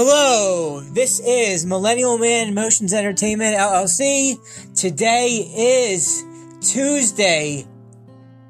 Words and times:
Hello, 0.00 0.78
this 0.78 1.18
is 1.18 1.66
Millennial 1.66 2.18
Man 2.18 2.54
Motions 2.54 2.92
Entertainment 2.92 3.56
LLC. 3.56 4.38
Today 4.72 5.52
is 5.56 6.24
Tuesday, 6.60 7.66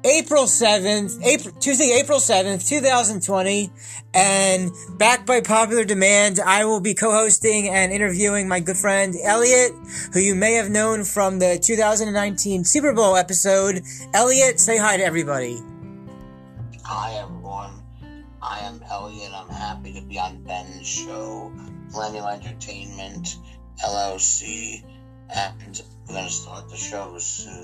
April 0.03 0.43
7th, 0.43 1.19
April, 1.25 1.55
Tuesday, 1.59 1.97
April 1.99 2.19
7th, 2.19 2.69
2020, 2.69 3.71
and 4.13 4.69
back 4.99 5.25
by 5.25 5.41
popular 5.41 5.83
demand, 5.83 6.39
I 6.39 6.65
will 6.65 6.81
be 6.81 6.93
co-hosting 6.93 7.67
and 7.67 7.91
interviewing 7.91 8.47
my 8.47 8.59
good 8.59 8.77
friend 8.77 9.15
Elliot, 9.23 9.71
who 10.13 10.19
you 10.19 10.35
may 10.35 10.53
have 10.53 10.69
known 10.69 11.03
from 11.03 11.39
the 11.39 11.57
2019 11.57 12.63
Super 12.63 12.93
Bowl 12.93 13.15
episode. 13.15 13.81
Elliot, 14.13 14.59
say 14.59 14.77
hi 14.77 14.97
to 14.97 15.03
everybody. 15.03 15.59
Hi 16.83 17.13
everyone, 17.19 17.38
I 18.49 18.61
am 18.61 18.81
Elliot. 18.89 19.31
I'm 19.31 19.47
happy 19.47 19.93
to 19.93 20.01
be 20.01 20.17
on 20.17 20.41
Ben's 20.41 20.87
show, 20.87 21.53
Millennial 21.91 22.27
Entertainment 22.27 23.37
LLC, 23.85 24.83
and 25.35 25.81
we're 26.07 26.15
gonna 26.15 26.29
start 26.29 26.67
the 26.67 26.75
show 26.75 27.15
soon. 27.19 27.63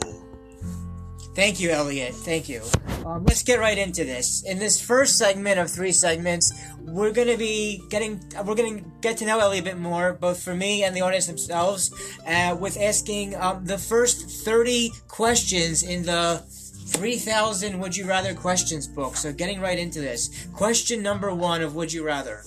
Thank 1.35 1.59
you, 1.59 1.71
Elliot. 1.71 2.13
Thank 2.13 2.47
you. 2.47 2.61
Um, 3.03 3.25
let's 3.25 3.41
get 3.41 3.59
right 3.59 3.77
into 3.77 4.05
this. 4.05 4.43
In 4.43 4.59
this 4.59 4.79
first 4.79 5.17
segment 5.17 5.59
of 5.59 5.71
three 5.71 5.91
segments, 5.91 6.53
we're 6.79 7.11
gonna 7.11 7.35
be 7.35 7.81
getting 7.89 8.21
we're 8.45 8.55
gonna 8.55 8.81
get 9.01 9.17
to 9.17 9.25
know 9.25 9.39
Elliot 9.39 9.63
a 9.63 9.65
bit 9.71 9.79
more, 9.79 10.13
both 10.13 10.41
for 10.43 10.53
me 10.53 10.83
and 10.83 10.95
the 10.95 11.01
audience 11.01 11.25
themselves, 11.25 11.91
uh, 12.27 12.55
with 12.59 12.77
asking 12.79 13.35
um, 13.35 13.65
the 13.65 13.79
first 13.79 14.45
thirty 14.45 14.91
questions 15.07 15.81
in 15.81 16.03
the 16.03 16.43
3000 16.85 17.79
Would 17.79 17.95
You 17.95 18.05
Rather 18.05 18.33
questions 18.33 18.87
book. 18.87 19.15
So, 19.15 19.33
getting 19.33 19.59
right 19.59 19.77
into 19.77 19.99
this. 19.99 20.47
Question 20.53 21.01
number 21.01 21.33
one 21.33 21.61
of 21.61 21.75
Would 21.75 21.91
You 21.91 22.05
Rather 22.05 22.43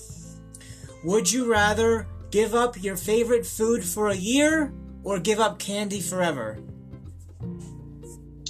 Would 1.05 1.31
you 1.31 1.51
rather 1.51 2.07
give 2.31 2.55
up 2.55 2.83
your 2.83 2.97
favorite 2.97 3.47
food 3.47 3.85
for 3.85 4.09
a 4.09 4.17
year 4.17 4.73
or 5.03 5.19
give 5.19 5.41
up 5.41 5.59
candy 5.59 6.01
forever? 6.01 6.59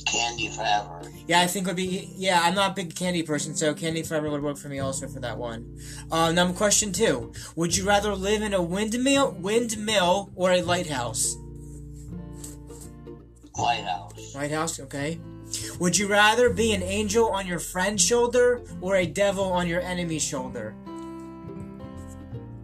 Candy 0.06 0.48
forever. 0.48 1.02
Yeah, 1.26 1.40
I 1.40 1.46
think 1.46 1.66
would 1.66 1.76
be. 1.76 2.10
Yeah, 2.16 2.40
I'm 2.42 2.54
not 2.54 2.70
a 2.70 2.74
big 2.74 2.94
candy 2.94 3.22
person, 3.22 3.54
so 3.54 3.74
candy 3.74 4.02
forever 4.02 4.30
would 4.30 4.42
work 4.42 4.56
for 4.56 4.68
me 4.68 4.78
also 4.78 5.06
for 5.06 5.20
that 5.20 5.36
one. 5.36 5.78
Uh, 6.10 6.32
number 6.32 6.56
question 6.56 6.90
two: 6.90 7.32
Would 7.54 7.76
you 7.76 7.86
rather 7.86 8.14
live 8.14 8.40
in 8.40 8.54
a 8.54 8.62
windmill, 8.62 9.32
windmill, 9.32 10.30
or 10.34 10.52
a 10.52 10.62
lighthouse? 10.62 11.36
Lighthouse. 13.58 14.34
Lighthouse, 14.34 14.80
okay. 14.80 15.20
Would 15.78 15.96
you 15.96 16.08
rather 16.08 16.50
be 16.50 16.72
an 16.72 16.82
angel 16.82 17.28
on 17.28 17.46
your 17.46 17.58
friend's 17.58 18.04
shoulder 18.04 18.62
or 18.80 18.96
a 18.96 19.06
devil 19.06 19.44
on 19.44 19.66
your 19.66 19.80
enemy's 19.80 20.24
shoulder? 20.24 20.74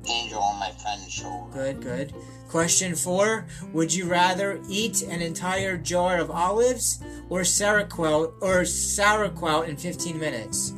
Angel 0.06 0.40
on 0.40 0.58
my 0.60 0.70
friend's 0.82 1.12
shoulder. 1.12 1.52
Good, 1.52 1.80
good. 1.80 2.14
Question 2.48 2.94
four: 2.94 3.46
Would 3.72 3.92
you 3.92 4.06
rather 4.06 4.60
eat 4.68 5.02
an 5.02 5.22
entire 5.22 5.76
jar 5.76 6.18
of 6.18 6.30
olives 6.30 7.02
or 7.28 7.42
sauerkraut 7.42 8.34
or 8.40 8.64
sauerkraut 8.64 9.68
in 9.68 9.76
15 9.76 10.18
minutes? 10.18 10.74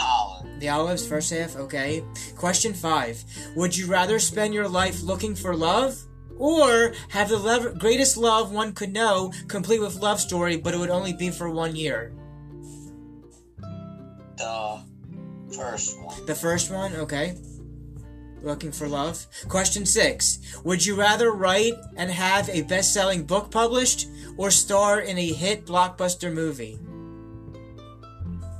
Olive. 0.00 0.60
The 0.60 0.68
olives, 0.68 1.06
first 1.06 1.30
half, 1.30 1.56
okay. 1.56 2.04
Question 2.36 2.72
five. 2.72 3.22
Would 3.56 3.76
you 3.76 3.86
rather 3.86 4.18
spend 4.18 4.54
your 4.54 4.68
life 4.68 5.02
looking 5.02 5.34
for 5.34 5.54
love 5.54 6.07
or 6.38 6.92
have 7.10 7.28
the 7.28 7.74
greatest 7.78 8.16
love 8.16 8.52
one 8.52 8.72
could 8.72 8.92
know, 8.92 9.32
complete 9.48 9.80
with 9.80 9.96
love 9.96 10.20
story, 10.20 10.56
but 10.56 10.74
it 10.74 10.78
would 10.78 10.90
only 10.90 11.12
be 11.12 11.30
for 11.30 11.50
one 11.50 11.76
year? 11.76 12.12
The 14.36 14.80
first 15.54 16.00
one. 16.00 16.26
The 16.26 16.34
first 16.34 16.70
one, 16.70 16.94
okay. 16.96 17.36
Looking 18.42 18.70
for 18.70 18.86
love. 18.86 19.26
Question 19.48 19.84
six. 19.84 20.38
Would 20.62 20.86
you 20.86 20.94
rather 20.94 21.32
write 21.32 21.74
and 21.96 22.10
have 22.10 22.48
a 22.48 22.62
best 22.62 22.94
selling 22.94 23.24
book 23.24 23.50
published 23.50 24.06
or 24.36 24.50
star 24.50 25.00
in 25.00 25.18
a 25.18 25.32
hit 25.32 25.66
blockbuster 25.66 26.32
movie? 26.32 26.78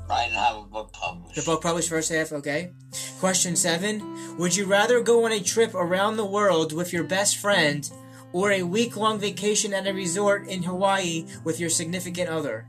Right 0.08 0.26
and 0.26 0.34
have 0.34 0.56
a 0.56 0.62
book 0.62 0.92
published. 0.92 1.36
The 1.36 1.42
book 1.42 1.62
published 1.62 1.90
first 1.90 2.10
half, 2.10 2.32
okay. 2.32 2.72
Question 3.20 3.56
seven. 3.56 4.36
Would 4.38 4.56
you 4.56 4.64
rather 4.64 5.02
go 5.02 5.26
on 5.26 5.32
a 5.32 5.40
trip 5.40 5.74
around 5.74 6.16
the 6.16 6.24
world 6.24 6.72
with 6.72 6.92
your 6.92 7.04
best 7.04 7.36
friend 7.36 7.90
or 8.32 8.52
a 8.52 8.62
week 8.62 8.96
long 8.96 9.18
vacation 9.18 9.74
at 9.74 9.86
a 9.86 9.92
resort 9.92 10.48
in 10.48 10.62
Hawaii 10.62 11.26
with 11.44 11.60
your 11.60 11.68
significant 11.68 12.30
other? 12.30 12.66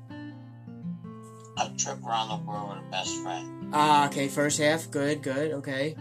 A 1.58 1.70
trip 1.78 2.04
around 2.06 2.30
the 2.30 2.46
world 2.46 2.70
with 2.70 2.88
a 2.88 2.92
best 2.92 3.22
friend. 3.22 3.70
Ah, 3.74 4.08
okay, 4.08 4.28
first 4.28 4.60
half. 4.60 4.92
Good, 4.92 5.22
good, 5.22 5.52
okay. 5.54 5.96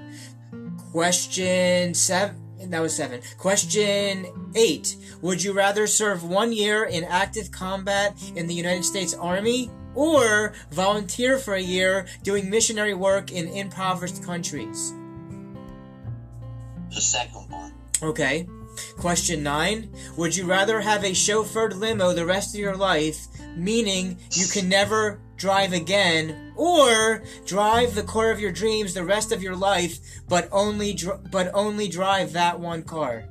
Question 0.91 1.95
seven. 1.95 2.37
That 2.71 2.81
was 2.81 2.97
seven. 2.97 3.21
Question 3.37 4.27
eight. 4.57 4.97
Would 5.23 5.45
you 5.45 5.53
rather 5.53 5.87
serve 5.87 6.25
one 6.25 6.53
year 6.53 6.85
in 6.85 7.05
active 7.05 7.53
combat 7.53 8.21
in 8.35 8.49
the 8.49 8.55
United 8.55 8.85
States 8.85 9.15
Army 9.15 9.71
or 9.95 10.53
volunteer 10.71 11.39
for 11.39 11.55
a 11.55 11.61
year 11.61 12.07
doing 12.23 12.51
missionary 12.51 12.95
work 12.95 13.33
in 13.33 13.49
impoverished 13.49 14.23
countries? 14.23 14.93
The 16.91 17.01
second 17.01 17.51
one. 17.51 17.73
Okay. 18.03 18.47
Question 18.97 19.43
nine. 19.43 19.91
Would 20.17 20.37
you 20.37 20.47
rather 20.47 20.81
have 20.81 21.05
a 21.05 21.11
chauffeured 21.11 21.75
limo 21.77 22.13
the 22.13 22.27
rest 22.27 22.55
of 22.55 22.61
your 22.61 22.77
life, 22.77 23.27
meaning 23.57 24.19
you 24.33 24.47
can 24.47 24.69
never 24.69 25.21
drive 25.37 25.73
again, 25.73 26.53
or 26.57 27.23
drive 27.45 27.95
the 27.95 28.03
car 28.03 28.31
of 28.31 28.41
your 28.41 28.53
dreams 28.53 28.95
the 28.95 29.05
rest 29.05 29.33
of 29.33 29.43
your 29.43 29.57
life, 29.57 29.99
but 30.29 30.49
only 30.53 30.95
dr- 30.95 31.31
but 31.31 31.51
only 31.55 31.89
drive 31.89 32.33
that 32.33 32.59
one 32.59 32.83
car? 32.83 33.25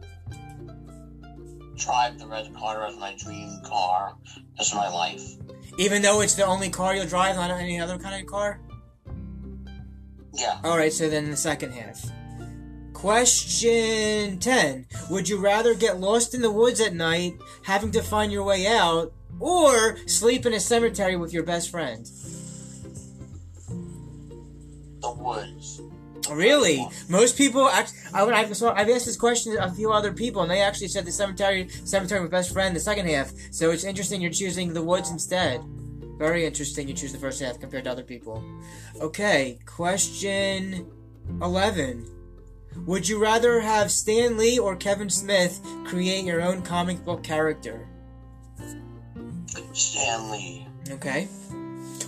Drive 1.75 2.18
the 2.19 2.28
red 2.28 2.53
car 2.56 2.85
as 2.85 2.97
my 2.97 3.16
dream 3.18 3.62
car. 3.63 4.16
That's 4.57 4.74
my 4.74 4.89
life. 4.89 5.34
Even 5.77 6.01
though 6.01 6.21
it's 6.21 6.33
the 6.33 6.45
only 6.45 6.69
car 6.69 6.95
you'll 6.95 7.05
drive, 7.05 7.35
not 7.35 7.51
any 7.51 7.79
other 7.79 7.97
kind 7.97 8.19
of 8.19 8.27
car? 8.27 8.59
Yeah. 10.33 10.59
Alright, 10.63 10.93
so 10.93 11.09
then 11.09 11.29
the 11.29 11.38
second 11.38 11.71
half. 11.71 12.03
Question 12.93 14.39
10. 14.39 14.88
Would 15.11 15.29
you 15.29 15.38
rather 15.38 15.75
get 15.75 15.99
lost 15.99 16.33
in 16.33 16.41
the 16.41 16.51
woods 16.51 16.81
at 16.81 16.95
night, 16.95 17.35
having 17.63 17.91
to 17.91 18.01
find 18.01 18.31
your 18.31 18.43
way 18.43 18.65
out, 18.65 19.13
or 19.39 19.97
sleep 20.07 20.47
in 20.47 20.53
a 20.53 20.59
cemetery 20.59 21.15
with 21.15 21.31
your 21.31 21.43
best 21.43 21.69
friend? 21.69 22.09
The 24.99 25.11
woods. 25.11 25.81
Oh, 26.29 26.35
really? 26.35 26.88
Most 27.09 27.38
people 27.38 27.67
act. 27.67 27.93
I 28.13 28.23
would. 28.23 28.33
I've, 28.33 28.55
so 28.55 28.71
I've 28.71 28.89
asked 28.89 29.05
this 29.05 29.17
question 29.17 29.53
to 29.53 29.63
a 29.63 29.71
few 29.71 29.91
other 29.91 30.11
people, 30.11 30.41
and 30.41 30.51
they 30.51 30.61
actually 30.61 30.89
said 30.89 31.05
the 31.05 31.11
cemetery, 31.11 31.69
cemetery 31.85 32.21
with 32.21 32.31
best 32.31 32.53
friend, 32.53 32.75
the 32.75 32.79
second 32.79 33.07
half. 33.07 33.31
So 33.51 33.71
it's 33.71 33.83
interesting 33.83 34.21
you're 34.21 34.31
choosing 34.31 34.73
the 34.73 34.83
woods 34.83 35.09
instead. 35.09 35.61
Very 36.17 36.45
interesting. 36.45 36.88
You 36.88 36.93
choose 36.93 37.11
the 37.11 37.19
first 37.19 37.41
half 37.41 37.59
compared 37.59 37.83
to 37.83 37.91
other 37.91 38.03
people. 38.03 38.43
Okay, 38.99 39.59
question 39.65 40.91
eleven. 41.41 42.09
Would 42.85 43.07
you 43.07 43.19
rather 43.19 43.59
have 43.59 43.91
Stan 43.91 44.38
Lee 44.38 44.59
or 44.59 44.75
Kevin 44.75 45.09
Smith 45.09 45.59
create 45.85 46.25
your 46.25 46.41
own 46.41 46.61
comic 46.61 47.03
book 47.03 47.23
character? 47.23 47.88
Stan 49.73 50.31
Lee. 50.31 50.67
Okay. 50.89 51.27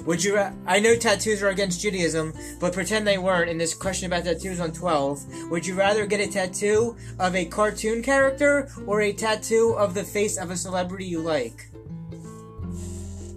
Would 0.06 0.24
you? 0.24 0.36
Ra- 0.36 0.54
I 0.66 0.80
know 0.80 0.96
tattoos 0.96 1.44
are 1.44 1.50
against 1.50 1.82
Judaism, 1.82 2.34
but 2.60 2.74
pretend 2.74 3.06
they 3.06 3.18
weren't. 3.18 3.50
In 3.50 3.58
this 3.58 3.74
question 3.74 4.08
about 4.08 4.24
tattoos 4.24 4.60
on 4.60 4.72
twelve, 4.72 5.24
would 5.52 5.66
you 5.66 5.76
rather 5.76 6.06
get 6.06 6.20
a 6.20 6.28
tattoo 6.28 6.96
of 7.20 7.36
a 7.36 7.46
cartoon 7.46 8.02
character 8.02 8.70
or 8.88 9.02
a 9.02 9.14
tattoo 9.14 9.76
of 9.78 9.94
the 9.94 10.04
face 10.04 10.38
of 10.38 10.52
a 10.52 10.58
celebrity 10.58 11.06
you 11.06 11.20
like? 11.20 11.70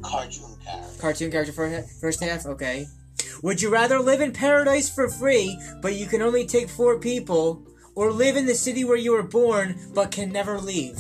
Cartoon 0.02 0.56
character. 0.64 1.00
Cartoon 1.00 1.30
character 1.30 1.52
for 1.52 1.82
first 2.00 2.22
half. 2.22 2.46
Okay. 2.46 2.86
Would 3.42 3.60
you 3.60 3.70
rather 3.70 3.98
live 3.98 4.20
in 4.20 4.32
paradise 4.32 4.88
for 4.88 5.08
free, 5.08 5.58
but 5.80 5.94
you 5.94 6.06
can 6.06 6.22
only 6.22 6.46
take 6.46 6.68
four 6.68 6.98
people, 7.00 7.66
or 7.96 8.12
live 8.12 8.36
in 8.36 8.46
the 8.46 8.54
city 8.54 8.84
where 8.84 8.96
you 8.96 9.12
were 9.12 9.22
born 9.24 9.78
but 9.92 10.12
can 10.12 10.30
never 10.30 10.60
leave? 10.60 10.98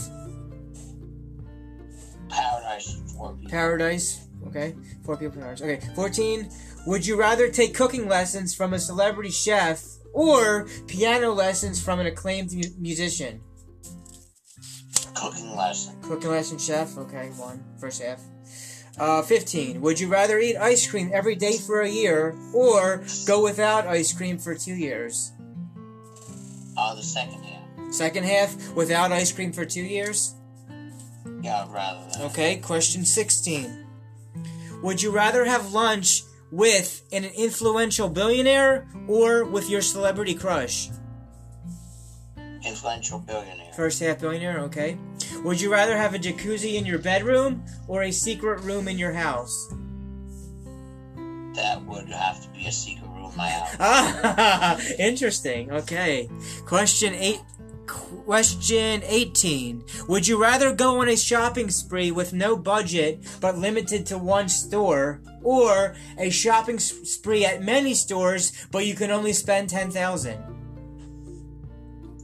Paradise 2.28 3.00
for 3.16 3.34
people. 3.34 3.50
Paradise. 3.50 4.26
Okay. 4.54 4.74
Four 5.04 5.16
people 5.16 5.40
per 5.40 5.46
hour. 5.46 5.52
Okay. 5.54 5.80
14. 5.94 6.50
Would 6.86 7.06
you 7.06 7.16
rather 7.18 7.48
take 7.48 7.74
cooking 7.74 8.06
lessons 8.06 8.54
from 8.54 8.74
a 8.74 8.78
celebrity 8.78 9.30
chef 9.30 9.82
or 10.12 10.68
piano 10.86 11.32
lessons 11.32 11.82
from 11.82 12.00
an 12.00 12.06
acclaimed 12.06 12.52
mu- 12.52 12.62
musician? 12.78 13.40
Cooking 15.14 15.56
lesson. 15.56 15.96
Cooking 16.02 16.30
lesson 16.30 16.58
chef. 16.58 16.98
Okay. 16.98 17.30
One. 17.36 17.64
First 17.80 18.02
half. 18.02 18.20
Uh, 18.98 19.22
15. 19.22 19.80
Would 19.80 19.98
you 19.98 20.08
rather 20.08 20.38
eat 20.38 20.56
ice 20.56 20.86
cream 20.86 21.10
every 21.14 21.34
day 21.34 21.56
for 21.56 21.80
a 21.80 21.88
year 21.88 22.36
or 22.52 23.02
go 23.26 23.42
without 23.42 23.86
ice 23.86 24.12
cream 24.12 24.36
for 24.36 24.54
two 24.54 24.74
years? 24.74 25.32
Uh, 26.76 26.94
the 26.94 27.02
second 27.02 27.42
half. 27.42 27.62
Second 27.94 28.24
half, 28.24 28.72
without 28.74 29.12
ice 29.12 29.32
cream 29.32 29.52
for 29.52 29.64
two 29.64 29.82
years? 29.82 30.34
Yeah, 31.42 31.62
I'd 31.64 31.72
rather 31.72 32.06
that. 32.12 32.20
Okay, 32.30 32.56
question 32.56 33.04
16. 33.04 33.81
Would 34.82 35.00
you 35.00 35.12
rather 35.12 35.44
have 35.44 35.72
lunch 35.72 36.22
with 36.50 37.02
an 37.12 37.24
influential 37.24 38.08
billionaire 38.08 38.88
or 39.08 39.44
with 39.44 39.70
your 39.70 39.80
celebrity 39.80 40.34
crush? 40.34 40.90
Influential 42.66 43.20
billionaire. 43.20 43.72
First 43.74 44.00
half 44.00 44.20
billionaire, 44.20 44.58
okay. 44.60 44.98
Would 45.44 45.60
you 45.60 45.72
rather 45.72 45.96
have 45.96 46.14
a 46.14 46.18
jacuzzi 46.18 46.74
in 46.74 46.84
your 46.84 46.98
bedroom 46.98 47.64
or 47.88 48.02
a 48.02 48.10
secret 48.10 48.60
room 48.62 48.88
in 48.88 48.98
your 48.98 49.12
house? 49.12 49.72
That 51.54 51.82
would 51.86 52.08
have 52.08 52.42
to 52.42 52.48
be 52.50 52.66
a 52.66 52.72
secret 52.72 53.08
room 53.08 53.30
in 53.30 53.36
my 53.36 53.48
house. 53.48 53.76
Ah, 53.78 54.80
interesting. 54.98 55.70
Okay. 55.70 56.28
Question 56.66 57.14
eight. 57.14 57.40
Question 57.86 59.02
18. 59.04 59.84
Would 60.08 60.26
you 60.28 60.40
rather 60.40 60.72
go 60.74 61.00
on 61.00 61.08
a 61.08 61.16
shopping 61.16 61.70
spree 61.70 62.10
with 62.10 62.32
no 62.32 62.56
budget 62.56 63.20
but 63.40 63.58
limited 63.58 64.06
to 64.06 64.18
one 64.18 64.48
store, 64.48 65.20
or 65.42 65.96
a 66.18 66.30
shopping 66.30 66.78
spree 66.78 67.44
at 67.44 67.62
many 67.62 67.94
stores 67.94 68.66
but 68.70 68.86
you 68.86 68.94
can 68.94 69.10
only 69.10 69.32
spend 69.32 69.68
10,000? 69.68 70.38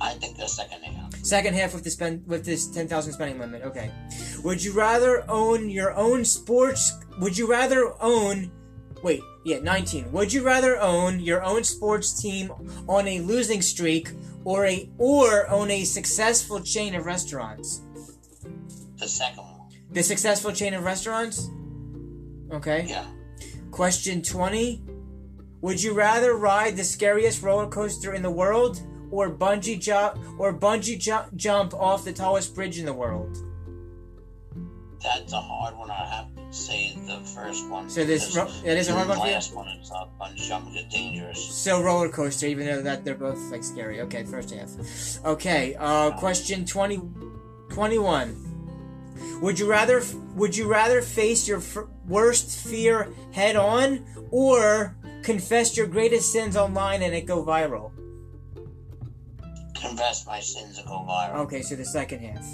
I 0.01 0.13
think 0.15 0.37
the 0.37 0.47
second 0.47 0.83
half. 0.83 1.25
Second 1.25 1.55
half 1.55 1.75
with 1.75 1.83
the 1.83 1.91
spend 1.91 2.27
with 2.27 2.45
this 2.45 2.69
10,000 2.69 3.13
spending 3.13 3.39
limit. 3.39 3.63
Okay. 3.63 3.91
Would 4.45 4.63
you 4.63 4.73
rather 4.73 5.29
own 5.29 5.69
your 5.69 5.95
own 5.95 6.25
sports 6.25 6.93
would 7.19 7.37
you 7.37 7.51
rather 7.51 7.95
own 8.01 8.53
Wait, 9.03 9.23
yeah, 9.49 9.61
19. 9.61 10.13
Would 10.13 10.31
you 10.31 10.45
rather 10.45 10.79
own 10.79 11.21
your 11.21 11.43
own 11.43 11.65
sports 11.65 12.21
team 12.21 12.53
on 12.87 13.09
a 13.09 13.21
losing 13.21 13.63
streak 13.63 14.11
or 14.45 14.67
a 14.67 14.91
or 14.99 15.49
own 15.49 15.71
a 15.71 15.85
successful 15.85 16.61
chain 16.61 16.95
of 16.95 17.07
restaurants? 17.07 17.81
The 18.99 19.09
second 19.09 19.45
one. 19.45 19.71
The 19.91 20.03
successful 20.03 20.53
chain 20.53 20.75
of 20.75 20.85
restaurants? 20.85 21.49
Okay. 22.53 22.87
Yeah. 22.89 23.07
Question 23.71 24.21
20. 24.21 24.83
Would 25.63 25.83
you 25.83 25.95
rather 25.95 26.35
ride 26.37 26.77
the 26.77 26.85
scariest 26.85 27.43
roller 27.43 27.69
coaster 27.69 28.13
in 28.13 28.23
the 28.23 28.31
world 28.31 28.83
or 29.11 29.31
bungee 29.31 29.81
jump 29.81 30.19
or 30.39 30.53
bungee 30.53 30.99
ju- 30.99 31.31
jump 31.37 31.73
off 31.73 32.05
the 32.05 32.13
tallest 32.13 32.55
bridge 32.55 32.79
in 32.79 32.85
the 32.85 32.93
world? 32.93 33.35
That's 35.03 35.33
a 35.33 35.41
hard 35.41 35.77
one. 35.77 35.91
I 35.91 36.05
have 36.05 36.38
say 36.51 36.97
the 37.07 37.19
first 37.21 37.69
one. 37.69 37.89
So 37.91 38.05
this 38.05 38.35
ro- 38.37 38.51
that 38.65 38.77
is 38.77 38.89
a 38.89 38.95
hard 38.95 39.09
one 39.09 39.19
last 39.19 39.55
one 39.55 39.69
is 39.69 39.91
uh, 39.91 40.07
dangerous. 40.91 41.43
So 41.55 41.83
roller 41.83 42.09
coaster, 42.09 42.47
even 42.47 42.67
though 42.67 42.83
that 42.83 43.05
they're 43.05 43.15
both 43.15 43.39
like 43.51 43.65
scary. 43.65 44.01
Okay, 44.03 44.25
first 44.25 44.51
half. 44.51 44.71
Okay, 45.25 45.75
uh, 45.79 46.13
question 46.13 46.65
20, 46.65 47.01
21. 47.71 48.45
Would 49.43 49.59
you 49.59 49.69
rather 49.69 50.03
would 50.35 50.57
you 50.57 50.67
rather 50.69 51.03
face 51.03 51.47
your 51.47 51.59
f- 51.59 51.79
worst 52.07 52.67
fear 52.67 53.09
head 53.33 53.57
on 53.57 54.05
or 54.31 54.97
confess 55.23 55.77
your 55.77 55.87
greatest 55.87 56.33
sins 56.33 56.57
online 56.57 57.03
and 57.03 57.15
it 57.15 57.27
go 57.27 57.45
viral? 57.45 57.93
Confess 59.75 60.27
my 60.27 60.41
sins 60.41 60.79
and 60.79 60.87
go 60.89 61.05
viral. 61.09 61.37
Okay, 61.41 61.63
so 61.63 61.77
the 61.77 61.85
second 61.85 62.21
half. 62.21 62.45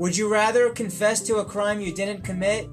Would 0.00 0.16
you 0.16 0.32
rather 0.32 0.70
confess 0.70 1.20
to 1.26 1.36
a 1.36 1.44
crime 1.44 1.78
you 1.78 1.94
didn't 1.94 2.22
commit 2.24 2.70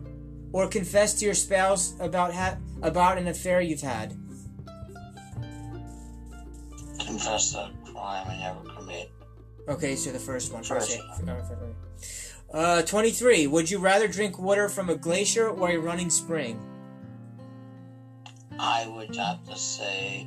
or 0.53 0.65
confess 0.65 1.13
to 1.15 1.25
your 1.25 1.33
spouse 1.33 1.93
about 1.99 2.33
ha- 2.33 2.55
about 2.81 3.17
an 3.17 3.27
affair 3.27 3.59
you've 3.59 3.81
had? 3.81 4.11
Confess 7.05 7.53
a 7.53 7.69
crime 7.83 8.27
I 8.29 8.37
never 8.37 8.61
commit. 8.73 9.11
Okay, 9.67 9.97
so 9.97 10.11
the 10.11 10.19
first 10.19 10.53
one. 10.53 10.63
First 10.63 10.91
First 10.91 11.01
half. 11.01 11.19
First 11.19 11.51
one. 11.51 11.75
Uh, 12.53 12.81
23. 12.83 13.47
Would 13.47 13.69
you 13.69 13.79
rather 13.79 14.07
drink 14.07 14.39
water 14.39 14.69
from 14.69 14.89
a 14.89 14.95
glacier 14.95 15.49
or 15.49 15.71
a 15.71 15.77
running 15.77 16.09
spring? 16.09 16.57
I 18.57 18.87
would 18.87 19.13
have 19.17 19.45
to 19.47 19.57
say 19.57 20.25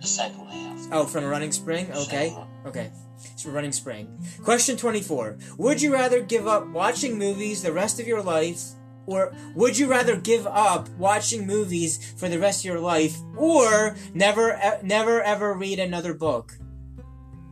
the 0.00 0.06
second. 0.06 0.46
Oh, 0.92 1.04
from 1.04 1.24
a 1.24 1.28
running 1.28 1.52
spring? 1.52 1.90
Okay. 1.92 2.36
Okay. 2.64 2.90
So 3.36 3.50
running 3.50 3.72
spring. 3.72 4.18
Question 4.44 4.76
24. 4.76 5.38
Would 5.58 5.82
you 5.82 5.92
rather 5.92 6.20
give 6.20 6.46
up 6.46 6.68
watching 6.68 7.18
movies 7.18 7.62
the 7.62 7.72
rest 7.72 7.98
of 7.98 8.06
your 8.06 8.22
life 8.22 8.62
or 9.06 9.32
would 9.54 9.78
you 9.78 9.88
rather 9.88 10.16
give 10.16 10.46
up 10.46 10.88
watching 10.90 11.46
movies 11.46 12.14
for 12.18 12.28
the 12.28 12.38
rest 12.38 12.60
of 12.60 12.64
your 12.66 12.80
life 12.80 13.16
or 13.36 13.96
never 14.14 14.58
never 14.82 15.22
ever 15.22 15.54
read 15.54 15.78
another 15.78 16.12
book? 16.12 16.52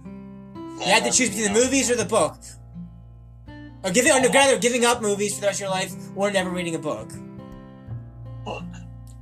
You 0.04 0.86
had 0.86 1.04
to 1.04 1.10
choose 1.10 1.30
between 1.30 1.52
the 1.52 1.60
movies 1.60 1.90
or 1.90 1.94
the 1.94 2.04
book. 2.04 2.36
Or 3.84 3.90
giving 3.90 4.12
or 4.12 4.28
rather 4.30 4.58
giving 4.58 4.84
up 4.84 5.00
movies 5.00 5.34
for 5.34 5.42
the 5.42 5.46
rest 5.48 5.60
of 5.60 5.66
your 5.66 5.70
life 5.70 5.92
or 6.16 6.30
never 6.30 6.50
reading 6.50 6.74
a 6.74 6.78
book. 6.78 7.12
book. 8.44 8.64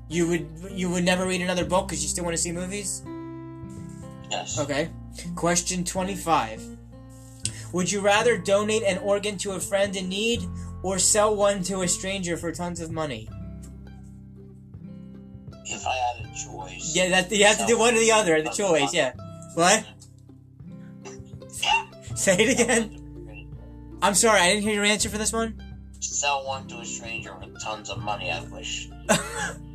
You 0.09 0.29
would 0.29 0.49
you 0.71 0.89
would 0.91 1.05
never 1.05 1.27
read 1.27 1.43
another 1.43 1.65
book 1.65 1.89
because 1.89 2.03
you 2.03 2.09
still 2.09 2.25
want 2.25 2.37
to 2.37 2.43
see 2.43 2.53
movies? 2.53 3.03
Yes. 4.33 4.59
Okay. 4.59 4.91
Question 5.37 5.85
25. 5.85 6.79
Would 7.73 7.93
you 7.93 8.01
rather 8.01 8.39
donate 8.39 8.83
an 8.83 8.99
organ 8.99 9.37
to 9.39 9.53
a 9.53 9.61
friend 9.61 9.95
in 9.95 10.09
need 10.09 10.43
or 10.83 10.99
sell 10.99 11.37
one 11.37 11.63
to 11.65 11.83
a 11.83 11.89
stranger 11.89 12.37
for 12.37 12.51
tons 12.51 12.81
of 12.81 12.91
money? 12.91 13.29
If 15.65 15.87
I 15.87 15.95
had 15.95 16.27
a 16.27 16.35
choice. 16.35 16.93
Yeah, 16.95 17.11
that 17.11 17.31
you 17.31 17.45
have 17.45 17.59
to 17.59 17.67
do 17.67 17.79
one 17.79 17.95
or 17.95 18.01
the 18.01 18.13
other, 18.13 18.43
the 18.43 18.51
choice, 18.51 18.93
yeah. 18.93 19.13
What? 19.55 19.87
Say 22.15 22.37
it 22.39 22.61
again. 22.61 22.99
I'm 24.03 24.15
sorry, 24.15 24.41
I 24.41 24.49
didn't 24.55 24.65
hear 24.65 24.75
your 24.75 24.85
answer 24.85 25.09
for 25.09 25.19
this 25.19 25.33
one. 25.33 25.63
Sell 26.01 26.47
one 26.47 26.67
to 26.69 26.79
a 26.79 26.85
stranger 26.85 27.35
for 27.35 27.49
tons 27.61 27.91
of 27.91 28.03
money. 28.03 28.31
I 28.31 28.43
wish. 28.45 28.89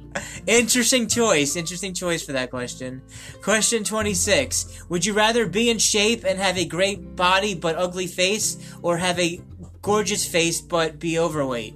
Interesting 0.47 1.07
choice. 1.07 1.55
Interesting 1.55 1.93
choice 1.93 2.23
for 2.23 2.31
that 2.33 2.49
question. 2.49 3.01
Question 3.41 3.83
26. 3.83 4.85
Would 4.89 5.05
you 5.05 5.13
rather 5.13 5.47
be 5.47 5.69
in 5.69 5.77
shape 5.77 6.23
and 6.25 6.39
have 6.39 6.57
a 6.57 6.65
great 6.65 7.15
body 7.15 7.55
but 7.55 7.75
ugly 7.75 8.07
face 8.07 8.57
or 8.81 8.97
have 8.97 9.19
a 9.19 9.41
gorgeous 9.81 10.25
face 10.25 10.61
but 10.61 10.99
be 10.99 11.19
overweight? 11.19 11.75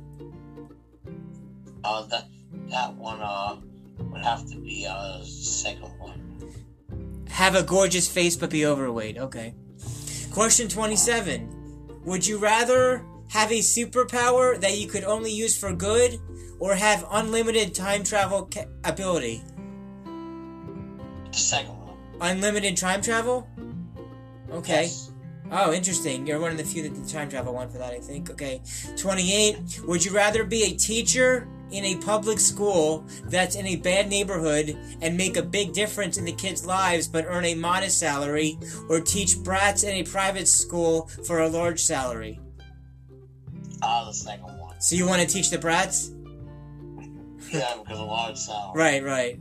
Uh, 1.83 2.03
that 2.07 2.27
that 2.69 2.93
one 2.95 3.19
uh 3.21 3.57
would 3.99 4.23
have 4.23 4.45
to 4.49 4.57
be 4.57 4.85
uh 4.87 5.21
second 5.23 5.91
one. 5.99 7.25
Have 7.29 7.55
a 7.55 7.63
gorgeous 7.63 8.07
face 8.07 8.35
but 8.35 8.49
be 8.49 8.65
overweight. 8.65 9.17
Okay. 9.17 9.55
Question 10.31 10.67
27. 10.67 12.01
Would 12.05 12.25
you 12.25 12.37
rather 12.37 13.05
have 13.29 13.51
a 13.51 13.59
superpower 13.59 14.59
that 14.59 14.77
you 14.77 14.87
could 14.87 15.03
only 15.03 15.31
use 15.31 15.57
for 15.57 15.73
good 15.73 16.19
or 16.61 16.75
have 16.75 17.06
unlimited 17.11 17.73
time 17.73 18.03
travel 18.03 18.47
ca- 18.53 18.68
ability? 18.83 19.44
The 21.31 21.37
second 21.37 21.75
one. 21.75 21.97
Unlimited 22.21 22.77
time 22.77 23.01
travel? 23.01 23.47
Okay. 24.51 24.83
Yes. 24.83 25.11
Oh, 25.51 25.73
interesting. 25.73 26.25
You're 26.27 26.39
one 26.39 26.51
of 26.51 26.57
the 26.57 26.63
few 26.63 26.83
that 26.83 26.94
did 26.94 27.07
time 27.09 27.30
travel 27.30 27.53
one 27.53 27.68
for 27.68 27.80
that, 27.80 27.91
I 27.91 27.99
think. 27.99 28.30
Okay. 28.30 28.61
28. 28.95 29.81
Would 29.87 30.06
you 30.06 30.11
rather 30.11 30.44
be 30.44 30.63
a 30.63 30.75
teacher 30.75 31.47
in 31.71 31.83
a 31.83 31.95
public 31.97 32.39
school 32.39 33.06
that's 33.25 33.56
in 33.56 33.65
a 33.65 33.77
bad 33.77 34.07
neighborhood 34.07 34.77
and 35.01 35.18
make 35.18 35.37
a 35.37 35.41
big 35.41 35.73
difference 35.73 36.18
in 36.18 36.25
the 36.25 36.31
kids' 36.31 36.63
lives 36.65 37.07
but 37.07 37.25
earn 37.27 37.45
a 37.45 37.56
modest 37.56 37.97
salary, 37.97 38.59
or 38.87 38.99
teach 38.99 39.39
brats 39.39 39.81
in 39.83 39.89
a 39.95 40.03
private 40.03 40.47
school 40.47 41.09
for 41.25 41.39
a 41.39 41.47
large 41.47 41.80
salary? 41.80 42.39
Ah, 43.81 44.06
the 44.06 44.13
second 44.13 44.59
one. 44.59 44.80
So 44.80 44.95
you 44.95 45.07
want 45.07 45.21
to 45.21 45.27
teach 45.27 45.49
the 45.49 45.57
brats? 45.57 46.11
Yeah, 47.51 47.75
because 47.79 47.99
a 47.99 48.03
large 48.03 48.37
salary. 48.37 48.71
Right, 48.75 49.03
right. 49.03 49.39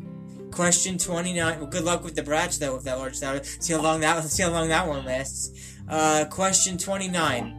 Question 0.50 0.98
29. 0.98 1.60
Well, 1.60 1.68
good 1.68 1.84
luck 1.84 2.02
with 2.02 2.16
the 2.16 2.22
brats, 2.22 2.58
though, 2.58 2.74
with 2.74 2.84
that 2.84 2.98
large 2.98 3.14
salary. 3.14 3.44
See 3.44 3.72
how 3.72 3.80
long 3.80 4.00
that, 4.00 4.22
see 4.24 4.42
how 4.42 4.50
long 4.50 4.68
that 4.68 4.86
one 4.86 5.04
lasts. 5.04 5.78
Uh, 5.88 6.24
question 6.30 6.76
29. 6.76 7.56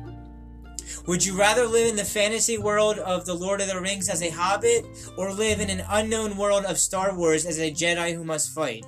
Would 1.08 1.26
you 1.26 1.38
rather 1.38 1.66
live 1.66 1.88
in 1.88 1.96
the 1.96 2.06
fantasy 2.06 2.58
world 2.58 3.00
of 3.00 3.26
the 3.26 3.34
Lord 3.34 3.62
of 3.62 3.68
the 3.68 3.80
Rings 3.80 4.10
as 4.10 4.22
a 4.22 4.30
hobbit, 4.30 4.86
or 5.18 5.34
live 5.34 5.60
in 5.60 5.70
an 5.70 5.84
unknown 5.90 6.38
world 6.38 6.66
of 6.66 6.78
Star 6.78 7.16
Wars 7.16 7.46
as 7.46 7.60
a 7.60 7.72
Jedi 7.72 8.14
who 8.14 8.24
must 8.24 8.52
fight? 8.52 8.86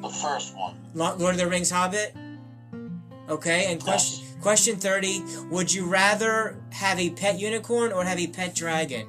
The 0.00 0.08
first 0.08 0.56
one. 0.56 0.76
Lord 0.94 1.20
of 1.20 1.36
the 1.36 1.46
Rings 1.46 1.70
Hobbit? 1.70 2.14
Okay, 3.28 3.70
and 3.72 3.82
question, 3.82 4.26
question 4.40 4.76
30. 4.76 5.22
Would 5.50 5.72
you 5.72 5.86
rather 5.86 6.62
have 6.70 6.98
a 6.98 7.10
pet 7.10 7.38
unicorn 7.38 7.92
or 7.92 8.04
have 8.04 8.18
a 8.18 8.26
pet 8.26 8.54
dragon? 8.54 9.06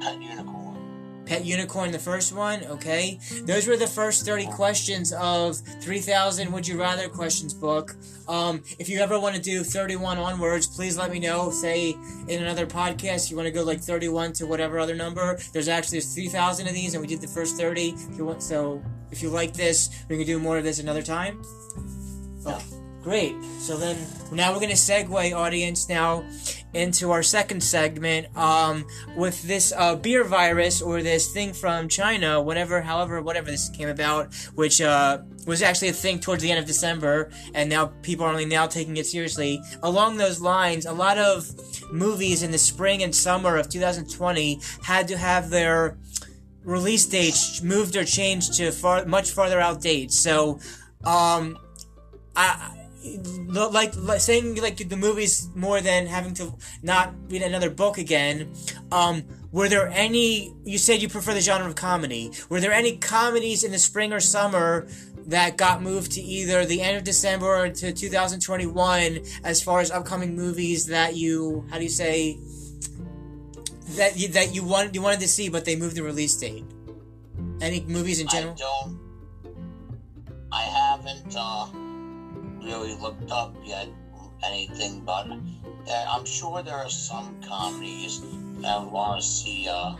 Pet 0.00 0.20
unicorn. 0.20 0.70
Pet 1.30 1.44
Unicorn, 1.44 1.92
the 1.92 1.98
first 1.98 2.34
one. 2.34 2.64
Okay. 2.64 3.20
Those 3.44 3.68
were 3.68 3.76
the 3.76 3.86
first 3.86 4.26
30 4.26 4.46
questions 4.48 5.12
of 5.12 5.58
3000 5.80 6.50
Would 6.50 6.66
You 6.66 6.76
Rather 6.76 7.08
questions 7.08 7.54
book. 7.54 7.94
Um, 8.26 8.64
if 8.80 8.88
you 8.88 8.98
ever 8.98 9.20
want 9.20 9.36
to 9.36 9.40
do 9.40 9.62
31 9.62 10.18
onwards, 10.18 10.66
please 10.66 10.98
let 10.98 11.12
me 11.12 11.20
know. 11.20 11.50
Say 11.52 11.96
in 12.26 12.42
another 12.42 12.66
podcast, 12.66 13.30
you 13.30 13.36
want 13.36 13.46
to 13.46 13.52
go 13.52 13.62
like 13.62 13.80
31 13.80 14.32
to 14.34 14.46
whatever 14.46 14.80
other 14.80 14.96
number. 14.96 15.38
There's 15.52 15.68
actually 15.68 16.00
3000 16.00 16.66
of 16.66 16.74
these, 16.74 16.94
and 16.94 17.00
we 17.00 17.06
did 17.06 17.20
the 17.20 17.28
first 17.28 17.56
30. 17.56 17.94
If 18.10 18.18
you 18.18 18.24
want, 18.24 18.42
so 18.42 18.82
if 19.12 19.22
you 19.22 19.28
like 19.28 19.52
this, 19.52 20.04
we 20.08 20.16
can 20.16 20.26
do 20.26 20.40
more 20.40 20.58
of 20.58 20.64
this 20.64 20.80
another 20.80 21.02
time. 21.02 21.42
Oh, 22.44 22.60
Great. 23.02 23.34
So 23.58 23.78
then 23.78 23.96
now 24.30 24.52
we're 24.52 24.60
gonna 24.60 24.74
segue 24.74 25.34
audience 25.34 25.88
now 25.88 26.22
into 26.74 27.10
our 27.10 27.22
second 27.22 27.62
segment 27.62 28.34
um, 28.36 28.84
with 29.16 29.42
this 29.42 29.72
uh, 29.74 29.96
beer 29.96 30.22
virus 30.22 30.82
or 30.82 31.02
this 31.02 31.32
thing 31.32 31.54
from 31.54 31.88
China, 31.88 32.42
whatever, 32.42 32.82
however, 32.82 33.22
whatever 33.22 33.50
this 33.50 33.70
came 33.70 33.88
about, 33.88 34.34
which 34.54 34.82
uh, 34.82 35.18
was 35.46 35.62
actually 35.62 35.88
a 35.88 35.94
thing 35.94 36.20
towards 36.20 36.42
the 36.42 36.50
end 36.50 36.60
of 36.60 36.66
December, 36.66 37.30
and 37.54 37.70
now 37.70 37.86
people 38.02 38.26
are 38.26 38.30
only 38.30 38.44
now 38.44 38.66
taking 38.66 38.98
it 38.98 39.06
seriously. 39.06 39.62
Along 39.82 40.18
those 40.18 40.40
lines, 40.40 40.84
a 40.84 40.92
lot 40.92 41.16
of 41.16 41.50
movies 41.90 42.42
in 42.42 42.50
the 42.50 42.58
spring 42.58 43.02
and 43.02 43.14
summer 43.14 43.56
of 43.56 43.70
2020 43.70 44.60
had 44.84 45.08
to 45.08 45.16
have 45.16 45.48
their 45.48 45.96
release 46.64 47.06
dates 47.06 47.62
moved 47.62 47.96
or 47.96 48.04
changed 48.04 48.52
to 48.54 48.70
far 48.70 49.06
much 49.06 49.30
farther 49.30 49.58
out 49.58 49.80
dates. 49.80 50.18
So, 50.18 50.60
um, 51.02 51.58
I 52.36 52.79
like, 53.48 53.96
like 53.96 54.20
saying 54.20 54.56
like 54.56 54.76
the 54.76 54.96
movies 54.96 55.48
more 55.54 55.80
than 55.80 56.06
having 56.06 56.34
to 56.34 56.54
not 56.82 57.14
read 57.28 57.42
another 57.42 57.70
book 57.70 57.98
again. 57.98 58.52
Um, 58.92 59.24
were 59.52 59.68
there 59.68 59.88
any? 59.88 60.54
You 60.64 60.78
said 60.78 61.02
you 61.02 61.08
prefer 61.08 61.34
the 61.34 61.40
genre 61.40 61.68
of 61.68 61.74
comedy. 61.74 62.30
Were 62.48 62.60
there 62.60 62.72
any 62.72 62.96
comedies 62.96 63.64
in 63.64 63.72
the 63.72 63.78
spring 63.78 64.12
or 64.12 64.20
summer 64.20 64.86
that 65.26 65.56
got 65.56 65.82
moved 65.82 66.12
to 66.12 66.20
either 66.20 66.64
the 66.64 66.82
end 66.82 66.96
of 66.96 67.04
December 67.04 67.46
or 67.46 67.68
to 67.68 67.92
2021 67.92 69.20
as 69.44 69.62
far 69.62 69.80
as 69.80 69.90
upcoming 69.90 70.34
movies 70.34 70.86
that 70.86 71.14
you 71.16 71.64
how 71.70 71.76
do 71.76 71.84
you 71.84 71.90
say 71.90 72.38
that 73.96 74.18
you, 74.18 74.28
that 74.28 74.54
you 74.54 74.64
wanted 74.64 74.94
you 74.94 75.02
wanted 75.02 75.20
to 75.20 75.28
see 75.28 75.48
but 75.48 75.64
they 75.64 75.76
moved 75.76 75.96
the 75.96 76.02
release 76.02 76.36
date? 76.36 76.64
Any 77.60 77.80
movies 77.82 78.20
in 78.20 78.28
general? 78.28 78.54
I 78.54 78.56
don't. 78.56 79.00
I 80.52 80.62
haven't 80.62 81.36
uh, 81.36 81.66
really 82.62 82.94
looked 82.94 83.30
up 83.30 83.54
yet 83.64 83.88
anything, 84.42 85.00
but 85.00 85.28
uh, 85.30 86.06
I'm 86.08 86.24
sure 86.24 86.62
there 86.62 86.76
are 86.76 86.90
some 86.90 87.40
comedies 87.42 88.22
that 88.60 88.78
I 88.78 88.84
want 88.84 89.20
to 89.20 89.26
see. 89.26 89.68
Uh, 89.68 89.96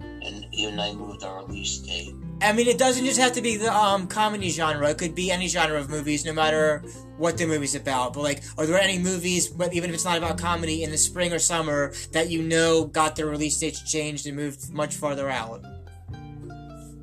and 0.00 0.46
even 0.52 0.76
they 0.76 0.94
moved 0.94 1.20
the 1.20 1.30
release 1.30 1.78
date. 1.78 2.14
I 2.40 2.52
mean, 2.52 2.68
it 2.68 2.78
doesn't 2.78 3.04
just 3.04 3.18
have 3.18 3.32
to 3.32 3.42
be 3.42 3.56
the 3.56 3.72
um, 3.72 4.06
comedy 4.06 4.50
genre. 4.50 4.88
It 4.90 4.98
could 4.98 5.14
be 5.14 5.30
any 5.30 5.48
genre 5.48 5.78
of 5.78 5.90
movies, 5.90 6.24
no 6.24 6.32
matter 6.32 6.84
what 7.16 7.36
the 7.36 7.46
movie's 7.46 7.74
about. 7.74 8.14
But 8.14 8.22
like, 8.22 8.42
are 8.56 8.66
there 8.66 8.78
any 8.78 8.98
movies, 8.98 9.48
but 9.48 9.74
even 9.74 9.90
if 9.90 9.94
it's 9.94 10.04
not 10.04 10.18
about 10.18 10.38
comedy, 10.38 10.84
in 10.84 10.90
the 10.90 10.98
spring 10.98 11.32
or 11.32 11.38
summer 11.38 11.92
that 12.12 12.30
you 12.30 12.42
know 12.42 12.84
got 12.84 13.16
their 13.16 13.26
release 13.26 13.58
dates 13.58 13.90
changed 13.90 14.26
and 14.26 14.36
moved 14.36 14.70
much 14.72 14.96
farther 14.96 15.28
out? 15.28 15.64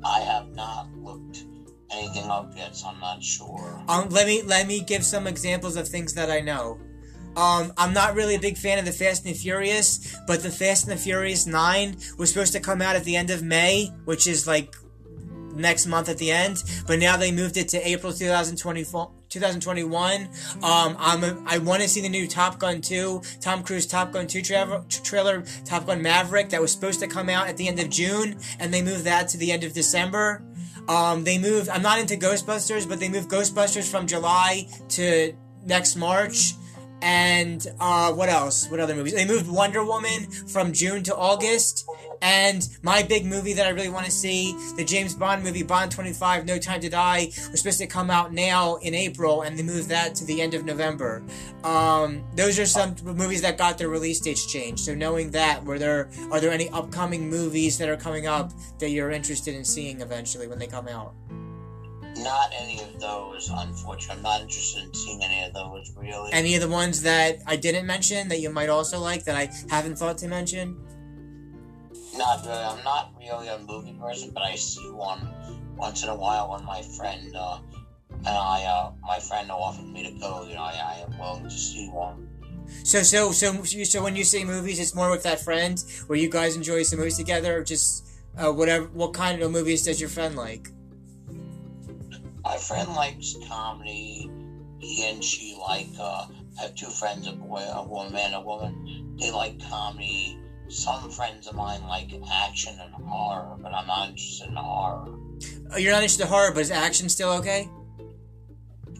I 0.04 0.20
have 0.20 0.35
anything 2.16 2.58
yet, 2.58 2.76
so 2.76 2.88
I'm 2.88 3.00
not 3.00 3.22
sure. 3.22 3.82
Um, 3.88 4.08
let 4.10 4.26
me 4.26 4.42
let 4.42 4.66
me 4.66 4.80
give 4.80 5.04
some 5.04 5.26
examples 5.26 5.76
of 5.76 5.88
things 5.88 6.14
that 6.14 6.30
I 6.30 6.40
know. 6.40 6.78
Um, 7.36 7.72
I'm 7.76 7.92
not 7.92 8.14
really 8.14 8.34
a 8.34 8.40
big 8.40 8.56
fan 8.56 8.78
of 8.78 8.86
the 8.86 8.92
Fast 8.92 9.26
and 9.26 9.34
the 9.34 9.38
Furious, 9.38 10.16
but 10.26 10.42
the 10.42 10.50
Fast 10.50 10.88
and 10.88 10.98
the 10.98 11.02
Furious 11.02 11.46
9 11.46 11.96
was 12.16 12.30
supposed 12.30 12.54
to 12.54 12.60
come 12.60 12.80
out 12.80 12.96
at 12.96 13.04
the 13.04 13.14
end 13.14 13.28
of 13.28 13.42
May, 13.42 13.92
which 14.06 14.26
is 14.26 14.46
like 14.46 14.74
next 15.54 15.86
month 15.86 16.08
at 16.08 16.16
the 16.16 16.30
end, 16.30 16.62
but 16.86 16.98
now 16.98 17.16
they 17.16 17.30
moved 17.30 17.56
it 17.56 17.68
to 17.68 17.88
April 17.88 18.12
2024. 18.12 19.12
2021. 19.28 20.28
Um, 20.62 20.96
I'm 20.98 21.24
a, 21.24 21.42
I 21.46 21.58
want 21.58 21.82
to 21.82 21.88
see 21.88 22.00
the 22.00 22.08
new 22.08 22.26
Top 22.28 22.58
Gun 22.58 22.80
2, 22.80 23.20
Tom 23.40 23.62
Cruise 23.62 23.86
Top 23.86 24.12
Gun 24.12 24.26
2 24.26 24.40
tra- 24.40 24.84
trailer, 24.88 25.44
Top 25.64 25.86
Gun 25.86 26.00
Maverick, 26.00 26.50
that 26.50 26.60
was 26.60 26.72
supposed 26.72 27.00
to 27.00 27.06
come 27.06 27.28
out 27.28 27.48
at 27.48 27.56
the 27.56 27.68
end 27.68 27.80
of 27.80 27.90
June, 27.90 28.38
and 28.60 28.72
they 28.72 28.82
moved 28.82 29.04
that 29.04 29.28
to 29.28 29.36
the 29.36 29.50
end 29.52 29.64
of 29.64 29.72
December. 29.72 30.42
Um, 30.88 31.24
they 31.24 31.38
moved, 31.38 31.68
I'm 31.68 31.82
not 31.82 31.98
into 31.98 32.16
Ghostbusters, 32.16 32.88
but 32.88 33.00
they 33.00 33.08
moved 33.08 33.28
Ghostbusters 33.28 33.90
from 33.90 34.06
July 34.06 34.68
to 34.90 35.34
next 35.64 35.96
March. 35.96 36.54
And 37.02 37.66
uh, 37.78 38.12
what 38.12 38.28
else? 38.28 38.68
What 38.68 38.80
other 38.80 38.94
movies? 38.94 39.14
They 39.14 39.26
moved 39.26 39.48
Wonder 39.48 39.84
Woman 39.84 40.30
from 40.48 40.72
June 40.72 41.02
to 41.04 41.14
August. 41.14 41.86
And 42.22 42.66
my 42.82 43.02
big 43.02 43.26
movie 43.26 43.52
that 43.54 43.66
I 43.66 43.70
really 43.70 43.90
want 43.90 44.06
to 44.06 44.10
see, 44.10 44.56
the 44.76 44.84
James 44.84 45.14
Bond 45.14 45.44
movie, 45.44 45.62
Bond 45.62 45.90
25, 45.90 46.46
No 46.46 46.58
Time 46.58 46.80
to 46.80 46.88
Die, 46.88 47.26
was 47.50 47.60
supposed 47.60 47.78
to 47.78 47.86
come 47.86 48.10
out 48.10 48.32
now 48.32 48.76
in 48.76 48.94
April, 48.94 49.42
and 49.42 49.58
they 49.58 49.62
moved 49.62 49.88
that 49.90 50.14
to 50.16 50.24
the 50.24 50.40
end 50.40 50.54
of 50.54 50.64
November. 50.64 51.22
Um, 51.62 52.24
those 52.34 52.58
are 52.58 52.66
some 52.66 52.96
movies 53.04 53.42
that 53.42 53.58
got 53.58 53.76
their 53.76 53.88
release 53.88 54.20
dates 54.20 54.50
changed. 54.50 54.84
So 54.84 54.94
knowing 54.94 55.30
that, 55.32 55.62
were 55.64 55.78
there 55.78 56.08
are 56.30 56.40
there 56.40 56.50
any 56.50 56.70
upcoming 56.70 57.28
movies 57.28 57.76
that 57.78 57.88
are 57.88 57.96
coming 57.96 58.26
up 58.26 58.52
that 58.78 58.90
you're 58.90 59.10
interested 59.10 59.54
in 59.54 59.64
seeing 59.64 60.00
eventually 60.00 60.46
when 60.46 60.58
they 60.58 60.66
come 60.66 60.88
out? 60.88 61.14
Not 62.18 62.50
any 62.58 62.80
of 62.80 62.98
those, 62.98 63.50
unfortunately. 63.52 64.16
I'm 64.16 64.22
not 64.22 64.40
interested 64.40 64.84
in 64.84 64.94
seeing 64.94 65.22
any 65.22 65.46
of 65.46 65.52
those, 65.52 65.92
really. 65.96 66.32
Any 66.32 66.54
of 66.54 66.62
the 66.62 66.68
ones 66.68 67.02
that 67.02 67.38
I 67.46 67.56
didn't 67.56 67.86
mention 67.86 68.28
that 68.28 68.40
you 68.40 68.50
might 68.50 68.68
also 68.68 68.98
like 68.98 69.24
that 69.24 69.36
I 69.36 69.50
haven't 69.68 69.96
thought 69.96 70.18
to 70.18 70.28
mention? 70.28 70.76
Not 72.16 72.44
really. 72.46 72.58
I'm 72.58 72.84
not 72.84 73.12
really 73.18 73.48
a 73.48 73.58
movie 73.58 73.96
person, 74.00 74.30
but 74.32 74.42
I 74.42 74.54
see 74.54 74.90
one 74.90 75.28
once 75.76 76.02
in 76.02 76.08
a 76.08 76.16
while 76.16 76.50
when 76.50 76.64
my 76.64 76.80
friend 76.82 77.36
uh, 77.36 77.58
and 78.10 78.28
I, 78.28 78.64
uh, 78.64 78.92
my 79.02 79.18
friend 79.18 79.50
offered 79.50 79.86
me 79.86 80.02
to 80.10 80.18
go. 80.18 80.46
You 80.48 80.54
know, 80.54 80.62
I, 80.62 80.72
I 80.72 81.04
am 81.06 81.18
willing 81.18 81.44
to 81.44 81.50
see 81.50 81.88
one. 81.88 82.28
So, 82.82 83.02
so, 83.02 83.30
so, 83.32 83.62
so 83.62 84.02
when 84.02 84.16
you 84.16 84.24
say 84.24 84.42
movies, 84.42 84.80
it's 84.80 84.94
more 84.94 85.10
with 85.10 85.22
that 85.22 85.40
friend 85.40 85.82
where 86.06 86.18
you 86.18 86.28
guys 86.28 86.56
enjoy 86.56 86.82
some 86.82 86.98
movies 86.98 87.16
together, 87.18 87.58
or 87.58 87.62
just 87.62 88.08
uh, 88.38 88.50
whatever. 88.50 88.86
What 88.86 89.12
kind 89.12 89.40
of 89.42 89.50
movies 89.50 89.84
does 89.84 90.00
your 90.00 90.08
friend 90.08 90.34
like? 90.34 90.70
My 92.46 92.58
friend 92.58 92.94
likes 92.94 93.36
comedy. 93.48 94.30
He 94.78 95.10
and 95.10 95.22
she 95.22 95.58
like. 95.60 95.88
Uh, 95.98 96.26
I 96.56 96.62
have 96.62 96.76
two 96.76 96.86
friends, 96.86 97.26
a 97.26 97.32
boy, 97.32 97.58
a 97.58 97.82
woman, 97.82 98.34
a 98.34 98.40
woman. 98.40 99.16
They 99.18 99.32
like 99.32 99.60
comedy. 99.68 100.38
Some 100.68 101.10
friends 101.10 101.48
of 101.48 101.56
mine 101.56 101.82
like 101.88 102.08
action 102.30 102.78
and 102.80 102.94
horror, 102.94 103.56
but 103.60 103.74
I'm 103.74 103.88
not 103.88 104.10
interested 104.10 104.48
in 104.48 104.54
horror. 104.54 105.12
Oh, 105.72 105.76
you're 105.76 105.90
not 105.90 106.02
interested 106.02 106.22
in 106.22 106.28
horror, 106.28 106.52
but 106.52 106.60
is 106.60 106.70
action 106.70 107.08
still 107.08 107.32
okay? 107.32 107.68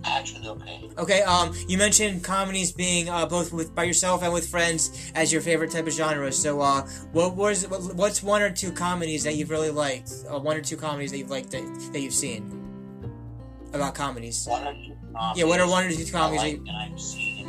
Action's 0.04 0.46
okay. 0.46 0.90
Okay. 0.98 1.22
Um, 1.22 1.54
you 1.68 1.78
mentioned 1.78 2.24
comedies 2.24 2.72
being 2.72 3.08
uh, 3.08 3.26
both 3.26 3.52
with 3.52 3.76
by 3.76 3.84
yourself 3.84 4.24
and 4.24 4.32
with 4.32 4.48
friends 4.48 5.12
as 5.14 5.32
your 5.32 5.40
favorite 5.40 5.70
type 5.70 5.86
of 5.86 5.92
genre. 5.92 6.32
So, 6.32 6.60
uh, 6.60 6.82
what 7.12 7.36
was 7.36 7.68
what's 7.68 8.24
one 8.24 8.42
or 8.42 8.50
two 8.50 8.72
comedies 8.72 9.22
that 9.22 9.36
you've 9.36 9.50
really 9.50 9.70
liked? 9.70 10.10
Uh, 10.28 10.40
one 10.40 10.56
or 10.56 10.62
two 10.62 10.76
comedies 10.76 11.12
that 11.12 11.18
you've 11.18 11.30
liked 11.30 11.52
that, 11.52 11.90
that 11.92 12.00
you've 12.00 12.12
seen 12.12 12.65
about 13.76 13.94
comedies. 13.94 14.46
One 14.46 14.66
or 14.66 14.72
two 14.74 14.96
comedies. 15.12 15.38
Yeah, 15.40 15.44
what 15.44 15.60
are 15.60 15.68
one 15.68 15.84
or 15.84 15.90
two 15.92 16.04
comedies? 16.10 16.40
I 16.40 16.44
like 16.44 16.64
that 16.64 17.00
seen 17.00 17.46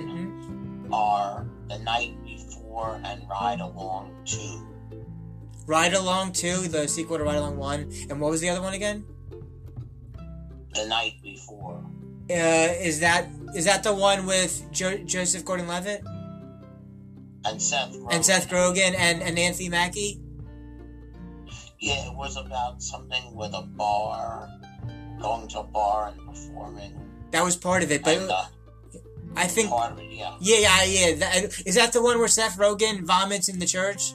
Mhm. 0.88 0.94
are 0.94 1.46
The 1.68 1.80
Night 1.80 2.16
Before 2.24 3.00
and 3.04 3.28
Ride 3.30 3.60
Along 3.60 4.14
2. 4.26 4.64
Ride 5.66 5.94
Along 5.94 6.32
Two, 6.32 6.68
the 6.70 6.88
sequel 6.88 7.18
to 7.18 7.24
Ride 7.26 7.36
Along 7.38 7.58
One, 7.58 7.92
and 8.10 8.22
what 8.22 8.32
was 8.32 8.40
the 8.42 8.50
other 8.50 8.62
one 8.62 8.74
again? 8.74 9.04
The 10.74 10.86
Night 10.88 11.14
Before. 11.24 11.84
Uh, 12.30 12.34
is 12.34 13.00
that 13.00 13.28
is 13.56 13.66
that 13.66 13.84
the 13.84 13.94
one 13.94 14.26
with 14.26 14.70
jo- 14.72 14.98
Joseph 14.98 15.44
Gordon-Levitt 15.46 16.04
And 17.46 17.62
Seth 17.62 17.94
Rogen. 17.94 18.08
and 18.14 18.26
Seth 18.26 18.50
Rogen 18.50 18.94
and, 18.98 19.22
and 19.24 19.40
Anthony 19.40 19.70
Mackie? 19.70 20.22
Yeah, 21.80 22.08
it 22.08 22.16
was 22.16 22.36
about 22.38 22.82
something 22.82 23.34
with 23.36 23.54
a 23.54 23.62
bar, 23.62 24.50
going 25.20 25.48
to 25.50 25.60
a 25.60 25.64
bar 25.64 26.08
and 26.14 26.26
performing. 26.28 26.94
That 27.32 27.44
was 27.44 27.56
part 27.56 27.84
of 27.84 27.92
it, 27.92 28.04
but 28.04 28.18
and, 28.18 28.32
uh, 28.32 28.46
I 29.36 29.46
think 29.48 29.70
part 29.70 29.92
of 29.92 30.00
it, 30.00 30.12
yeah. 30.12 30.36
yeah, 30.40 30.58
yeah, 30.60 30.84
yeah. 30.86 31.16
That, 31.16 31.62
is 31.66 31.76
that 31.76 31.94
the 31.94 32.02
one 32.02 32.18
where 32.20 32.28
Seth 32.28 32.58
Rogen 32.58 33.04
vomits 33.06 33.50
in 33.50 33.60
the 33.60 33.66
church? 33.66 34.14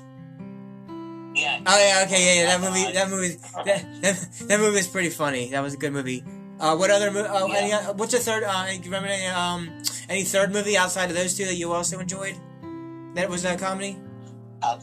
Yeah. 1.35 1.61
Oh 1.67 1.79
yeah, 1.79 2.03
okay, 2.07 2.37
yeah, 2.37 2.43
yeah. 2.43 2.59
That 2.59 2.61
movie, 2.61 2.93
that 2.93 3.11
movie, 3.11 3.37
that, 3.65 4.03
that, 4.03 4.49
that 4.49 4.61
movie 4.61 4.77
was 4.77 4.87
pretty 4.89 5.11
funny. 5.11 5.51
That 5.51 5.63
was 5.63 5.75
a 5.75 5.77
good 5.77 5.93
movie. 5.93 6.23
Uh, 6.61 6.77
what 6.77 6.91
other 6.91 7.11
movie? 7.11 7.29
Oh, 7.31 7.47
Yeah. 7.49 7.55
any, 7.57 7.73
uh, 7.73 7.93
what's 7.95 8.15
a 8.15 8.19
third? 8.19 8.45
Uh, 8.45 8.67
do 8.67 8.73
you 8.75 8.81
remember 8.85 9.09
any 9.09 9.27
um 9.27 9.83
any 10.09 10.25
third 10.25 10.53
movie 10.53 10.77
outside 10.77 11.11
of 11.11 11.17
those 11.17 11.35
two 11.37 11.45
that 11.47 11.55
you 11.55 11.73
also 11.73 11.99
enjoyed? 11.99 12.37
That 13.15 13.29
was 13.29 13.45
a 13.45 13.57
comedy. 13.57 13.97
Of- 14.63 14.83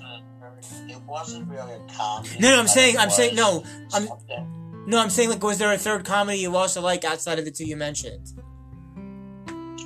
It 0.88 1.02
wasn't 1.08 1.48
really 1.48 1.74
a 1.74 1.80
comedy. 1.94 2.38
No, 2.40 2.50
no, 2.52 2.60
I'm 2.60 2.68
saying, 2.68 2.98
I'm 2.98 3.10
saying, 3.10 3.36
no, 3.36 3.64
I'm, 3.94 4.08
something. 4.08 4.59
No, 4.90 5.00
I'm 5.00 5.10
saying, 5.10 5.30
like, 5.30 5.44
was 5.44 5.58
there 5.60 5.72
a 5.72 5.78
third 5.78 6.04
comedy 6.06 6.40
you 6.40 6.56
also 6.56 6.82
like 6.82 7.04
outside 7.06 7.40
of 7.40 7.46
the 7.46 7.52
two 7.52 7.66
you 7.66 7.76
mentioned? 7.78 8.34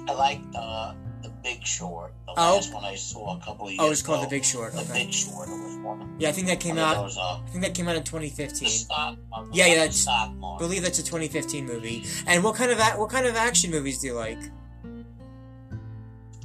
I 0.07 0.11
like 0.13 0.41
uh, 0.55 0.93
The 1.21 1.29
Big 1.43 1.65
Short. 1.65 2.13
The 2.25 2.33
Oh. 2.35 2.55
last 2.55 2.73
one 2.73 2.83
I 2.83 2.95
saw 2.95 3.37
a 3.37 3.39
couple 3.41 3.65
of 3.67 3.71
years 3.73 3.81
Oh, 3.81 3.91
it's 3.91 4.01
called 4.01 4.23
The. 4.25 4.29
Big 4.29 4.43
Short. 4.43 4.73
The 4.73 4.81
Okay. 4.81 5.05
Big 5.05 5.13
Short. 5.13 5.47
Was 5.49 5.77
one. 5.77 6.15
Yeah, 6.19 6.29
I 6.29 6.31
think 6.31 6.47
that 6.47 6.59
came 6.59 6.77
out. 6.77 6.95
those, 6.95 7.17
uh, 7.17 7.37
I 7.45 7.49
think 7.51 7.63
that 7.63 7.73
came 7.75 7.87
out 7.87 7.95
in 7.95 8.03
the 8.03 8.09
2015. 8.09 8.67
stock. 8.69 9.17
Yeah, 9.51 9.65
yeah, 9.67 9.73
the 9.73 9.75
that's- 9.81 9.97
stock 9.97 10.29
I 10.29 10.33
market. 10.33 10.63
believe 10.63 10.81
that's 10.83 10.99
a 10.99 11.03
2015 11.03 11.65
movie. 11.65 12.05
And 12.27 12.43
what 12.43 12.55
kind 12.55 12.71
of 12.71 12.79
a- 12.79 12.97
what 12.97 13.09
kind 13.09 13.25
of 13.25 13.35
action 13.35 13.71
movies 13.71 13.99
do 13.99 14.07
you 14.07 14.13
like? 14.15 14.39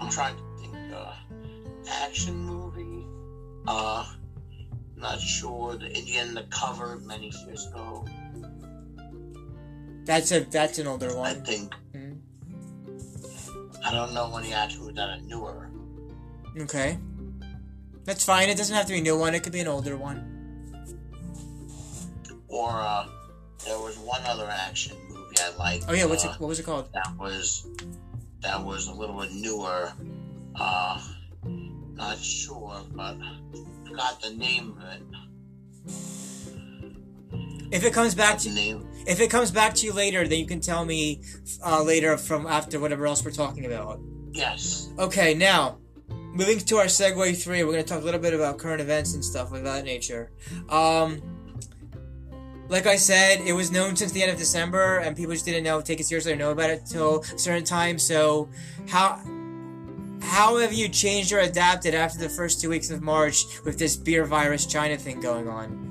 I'm 0.01 0.11
trying 0.11 0.37
to 0.37 0.43
think. 0.61 0.75
Uh, 0.95 1.13
action 2.05 2.37
movie. 2.37 3.05
Uh, 3.67 4.05
not 4.97 5.21
sure. 5.21 5.77
The 5.77 5.91
Indian 5.97 6.35
the 6.35 6.43
cover 6.51 6.99
many 7.05 7.33
years 7.47 7.67
ago. 7.67 8.05
That's 10.09 10.33
a 10.33 10.41
that's 10.41 10.79
an 10.79 10.87
older 10.87 11.15
one. 11.15 11.37
I 11.37 11.41
think. 11.41 11.75
Mhm. 11.93 12.17
I 13.85 13.93
don't 13.93 14.15
know 14.15 14.35
any 14.39 14.55
actor 14.55 14.79
who 14.79 14.91
done 14.91 15.19
it 15.19 15.25
newer. 15.27 15.69
Okay. 16.59 16.99
That's 18.05 18.25
fine. 18.25 18.49
It 18.49 18.57
doesn't 18.57 18.75
have 18.75 18.87
to 18.87 18.95
be 18.95 19.01
a 19.01 19.03
new 19.03 19.19
one. 19.19 19.35
It 19.35 19.43
could 19.43 19.53
be 19.53 19.61
an 19.61 19.69
older 19.69 19.99
one. 19.99 20.19
Or 22.49 22.71
uh, 22.71 23.07
there 23.67 23.79
was 23.79 23.99
one 23.99 24.23
other 24.25 24.49
action 24.49 24.97
movie 25.11 25.37
I 25.43 25.55
liked. 25.59 25.85
Oh 25.89 25.93
yeah, 25.93 26.07
what's 26.07 26.25
uh, 26.25 26.31
it? 26.31 26.41
What 26.41 26.49
was 26.49 26.59
it 26.59 26.65
called? 26.65 26.91
That 26.95 27.15
was 27.19 27.67
that 28.41 28.65
was 28.65 28.89
a 28.89 28.95
little 28.95 29.21
bit 29.21 29.33
newer. 29.33 29.93
Uh, 30.55 31.03
not 31.45 32.17
sure, 32.17 32.81
but 32.93 33.19
forgot 33.87 34.23
the 34.23 34.31
name 34.31 34.75
of 34.79 34.85
it. 34.85 35.03
If 37.71 37.85
it 37.85 37.93
comes 37.93 38.15
back 38.15 38.39
to 38.39 38.51
name. 38.51 38.89
if 39.07 39.21
it 39.21 39.31
comes 39.31 39.51
back 39.51 39.75
to 39.75 39.87
you 39.87 39.93
later, 39.93 40.27
then 40.27 40.39
you 40.39 40.47
can 40.47 40.61
tell 40.61 40.85
me 40.85 41.23
uh, 41.65 41.83
later 41.83 42.17
from 42.17 42.47
after 42.47 42.81
whatever 42.81 43.07
else 43.07 43.25
we're 43.25 43.31
talking 43.31 43.67
about. 43.67 44.01
Yes. 44.33 44.91
Okay, 44.99 45.35
now 45.35 45.79
moving 46.09 46.59
to 46.59 46.77
our 46.77 46.87
segue 46.87 47.43
three, 47.43 47.65
we're 47.65 47.73
gonna 47.73 47.83
talk 47.83 48.03
a 48.03 48.05
little 48.05 48.21
bit 48.21 48.35
about 48.35 48.59
current 48.59 48.81
events 48.81 49.15
and 49.15 49.25
stuff 49.25 49.53
of 49.53 49.65
that 49.65 49.85
nature. 49.85 50.31
Um, 50.69 51.23
like 52.69 52.87
I 52.87 52.97
said, 52.97 53.41
it 53.41 53.55
was 53.55 53.71
known 53.71 53.97
since 53.97 54.13
the 54.13 54.23
end 54.23 54.31
of 54.31 54.39
December, 54.39 54.99
and 54.99 55.17
people 55.17 55.33
just 55.33 55.47
didn't 55.47 55.65
know 55.65 55.81
take 55.81 56.01
it 56.01 56.05
seriously 56.05 56.33
or 56.33 56.37
know 56.37 56.53
about 56.53 56.71
it 56.71 56.87
till 56.87 57.21
a 57.23 57.39
certain 57.39 57.65
time. 57.65 57.99
So, 57.99 58.49
how 58.89 59.21
how 60.21 60.59
have 60.59 60.73
you 60.73 60.89
changed 60.89 61.33
or 61.33 61.41
adapted 61.41 61.95
after 61.95 62.19
the 62.19 62.29
first 62.29 62.61
two 62.61 62.69
weeks 62.69 62.91
of 62.91 63.03
March 63.03 63.45
with 63.65 63.79
this 63.79 63.97
beer 63.97 64.25
virus 64.25 64.67
China 64.67 64.97
thing 64.97 65.21
going 65.21 65.49
on? 65.49 65.88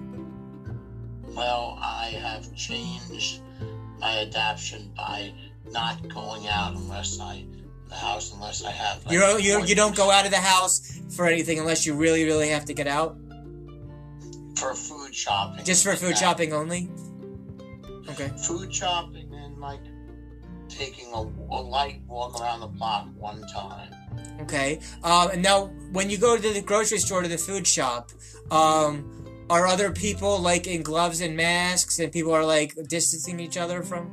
Well, 1.38 1.78
I 1.80 2.08
have 2.20 2.54
changed 2.56 3.42
my 4.00 4.22
adaptation 4.22 4.92
by 4.98 5.32
not 5.70 6.08
going 6.10 6.48
out 6.48 6.76
unless 6.76 7.20
I 7.20 7.46
the 7.90 7.96
house 7.96 8.34
unless 8.34 8.66
I 8.66 8.72
have. 8.72 9.06
Like, 9.06 9.14
You 9.14 9.20
don't 9.20 9.44
you, 9.44 9.64
you 9.64 9.76
don't 9.76 9.96
go 9.96 10.10
out 10.12 10.26
of 10.26 10.32
the 10.32 10.38
house 10.40 11.00
for 11.16 11.26
anything 11.28 11.60
unless 11.60 11.86
you 11.86 11.94
really 11.94 12.26
really 12.26 12.50
have 12.50 12.66
to 12.66 12.74
get 12.74 12.88
out. 12.88 13.16
for 14.58 14.74
food 14.74 15.14
shopping. 15.14 15.64
Just 15.64 15.84
for 15.84 15.96
food 15.96 16.10
Yeah. 16.10 16.16
shopping 16.16 16.52
only. 16.54 16.90
Okay. 18.10 18.30
Food 18.48 18.74
shopping 18.74 19.32
and 19.34 19.60
like 19.60 19.82
taking 20.70 21.14
a, 21.14 21.20
a 21.20 21.62
light 21.62 22.02
walk 22.08 22.42
around 22.42 22.62
the 22.62 22.68
block 22.68 23.08
one 23.16 23.42
time. 23.54 23.94
Okay. 24.42 24.80
Um, 25.04 25.30
and 25.32 25.44
now, 25.44 25.68
when 25.92 26.10
you 26.10 26.18
go 26.18 26.36
to 26.36 26.54
the 26.54 26.62
grocery 26.62 26.98
store 26.98 27.22
to 27.22 27.28
the 27.28 27.38
food 27.38 27.68
shop, 27.68 28.12
um, 28.50 29.17
are 29.50 29.68
other 29.68 29.92
people 29.92 30.40
like 30.40 30.68
in 30.68 30.82
gloves 30.82 31.22
and 31.22 31.36
masks, 31.36 32.00
and 32.00 32.12
people 32.12 32.34
are 32.34 32.46
like 32.46 32.76
distancing 32.88 33.40
each 33.40 33.58
other 33.58 33.82
from? 33.84 34.12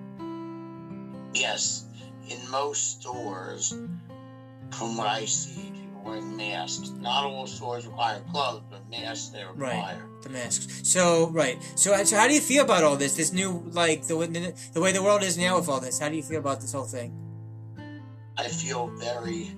Yes, 1.34 1.86
in 2.28 2.38
most 2.50 3.00
stores, 3.00 3.76
from 4.70 4.96
what 4.96 5.08
I 5.08 5.24
see, 5.24 5.72
people 5.72 6.02
wearing 6.04 6.36
masks. 6.36 6.90
Not 6.90 7.24
all 7.24 7.46
stores 7.46 7.86
require 7.86 8.20
gloves, 8.30 8.62
but 8.70 8.88
masks 8.88 9.28
they 9.28 9.44
require. 9.44 9.56
Right. 9.56 10.22
The 10.22 10.28
masks. 10.30 10.88
So 10.88 11.28
right. 11.30 11.60
So 11.74 12.02
so 12.04 12.16
how 12.16 12.28
do 12.28 12.34
you 12.34 12.40
feel 12.40 12.64
about 12.64 12.84
all 12.84 12.96
this? 12.96 13.16
This 13.16 13.32
new 13.32 13.64
like 13.72 14.06
the 14.06 14.54
the 14.72 14.80
way 14.80 14.92
the 14.92 15.02
world 15.02 15.22
is 15.22 15.36
now 15.36 15.56
with 15.58 15.68
all 15.68 15.80
this. 15.80 15.98
How 15.98 16.08
do 16.08 16.16
you 16.16 16.22
feel 16.22 16.38
about 16.38 16.60
this 16.60 16.72
whole 16.72 16.84
thing? 16.84 17.12
I 18.36 18.48
feel 18.48 18.88
very, 18.98 19.54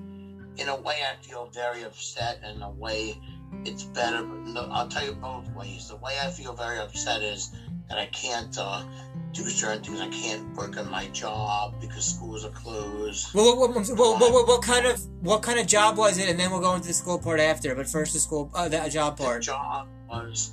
in 0.59 0.69
a 0.69 0.77
way, 0.77 0.97
I 1.03 1.17
feel 1.25 1.51
very 1.55 1.83
upset. 1.83 2.41
In 2.45 2.61
a 2.63 2.71
way, 2.71 3.19
it's 3.65 3.85
better. 3.85 4.23
No, 4.25 4.69
I'll 4.71 4.89
tell 4.89 5.05
you 5.05 5.13
both 5.13 5.49
ways. 5.55 5.89
The 5.89 5.97
way 5.97 6.17
I 6.23 6.31
feel 6.31 6.55
very 6.55 6.79
upset 6.79 7.23
is 7.23 7.51
that 7.89 7.99
I 7.99 8.07
can't 8.07 8.57
uh, 8.59 8.85
do 9.33 9.43
certain 9.45 9.83
things. 9.83 10.01
I 10.01 10.09
can't 10.09 10.55
work 10.57 10.77
on 10.77 10.91
my 10.91 11.07
job 11.09 11.81
because 11.81 12.05
schools 12.05 12.45
are 12.45 12.51
closed. 12.51 13.33
Well, 13.35 13.57
what, 13.57 13.75
what, 13.75 13.89
what, 13.97 14.49
what, 14.49 14.63
kind 14.63 14.87
of 14.87 15.01
what 15.21 15.43
kind 15.43 15.59
of 15.59 15.67
job 15.67 15.97
was 15.97 16.19
it? 16.19 16.29
And 16.29 16.39
then 16.39 16.51
we'll 16.51 16.61
go 16.61 16.75
into 16.75 16.89
the 16.89 16.95
school 16.95 17.19
part 17.19 17.41
after. 17.41 17.75
But 17.75 17.89
first, 17.89 18.13
the 18.13 18.19
school 18.21 18.51
uh, 18.55 18.69
the 18.69 18.89
job 18.89 19.17
The 19.17 19.25
part. 19.25 19.43
job 19.43 19.89
was 20.09 20.53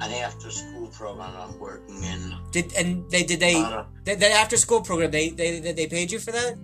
an 0.00 0.12
after-school 0.12 0.88
program 0.88 1.34
I'm 1.36 1.58
working 1.58 2.02
in. 2.04 2.34
Did 2.52 2.72
and 2.74 3.08
they 3.10 3.24
did 3.24 3.40
they 3.40 3.56
Uh, 3.56 3.84
that, 4.04 4.20
that 4.20 4.30
after 4.32 4.56
school 4.56 4.80
program 4.80 5.10
they, 5.10 5.30
they 5.30 5.60
they 5.60 5.72
they 5.72 5.86
paid 5.86 6.10
you 6.12 6.18
for 6.18 6.30
that? 6.32 6.56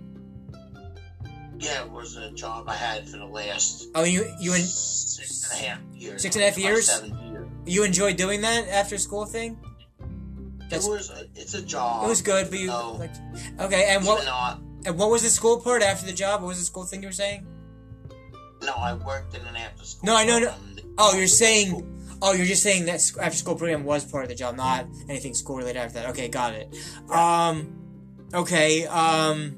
Yeah, 1.58 1.84
it 1.84 1.90
was 1.90 2.16
a 2.16 2.30
job 2.32 2.68
I 2.68 2.74
had 2.74 3.08
for 3.08 3.18
the 3.18 3.26
last 3.26 3.88
Oh, 3.94 4.04
you 4.04 4.24
you 4.40 4.52
en- 4.52 4.60
six 4.60 5.50
and 5.52 5.60
a 5.60 5.68
half 5.68 5.80
years. 5.94 6.22
Six 6.22 6.36
and 6.36 6.42
a 6.44 6.48
half 6.48 6.58
years? 6.58 6.88
Years. 7.02 7.46
you 7.66 7.84
enjoyed 7.84 8.16
doing 8.16 8.40
that 8.42 8.68
after 8.68 8.96
school 8.98 9.26
thing? 9.26 9.58
That's- 10.70 10.86
it 10.86 10.90
was. 10.90 11.10
A, 11.10 11.24
it's 11.34 11.54
a 11.54 11.62
job. 11.62 12.04
It 12.04 12.08
was 12.08 12.22
good, 12.22 12.50
but 12.50 12.58
you 12.58 12.66
No. 12.68 12.92
like 12.92 13.10
okay. 13.60 13.86
And 13.94 14.04
what 14.04 14.26
I, 14.26 14.58
and 14.86 14.98
what 14.98 15.10
was 15.10 15.22
the 15.22 15.30
school 15.30 15.60
part 15.60 15.82
after 15.82 16.06
the 16.06 16.12
job? 16.12 16.42
What 16.42 16.48
was 16.48 16.58
the 16.58 16.64
school 16.64 16.84
thing 16.84 17.02
you 17.02 17.08
were 17.08 17.12
saying? 17.12 17.46
no, 18.62 18.74
I 18.74 18.92
worked 18.94 19.34
in 19.36 19.46
an 19.46 19.54
after-school. 19.56 20.04
No, 20.06 20.16
I 20.16 20.24
know, 20.24 20.40
no. 20.40 20.52
Oh, 20.98 21.16
you're 21.16 21.28
saying 21.28 21.94
oh, 22.20 22.32
you're 22.32 22.44
just 22.46 22.62
saying 22.62 22.86
that 22.86 23.00
after 23.20 23.36
school 23.38 23.54
program 23.54 23.84
was 23.84 24.04
part 24.04 24.24
of 24.24 24.28
the 24.28 24.34
job, 24.34 24.56
not 24.56 24.86
anything 25.08 25.32
school 25.34 25.56
related 25.56 25.78
after 25.78 26.00
that. 26.00 26.10
Okay, 26.10 26.28
got 26.28 26.52
it. 26.54 26.74
Um, 27.08 27.78
okay. 28.34 28.86
Um, 28.86 29.56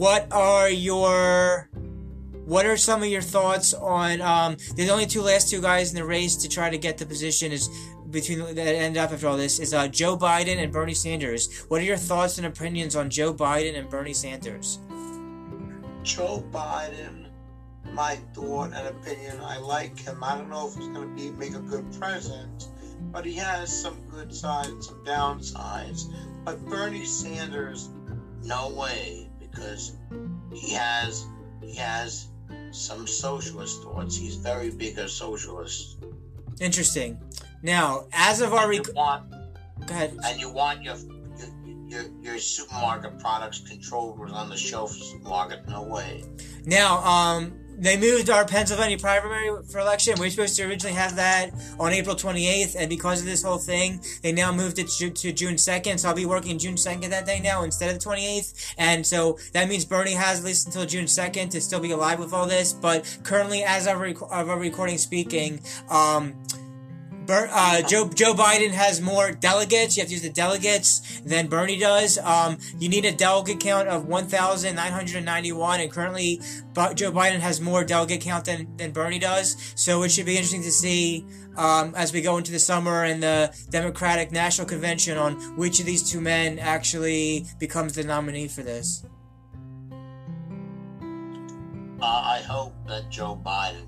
what 0.00 0.26
are 0.32 0.70
your 0.70 1.68
what 2.46 2.64
are 2.64 2.78
some 2.78 3.02
of 3.02 3.08
your 3.10 3.20
thoughts 3.20 3.74
on 3.74 4.22
um 4.22 4.56
the 4.74 4.88
only 4.88 5.04
two 5.04 5.20
last 5.20 5.50
two 5.50 5.60
guys 5.60 5.90
in 5.90 5.96
the 5.96 6.04
race 6.04 6.36
to 6.36 6.48
try 6.48 6.70
to 6.70 6.78
get 6.78 6.96
the 6.96 7.04
position 7.04 7.52
is 7.52 7.68
between 8.08 8.38
that 8.38 8.74
end 8.74 8.96
up 8.96 9.12
after 9.12 9.28
all 9.28 9.36
this 9.36 9.58
is 9.58 9.74
uh, 9.74 9.86
Joe 9.88 10.16
Biden 10.16 10.56
and 10.56 10.72
Bernie 10.72 10.94
Sanders. 10.94 11.66
What 11.68 11.82
are 11.82 11.84
your 11.84 11.98
thoughts 11.98 12.38
and 12.38 12.46
opinions 12.46 12.96
on 12.96 13.10
Joe 13.10 13.34
Biden 13.34 13.78
and 13.78 13.90
Bernie 13.90 14.14
Sanders? 14.14 14.78
Joe 16.02 16.42
Biden, 16.50 17.28
my 17.92 18.16
thought 18.32 18.72
and 18.72 18.88
opinion, 18.88 19.38
I 19.42 19.58
like 19.58 19.98
him. 19.98 20.24
I 20.24 20.34
don't 20.38 20.48
know 20.48 20.66
if 20.66 20.76
he's 20.76 20.88
going 20.88 21.14
to 21.14 21.14
be 21.14 21.30
make 21.30 21.54
a 21.54 21.60
good 21.60 21.84
president, 22.00 22.68
but 23.12 23.26
he 23.26 23.34
has 23.34 23.70
some 23.70 24.00
good 24.08 24.34
sides, 24.34 24.88
some 24.88 25.04
downsides. 25.04 26.10
But 26.42 26.64
Bernie 26.64 27.04
Sanders, 27.04 27.90
no 28.42 28.70
way, 28.70 29.29
because 29.50 29.96
he 30.52 30.72
has 30.74 31.26
he 31.62 31.74
has 31.74 32.28
some 32.72 33.06
socialist 33.06 33.82
thoughts. 33.82 34.16
He's 34.16 34.36
very 34.36 34.70
big 34.70 34.98
a 34.98 35.08
socialist. 35.08 36.04
Interesting. 36.60 37.18
Now, 37.62 38.06
as 38.12 38.40
of 38.40 38.52
our 38.54 38.68
rec- 38.68 38.94
want 38.94 39.30
go 39.86 39.94
ahead. 39.94 40.16
and 40.24 40.40
you 40.40 40.50
want 40.50 40.82
your 40.82 40.96
your, 41.36 42.02
your, 42.02 42.02
your 42.22 42.38
supermarket 42.38 43.18
products 43.18 43.60
controlled 43.60 44.20
on 44.30 44.48
the 44.48 44.56
shelf 44.56 44.92
supermarket. 44.92 45.66
No 45.68 45.82
way. 45.82 46.24
Now, 46.64 46.98
um, 46.98 47.59
they 47.80 47.98
moved 47.98 48.28
our 48.28 48.44
Pennsylvania 48.44 48.98
primary 48.98 49.50
for 49.64 49.78
election. 49.78 50.14
We 50.18 50.26
were 50.26 50.30
supposed 50.30 50.56
to 50.56 50.64
originally 50.64 50.94
have 50.94 51.16
that 51.16 51.50
on 51.78 51.92
April 51.92 52.14
28th, 52.14 52.76
and 52.78 52.88
because 52.90 53.20
of 53.20 53.26
this 53.26 53.42
whole 53.42 53.58
thing, 53.58 54.00
they 54.22 54.32
now 54.32 54.52
moved 54.52 54.78
it 54.78 54.88
to, 54.88 55.10
June 55.10 55.54
2nd. 55.54 55.98
So 55.98 56.08
I'll 56.08 56.14
be 56.14 56.26
working 56.26 56.58
June 56.58 56.74
2nd 56.74 57.08
that 57.10 57.26
day 57.26 57.40
now 57.40 57.62
instead 57.62 57.94
of 57.94 58.00
the 58.00 58.08
28th. 58.08 58.74
And 58.76 59.06
so 59.06 59.38
that 59.52 59.68
means 59.68 59.84
Bernie 59.84 60.12
has 60.12 60.40
at 60.40 60.44
least 60.44 60.66
until 60.66 60.84
June 60.84 61.06
2nd 61.06 61.50
to 61.50 61.60
still 61.60 61.80
be 61.80 61.92
alive 61.92 62.18
with 62.18 62.32
all 62.32 62.46
this. 62.46 62.72
But 62.72 63.18
currently, 63.22 63.62
as 63.62 63.86
of, 63.86 63.98
rec- 63.98 64.20
of 64.20 64.48
our 64.48 64.58
recording 64.58 64.98
speaking, 64.98 65.60
um, 65.88 66.34
uh, 67.32 67.82
Joe 67.82 68.08
Joe 68.08 68.34
Biden 68.34 68.70
has 68.70 69.00
more 69.00 69.30
delegates. 69.30 69.96
You 69.96 70.02
have 70.02 70.08
to 70.08 70.14
use 70.14 70.22
the 70.22 70.30
delegates 70.30 71.20
than 71.20 71.48
Bernie 71.48 71.78
does. 71.78 72.18
Um, 72.18 72.58
you 72.78 72.88
need 72.88 73.04
a 73.04 73.12
delegate 73.12 73.60
count 73.60 73.88
of 73.88 74.06
1,991, 74.06 75.80
and 75.80 75.90
currently 75.90 76.40
Joe 76.94 77.12
Biden 77.12 77.40
has 77.40 77.60
more 77.60 77.84
delegate 77.84 78.20
count 78.20 78.44
than, 78.44 78.76
than 78.76 78.92
Bernie 78.92 79.18
does. 79.18 79.56
So 79.74 80.02
it 80.02 80.10
should 80.10 80.26
be 80.26 80.36
interesting 80.36 80.62
to 80.62 80.72
see 80.72 81.26
um, 81.56 81.94
as 81.96 82.12
we 82.12 82.22
go 82.22 82.36
into 82.36 82.52
the 82.52 82.58
summer 82.58 83.04
and 83.04 83.22
the 83.22 83.54
Democratic 83.70 84.32
National 84.32 84.66
Convention 84.66 85.18
on 85.18 85.34
which 85.56 85.80
of 85.80 85.86
these 85.86 86.08
two 86.08 86.20
men 86.20 86.58
actually 86.58 87.46
becomes 87.58 87.94
the 87.94 88.04
nominee 88.04 88.48
for 88.48 88.62
this. 88.62 89.04
Uh, 92.02 92.06
I 92.06 92.42
hope 92.48 92.72
that 92.88 93.10
Joe 93.10 93.38
Biden 93.44 93.86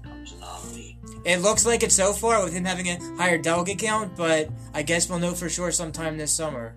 It 1.25 1.41
looks 1.41 1.65
like 1.65 1.83
it 1.83 1.93
so 1.93 2.13
far 2.13 2.43
with 2.43 2.53
him 2.53 2.65
having 2.65 2.89
a 2.89 2.99
higher 3.17 3.39
delegate 3.39 3.79
count, 3.79 4.17
but 4.17 4.51
I 4.75 4.83
guess 4.83 5.09
we'll 5.09 5.19
know 5.21 5.33
for 5.35 5.49
sure 5.49 5.71
sometime 5.71 6.19
this 6.19 6.33
summer. 6.33 6.75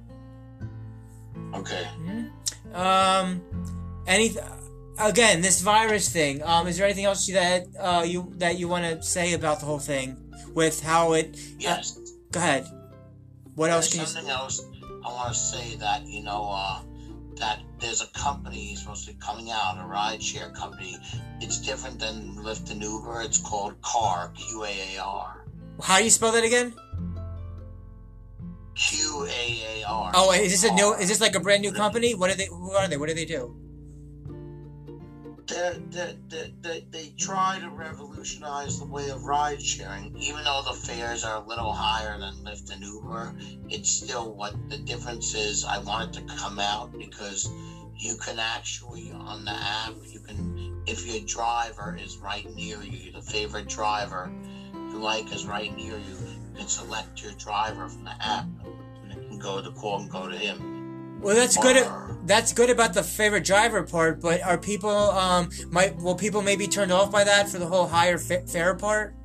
Okay. 1.53 1.87
Um, 2.73 3.41
any 4.05 4.35
again 4.99 5.41
this 5.41 5.61
virus 5.61 6.09
thing. 6.09 6.43
Um, 6.43 6.67
is 6.67 6.77
there 6.77 6.85
anything 6.85 7.05
else 7.05 7.25
that 7.27 7.65
uh 7.79 8.03
you 8.05 8.31
that 8.37 8.59
you 8.59 8.67
want 8.67 8.83
to 8.85 9.01
say 9.01 9.33
about 9.33 9.59
the 9.59 9.65
whole 9.65 9.79
thing 9.79 10.17
with 10.53 10.81
how 10.83 11.13
it? 11.13 11.37
Yes. 11.57 11.97
Go 12.31 12.39
ahead. 12.39 12.67
What 13.55 13.69
else 13.69 13.89
There's 13.89 14.13
can 14.13 14.23
you? 14.23 14.27
something 14.27 14.31
else 14.31 14.65
I 15.05 15.09
want 15.09 15.33
to 15.33 15.39
say 15.39 15.75
that 15.77 16.05
you 16.05 16.23
know 16.23 16.49
uh, 16.51 16.81
that 17.37 17.59
there's 17.79 18.01
a 18.01 18.07
company 18.07 18.75
supposed 18.75 19.07
to 19.07 19.13
be 19.13 19.19
coming 19.19 19.51
out, 19.51 19.77
a 19.77 19.83
rideshare 19.83 20.53
company. 20.55 20.97
It's 21.41 21.59
different 21.59 21.99
than 21.99 22.35
Lyft 22.37 22.71
and 22.71 22.81
Uber. 22.81 23.21
It's 23.21 23.37
called 23.37 23.81
Car, 23.81 24.31
Q 24.35 24.63
A 24.63 24.95
A 24.95 25.01
R. 25.01 25.45
How 25.81 25.97
do 25.97 26.03
you 26.03 26.09
spell 26.09 26.31
that 26.31 26.43
again? 26.43 26.73
Q 28.75 29.27
A 29.29 29.81
A 29.81 29.83
R. 29.87 30.11
Oh, 30.15 30.31
is 30.33 30.51
this 30.51 30.69
a 30.69 30.73
new? 30.73 30.93
Is 30.93 31.09
this 31.09 31.21
like 31.21 31.35
a 31.35 31.39
brand 31.39 31.61
new 31.61 31.71
company? 31.71 32.13
What 32.15 32.29
are 32.29 32.35
they? 32.35 32.47
Who 32.47 32.71
are 32.71 32.87
they? 32.87 32.97
What 32.97 33.09
do 33.09 33.15
they 33.15 33.25
do? 33.25 33.55
They, 35.47 35.79
they, 35.91 36.15
they, 36.27 36.53
they, 36.61 36.85
they 36.89 37.13
try 37.19 37.59
to 37.59 37.69
revolutionize 37.69 38.79
the 38.79 38.85
way 38.85 39.09
of 39.09 39.25
ride 39.25 39.61
sharing. 39.61 40.17
Even 40.17 40.43
though 40.43 40.63
the 40.65 40.73
fares 40.73 41.23
are 41.23 41.37
a 41.37 41.47
little 41.47 41.71
higher 41.71 42.17
than 42.17 42.33
Lyft 42.43 42.71
and 42.73 42.81
Uber, 42.81 43.35
it's 43.69 43.91
still 43.91 44.33
what 44.33 44.53
the 44.69 44.77
difference 44.77 45.35
is. 45.35 45.63
I 45.63 45.77
want 45.79 46.17
it 46.17 46.27
to 46.27 46.35
come 46.35 46.59
out 46.59 46.97
because 46.97 47.47
you 47.95 48.15
can 48.17 48.39
actually, 48.39 49.11
on 49.11 49.45
the 49.45 49.51
app, 49.51 49.93
you 50.11 50.19
can, 50.19 50.83
if 50.87 51.05
your 51.05 51.23
driver 51.25 51.95
is 51.99 52.17
right 52.17 52.49
near 52.55 52.81
you, 52.81 53.11
the 53.11 53.21
favorite 53.21 53.67
driver 53.67 54.31
you 54.73 54.97
like 54.97 55.31
is 55.31 55.45
right 55.45 55.75
near 55.75 55.97
you, 55.97 56.15
you 56.15 56.57
can 56.57 56.67
select 56.67 57.21
your 57.21 57.33
driver 57.33 57.87
from 57.87 58.03
the 58.03 58.15
app 58.19 58.45
and 59.03 59.11
can 59.11 59.39
go, 59.39 59.61
the 59.61 59.71
call 59.71 59.99
and 59.99 60.09
go 60.09 60.27
to 60.27 60.37
him. 60.37 60.74
Well, 61.25 61.33
that's 61.33 61.57
good. 61.57 61.87
That's 62.27 62.53
good 62.53 62.69
about 62.69 62.93
the 62.93 63.01
favorite 63.01 63.45
driver 63.45 63.81
part, 63.81 64.21
but 64.21 64.43
are 64.43 64.59
people 64.59 64.91
um 64.91 65.49
might 65.71 65.95
will 65.95 66.13
people 66.13 66.43
maybe 66.43 66.67
turned 66.67 66.91
off 66.91 67.11
by 67.11 67.23
that 67.23 67.49
for 67.49 67.57
the 67.57 67.65
whole 67.65 67.87
higher 67.87 68.19
fa- 68.19 68.45
fare 68.45 68.75
part? 68.75 69.15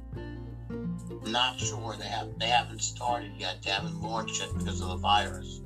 Not 1.26 1.60
sure. 1.60 1.96
They 1.98 2.06
have 2.06 2.38
they 2.38 2.46
haven't 2.46 2.80
started 2.80 3.32
yet. 3.36 3.62
They 3.62 3.70
haven't 3.70 4.00
launched 4.00 4.42
it 4.42 4.48
because 4.56 4.80
of 4.80 4.88
the 4.88 4.96
virus. 4.96 5.60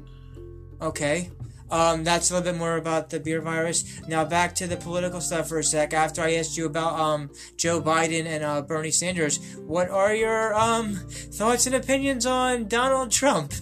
Okay. 0.83 1.31
Um, 1.71 2.03
that's 2.03 2.33
a 2.33 2.35
little 2.35 2.53
bit 2.53 2.59
more 2.59 2.79
about 2.79 3.11
the 3.11 3.21
beer 3.21 3.41
virus. 3.41 4.01
Now 4.09 4.25
back 4.25 4.57
to 4.57 4.67
the 4.67 4.77
political 4.77 5.21
stuff 5.21 5.49
for 5.49 5.61
a 5.61 5.65
sec. 5.65 5.95
After 5.95 6.21
I 6.21 6.35
asked 6.35 6.57
you 6.57 6.67
about 6.67 6.99
um, 6.99 7.31
Joe 7.57 7.81
Biden 7.81 8.27
and 8.27 8.43
uh, 8.43 8.63
Bernie 8.63 8.91
Sanders, 8.91 9.39
what 9.59 9.89
are 9.89 10.13
your 10.13 10.53
um, 10.55 10.97
thoughts 10.97 11.67
and 11.67 11.77
opinions 11.77 12.27
on 12.27 12.67
Donald 12.67 13.13
Trump? 13.13 13.53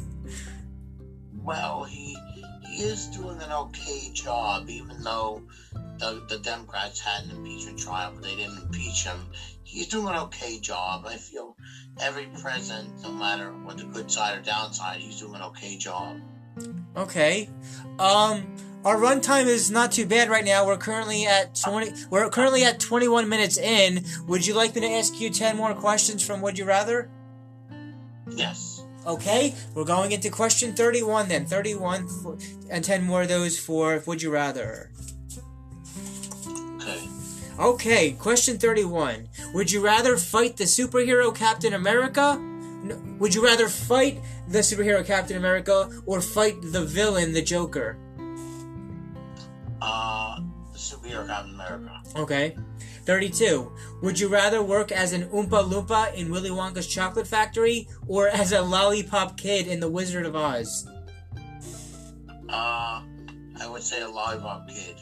Well, 1.43 1.85
he 1.85 2.02
is 2.73 3.07
doing 3.09 3.41
an 3.41 3.53
okay 3.53 4.11
job, 4.13 4.69
even 4.69 5.03
though 5.03 5.43
the 5.99 6.25
the 6.29 6.39
Democrats 6.39 7.01
had 7.01 7.25
an 7.25 7.37
impeachment 7.37 7.79
trial, 7.79 8.13
but 8.15 8.23
they 8.23 8.35
didn't 8.35 8.63
impeach 8.63 9.05
him. 9.05 9.19
He's 9.63 9.89
doing 9.89 10.09
an 10.09 10.17
okay 10.23 10.59
job. 10.59 11.07
I 11.07 11.17
feel 11.17 11.57
every 12.01 12.27
president, 12.41 13.03
no 13.03 13.13
matter 13.13 13.51
what 13.51 13.79
the 13.79 13.85
good 13.85 14.11
side 14.11 14.39
or 14.39 14.43
downside, 14.43 15.01
he's 15.01 15.21
doing 15.21 15.35
an 15.35 15.43
okay 15.43 15.77
job. 15.77 16.19
Okay. 16.97 17.49
Um, 17.99 18.55
our 18.85 18.97
runtime 18.97 19.47
is 19.47 19.71
not 19.71 19.93
too 19.93 20.05
bad 20.05 20.29
right 20.29 20.45
now. 20.45 20.67
We're 20.67 20.77
currently 20.77 21.25
at 21.27 21.55
twenty. 21.55 21.93
We're 22.11 22.29
currently 22.29 22.65
at 22.65 22.81
twenty-one 22.81 23.29
minutes 23.29 23.57
in. 23.57 24.05
Would 24.27 24.47
you 24.47 24.55
like 24.55 24.75
me 24.75 24.83
to 24.83 24.91
ask 24.91 25.21
you 25.21 25.31
ten 25.31 25.57
more 25.57 25.75
questions 25.75 26.27
from 26.27 26.43
Would 26.43 26.59
You 26.59 26.65
Rather? 26.65 27.09
Yes. 28.31 28.72
Okay, 29.07 29.55
we're 29.75 29.85
going 29.85 30.13
into 30.13 30.31
question 30.31 30.75
31 30.75 31.29
then. 31.29 31.45
31 31.45 32.09
for, 32.09 32.39
and 32.71 32.85
10 32.85 33.03
more 33.03 33.23
of 33.23 33.29
those 33.29 33.59
for 33.59 34.03
Would 34.07 34.23
You 34.23 34.31
Rather. 34.31 34.91
Okay. 36.77 37.09
Okay, 37.59 38.13
question 38.13 38.59
31. 38.59 39.29
Would 39.55 39.73
you 39.73 39.81
rather 39.81 40.17
fight 40.17 40.57
the 40.57 40.65
superhero 40.65 41.35
Captain 41.35 41.75
America? 41.75 42.41
Would 43.19 43.35
you 43.35 43.45
rather 43.45 43.69
fight 43.69 44.21
the 44.49 44.61
superhero 44.61 45.05
Captain 45.05 45.37
America 45.37 45.91
or 46.07 46.21
fight 46.21 46.57
the 46.63 46.85
villain, 46.85 47.33
the 47.33 47.43
Joker? 47.43 47.97
Uh, 49.81 50.41
the 50.73 50.79
superhero 50.79 51.27
Captain 51.27 51.55
America. 51.55 52.03
Okay. 52.17 52.57
32. 53.05 53.73
Would 54.03 54.19
you 54.19 54.29
rather 54.29 54.63
work 54.63 54.93
as 54.93 55.13
an 55.13 55.29
Oompa 55.29 55.69
Loompa 55.69 56.15
in 56.15 56.31
Willy 56.31 56.51
Wonka's 56.51 56.87
Chocolate 56.87 57.27
Factory 57.27 57.89
or 58.07 58.29
as 58.29 58.53
a 58.53 58.63
lollipop 58.63 59.37
kid 59.37 59.67
in 59.67 59.81
The 59.81 59.91
Wizard 59.91 60.27
of 60.27 60.37
Oz? 60.37 60.87
Uh, 62.49 63.03
I 63.61 63.69
would 63.69 63.83
say 63.83 64.03
a 64.03 64.09
lollipop 64.09 64.69
kid. 64.69 64.97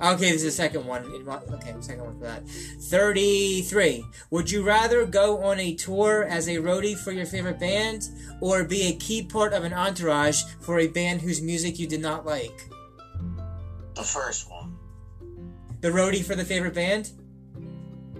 Okay, 0.00 0.30
this 0.30 0.44
is 0.44 0.44
the 0.44 0.50
second 0.52 0.86
one. 0.86 1.04
Okay, 1.04 1.74
second 1.80 2.04
one 2.04 2.18
for 2.18 2.24
that. 2.24 2.48
33. 2.48 4.04
Would 4.30 4.48
you 4.48 4.62
rather 4.62 5.04
go 5.04 5.42
on 5.42 5.58
a 5.58 5.74
tour 5.74 6.24
as 6.24 6.46
a 6.46 6.56
roadie 6.58 6.96
for 6.96 7.10
your 7.10 7.26
favorite 7.26 7.58
band 7.58 8.08
or 8.40 8.62
be 8.62 8.82
a 8.82 8.92
key 8.94 9.24
part 9.24 9.52
of 9.52 9.64
an 9.64 9.72
entourage 9.72 10.44
for 10.60 10.78
a 10.78 10.86
band 10.86 11.22
whose 11.22 11.42
music 11.42 11.80
you 11.80 11.88
did 11.88 12.00
not 12.00 12.24
like? 12.24 12.70
The 13.94 14.04
first 14.04 14.48
one. 14.48 14.57
The 15.80 15.88
roadie 15.88 16.24
for 16.24 16.34
the 16.34 16.44
favorite 16.44 16.74
band? 16.74 17.10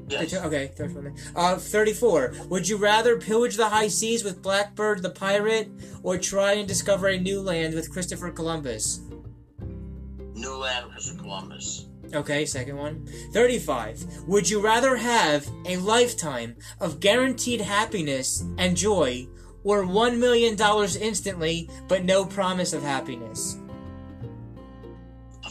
Yes. 0.08 0.32
Okay, 0.34 0.68
third 0.74 0.94
one. 0.94 1.14
Uh, 1.36 1.56
34. 1.56 2.34
Would 2.48 2.68
you 2.68 2.76
rather 2.78 3.18
pillage 3.18 3.56
the 3.56 3.68
high 3.68 3.88
seas 3.88 4.24
with 4.24 4.42
Blackbeard 4.42 5.02
the 5.02 5.10
pirate 5.10 5.68
or 6.02 6.16
try 6.16 6.52
and 6.52 6.66
discover 6.66 7.08
a 7.08 7.18
new 7.18 7.40
land 7.40 7.74
with 7.74 7.90
Christopher 7.90 8.30
Columbus? 8.30 9.00
New 10.34 10.56
Land 10.56 10.90
Christopher 10.92 11.22
Columbus. 11.22 11.86
Okay, 12.14 12.46
second 12.46 12.76
one. 12.76 13.06
35. 13.32 14.28
Would 14.28 14.48
you 14.48 14.60
rather 14.60 14.96
have 14.96 15.46
a 15.66 15.76
lifetime 15.76 16.56
of 16.80 17.00
guaranteed 17.00 17.60
happiness 17.60 18.44
and 18.56 18.76
joy 18.76 19.26
or 19.64 19.84
$1 19.84 20.18
million 20.18 20.56
instantly 21.02 21.68
but 21.86 22.04
no 22.04 22.24
promise 22.24 22.72
of 22.72 22.82
happiness? 22.82 23.58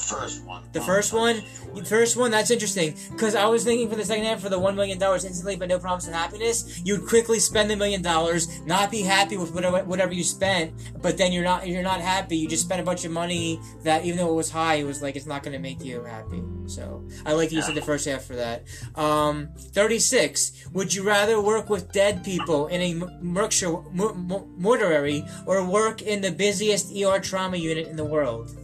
The 0.07 0.15
first 0.15 0.43
one. 0.45 0.63
The 0.71 0.81
first 0.81 1.13
one, 1.13 1.43
the 1.75 1.83
first 1.85 2.15
one, 2.15 2.31
that's 2.31 2.49
interesting 2.49 2.95
because 3.11 3.35
I 3.35 3.45
was 3.47 3.63
thinking 3.65 3.89
for 3.89 3.95
the 3.95 4.05
second 4.05 4.23
half 4.23 4.39
for 4.39 4.47
the 4.49 4.57
one 4.59 4.75
million 4.75 4.97
dollars 4.97 5.25
instantly, 5.25 5.57
but 5.57 5.67
no 5.67 5.79
promise 5.79 6.07
of 6.07 6.13
happiness. 6.13 6.81
You'd 6.85 7.05
quickly 7.07 7.39
spend 7.39 7.69
the 7.69 7.75
million 7.75 8.01
dollars, 8.01 8.61
not 8.65 8.89
be 8.89 9.01
happy 9.01 9.35
with 9.35 9.53
whatever 9.53 9.83
whatever 9.83 10.13
you 10.13 10.23
spent, 10.23 10.73
but 11.01 11.17
then 11.17 11.33
you're 11.33 11.43
not 11.43 11.67
you're 11.67 11.83
not 11.83 11.99
happy. 11.99 12.37
You 12.37 12.47
just 12.47 12.63
spent 12.63 12.79
a 12.79 12.85
bunch 12.85 13.03
of 13.03 13.11
money 13.11 13.59
that 13.83 14.05
even 14.05 14.17
though 14.17 14.31
it 14.31 14.35
was 14.35 14.49
high, 14.49 14.75
it 14.75 14.85
was 14.85 15.01
like 15.01 15.15
it's 15.17 15.25
not 15.25 15.43
going 15.43 15.53
to 15.53 15.59
make 15.59 15.83
you 15.83 16.03
happy. 16.03 16.41
So 16.67 17.05
I 17.25 17.33
like 17.33 17.49
that 17.49 17.55
you 17.55 17.61
said 17.61 17.75
the 17.75 17.81
first 17.81 18.05
half 18.07 18.23
for 18.23 18.35
that. 18.37 18.63
Um, 18.95 19.49
Thirty 19.57 19.99
six. 19.99 20.53
Would 20.71 20.93
you 20.93 21.03
rather 21.03 21.41
work 21.41 21.69
with 21.69 21.91
dead 21.91 22.23
people 22.23 22.67
in 22.67 22.81
a 22.81 22.91
m- 22.91 23.19
mortuary 23.21 23.83
m- 23.93 24.31
m- 24.31 24.53
mortuary 24.57 25.25
or 25.45 25.63
work 25.65 26.01
in 26.01 26.21
the 26.21 26.31
busiest 26.31 26.91
ER 26.95 27.19
trauma 27.19 27.57
unit 27.57 27.87
in 27.87 27.97
the 27.97 28.05
world? 28.05 28.55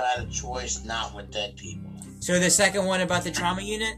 I 0.00 0.06
had 0.18 0.28
a 0.28 0.30
choice, 0.30 0.84
not 0.84 1.14
with 1.14 1.30
dead 1.30 1.56
people. 1.56 1.90
So 2.20 2.38
the 2.38 2.50
second 2.50 2.84
one 2.84 3.00
about 3.00 3.24
the 3.24 3.30
trauma 3.30 3.62
unit? 3.62 3.96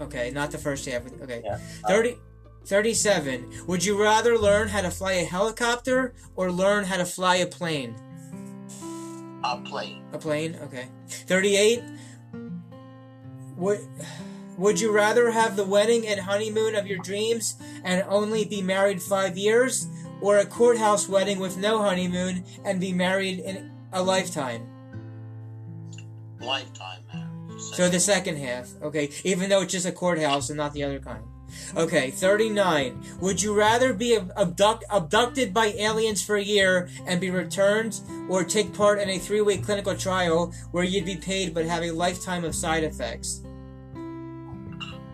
Okay, 0.00 0.30
not 0.30 0.50
the 0.50 0.58
first 0.58 0.86
half. 0.86 1.06
Okay. 1.22 1.42
Yeah. 1.44 1.58
30, 1.86 2.16
37. 2.64 3.64
Would 3.66 3.84
you 3.84 4.00
rather 4.00 4.36
learn 4.36 4.68
how 4.68 4.80
to 4.80 4.90
fly 4.90 5.12
a 5.12 5.24
helicopter 5.24 6.14
or 6.36 6.50
learn 6.50 6.84
how 6.84 6.96
to 6.96 7.04
fly 7.04 7.36
a 7.36 7.46
plane? 7.46 7.94
A 9.44 9.58
plane. 9.58 10.02
A 10.12 10.18
plane? 10.18 10.58
Okay. 10.62 10.88
38. 11.08 11.82
Would 13.56 13.86
would 14.56 14.80
you 14.80 14.92
rather 14.92 15.30
have 15.30 15.56
the 15.56 15.64
wedding 15.64 16.06
and 16.06 16.20
honeymoon 16.20 16.74
of 16.74 16.86
your 16.86 16.98
dreams 16.98 17.56
and 17.82 18.04
only 18.08 18.44
be 18.44 18.60
married 18.60 19.00
5 19.00 19.38
years 19.38 19.86
or 20.20 20.36
a 20.38 20.44
courthouse 20.44 21.08
wedding 21.08 21.38
with 21.38 21.56
no 21.56 21.80
honeymoon 21.80 22.44
and 22.64 22.78
be 22.78 22.92
married 22.92 23.38
in 23.38 23.70
a 23.92 24.02
lifetime? 24.02 24.66
Lifetime 26.40 27.02
marriage. 27.12 27.60
So 27.72 27.88
the 27.88 28.00
second 28.00 28.36
half, 28.36 28.70
okay, 28.82 29.10
even 29.24 29.50
though 29.50 29.62
it's 29.62 29.72
just 29.72 29.86
a 29.86 29.92
courthouse 29.92 30.48
and 30.50 30.56
not 30.56 30.72
the 30.72 30.82
other 30.82 30.98
kind. 30.98 31.22
Okay, 31.76 32.10
39. 32.10 33.02
Would 33.20 33.42
you 33.42 33.54
rather 33.54 33.92
be 33.92 34.16
abduct, 34.36 34.84
abducted 34.88 35.52
by 35.52 35.66
aliens 35.76 36.24
for 36.24 36.36
a 36.36 36.42
year 36.42 36.88
and 37.06 37.20
be 37.20 37.30
returned, 37.30 38.00
or 38.28 38.44
take 38.44 38.72
part 38.72 39.00
in 39.00 39.10
a 39.10 39.18
three 39.18 39.40
week 39.40 39.64
clinical 39.64 39.94
trial 39.96 40.54
where 40.70 40.84
you'd 40.84 41.04
be 41.04 41.16
paid 41.16 41.52
but 41.52 41.64
have 41.64 41.82
a 41.82 41.90
lifetime 41.90 42.44
of 42.44 42.54
side 42.54 42.84
effects? 42.84 43.42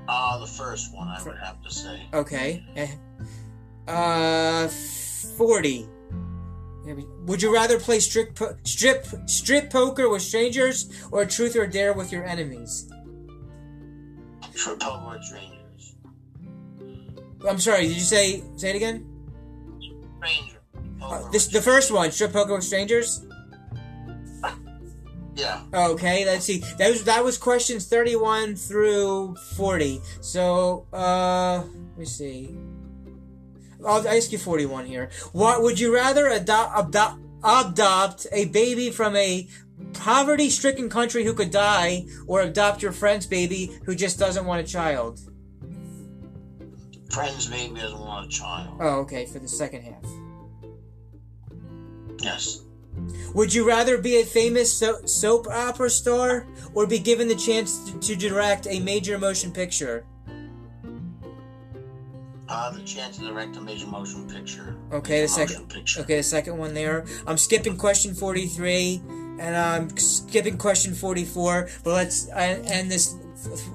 Uh, 0.08 0.38
the 0.38 0.46
first 0.46 0.94
one, 0.94 1.08
I 1.08 1.22
would 1.24 1.38
have 1.38 1.60
to 1.62 1.70
say. 1.70 2.06
Okay. 2.12 2.64
eh. 2.76 2.88
Uh, 3.88 4.68
40. 4.68 5.88
Would 7.26 7.42
you 7.42 7.52
rather 7.52 7.78
play 7.80 8.00
strip, 8.00 8.34
po- 8.36 8.56
strip, 8.64 9.06
strip 9.26 9.70
poker 9.70 10.08
with 10.08 10.22
strangers 10.22 10.88
or 11.10 11.24
truth 11.26 11.56
or 11.56 11.66
dare 11.66 11.92
with 11.92 12.12
your 12.12 12.24
enemies? 12.24 12.88
For 14.54 14.76
poker 14.76 15.10
with 15.10 15.24
strangers. 15.24 15.96
I'm 17.48 17.58
sorry, 17.58 17.88
did 17.88 17.96
you 17.96 18.02
say, 18.02 18.42
say 18.56 18.70
it 18.70 18.76
again? 18.76 19.06
Stranger. 20.18 20.60
Uh, 21.02 21.28
this 21.30 21.46
the 21.48 21.60
first 21.60 21.90
one, 21.92 22.10
strip 22.10 22.32
poker 22.32 22.54
with 22.54 22.64
strangers. 22.64 23.24
Yeah. 25.34 25.60
Okay, 25.74 26.24
let's 26.24 26.46
see. 26.46 26.64
That 26.78 26.90
was 26.90 27.04
that 27.04 27.22
was 27.22 27.36
questions 27.36 27.86
thirty-one 27.86 28.56
through 28.56 29.36
forty. 29.54 30.00
So, 30.22 30.86
uh, 30.94 31.58
let 31.58 31.98
me 31.98 32.06
see. 32.06 32.56
I'll 33.84 34.06
ask 34.06 34.32
you 34.32 34.38
forty-one 34.38 34.86
here. 34.86 35.10
What 35.32 35.62
would 35.62 35.80
you 35.80 35.94
rather 35.94 36.28
adopt 36.28 36.88
adopt 36.88 37.20
adopt 37.42 38.26
a 38.32 38.46
baby 38.46 38.90
from 38.90 39.16
a 39.16 39.48
poverty-stricken 39.92 40.88
country 40.88 41.24
who 41.24 41.34
could 41.34 41.50
die, 41.50 42.06
or 42.26 42.40
adopt 42.40 42.82
your 42.82 42.92
friend's 42.92 43.26
baby 43.26 43.78
who 43.84 43.94
just 43.94 44.18
doesn't 44.18 44.46
want 44.46 44.60
a 44.60 44.64
child? 44.64 45.20
Friend's 47.10 47.46
baby 47.46 47.74
doesn't 47.74 48.00
want 48.00 48.26
a 48.26 48.28
child. 48.28 48.76
Oh, 48.80 49.00
okay, 49.00 49.26
for 49.26 49.38
the 49.38 49.48
second 49.48 49.82
half. 49.82 50.04
Yes. 52.20 52.62
Would 53.34 53.52
you 53.52 53.66
rather 53.66 53.98
be 53.98 54.20
a 54.20 54.24
famous 54.24 54.72
so- 54.72 55.04
soap 55.04 55.46
opera 55.48 55.90
star 55.90 56.46
or 56.74 56.86
be 56.86 56.98
given 56.98 57.28
the 57.28 57.36
chance 57.36 57.92
to 58.00 58.16
direct 58.16 58.66
a 58.66 58.80
major 58.80 59.18
motion 59.18 59.52
picture? 59.52 60.06
Uh, 62.48 62.70
the 62.70 62.82
chance 62.82 63.18
to 63.18 63.24
direct 63.24 63.56
a 63.56 63.60
major 63.60 63.86
motion 63.86 64.28
picture. 64.28 64.76
Okay, 64.92 65.22
the 65.22 65.28
second. 65.28 65.68
picture. 65.68 66.00
Okay, 66.02 66.18
the 66.18 66.22
second 66.22 66.56
one 66.58 66.74
there. 66.74 67.04
I'm 67.26 67.38
skipping 67.38 67.76
question 67.76 68.14
43 68.14 69.02
and 69.38 69.56
I'm 69.56 69.96
skipping 69.98 70.56
question 70.56 70.94
44, 70.94 71.68
but 71.82 71.90
let's 71.90 72.28
uh, 72.28 72.62
end 72.64 72.90
this 72.90 73.16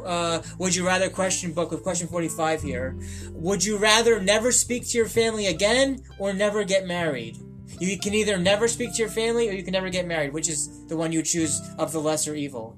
uh, 0.06 0.42
would 0.58 0.76
you 0.76 0.86
rather 0.86 1.10
question 1.10 1.54
book 1.54 1.72
with 1.72 1.84
question 1.84 2.08
45 2.08 2.62
here. 2.62 2.98
Would 3.32 3.64
you 3.64 3.78
rather 3.78 4.20
never 4.20 4.52
speak 4.52 4.88
to 4.90 4.98
your 4.98 5.08
family 5.08 5.48
again 5.48 6.04
or 6.20 6.34
never 6.34 6.64
get 6.64 6.88
married? 6.88 7.38
You 7.80 7.98
can 7.98 8.14
either 8.14 8.38
never 8.38 8.68
speak 8.68 8.94
to 8.94 8.98
your 9.00 9.10
family 9.10 9.50
or 9.50 9.54
you 9.54 9.64
can 9.64 9.72
never 9.74 9.90
get 9.90 10.06
married. 10.06 10.34
Which 10.34 10.50
is 10.50 10.86
the 10.88 10.98
one 10.98 11.12
you 11.12 11.24
choose 11.24 11.62
of 11.78 11.92
the 11.92 12.00
lesser 12.00 12.36
evil? 12.36 12.78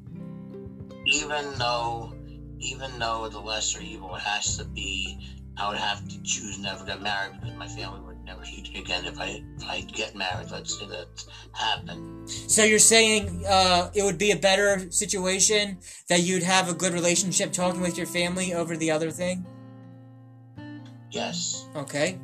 Even 1.05 1.57
though, 1.57 2.13
even 2.59 2.97
though 2.99 3.27
the 3.27 3.39
lesser 3.39 3.81
evil 3.81 4.13
has 4.13 4.57
to 4.57 4.65
be, 4.65 5.19
I 5.55 5.69
would 5.69 5.77
have 5.77 6.07
to 6.07 6.23
choose 6.23 6.57
never 6.59 6.83
get 6.85 7.01
married 7.01 7.39
because 7.39 7.55
my 7.55 7.67
family 7.67 8.01
would 8.01 8.23
never 8.25 8.43
see 8.43 8.63
me 8.63 8.79
again 8.79 9.05
if 9.05 9.19
I 9.19 9.43
if 9.57 9.63
I 9.69 9.81
get 9.81 10.15
married. 10.15 10.49
Let's 10.51 10.79
say 10.79 10.87
that 10.87 11.07
happened. 11.53 12.27
So 12.29 12.63
you're 12.63 12.79
saying 12.79 13.43
uh, 13.47 13.91
it 13.93 14.03
would 14.03 14.17
be 14.17 14.31
a 14.31 14.35
better 14.35 14.89
situation 14.91 15.77
that 16.09 16.21
you'd 16.21 16.43
have 16.43 16.69
a 16.69 16.73
good 16.73 16.93
relationship 16.93 17.51
talking 17.53 17.81
with 17.81 17.97
your 17.97 18.07
family 18.07 18.53
over 18.53 18.75
the 18.75 18.89
other 18.89 19.11
thing? 19.11 19.45
Yes, 21.11 21.67
Okay. 21.75 22.17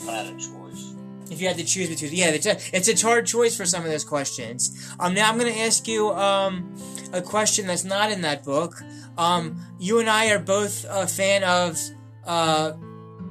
if 0.00 0.08
I 0.08 0.12
had 0.12 0.26
a 0.26 0.32
choice. 0.32 0.94
If 1.30 1.40
you 1.40 1.48
had 1.48 1.56
to 1.56 1.64
choose 1.64 1.88
between, 1.88 2.12
yeah, 2.12 2.28
it's 2.28 2.44
a, 2.44 2.58
it's 2.76 2.88
a 3.02 3.06
hard 3.06 3.24
choice 3.26 3.56
for 3.56 3.64
some 3.64 3.82
of 3.82 3.90
those 3.90 4.04
questions. 4.04 4.94
Um, 5.00 5.14
now 5.14 5.30
I'm 5.30 5.38
going 5.38 5.50
to 5.50 5.58
ask 5.60 5.88
you 5.88 6.12
um, 6.12 6.76
a 7.14 7.22
question 7.22 7.66
that's 7.66 7.84
not 7.84 8.12
in 8.12 8.20
that 8.20 8.44
book. 8.44 8.74
Um, 9.16 9.60
you 9.78 9.98
and 10.00 10.08
I 10.08 10.30
are 10.30 10.38
both 10.38 10.84
a 10.88 11.06
fan 11.06 11.44
of, 11.44 11.78
uh, 12.26 12.72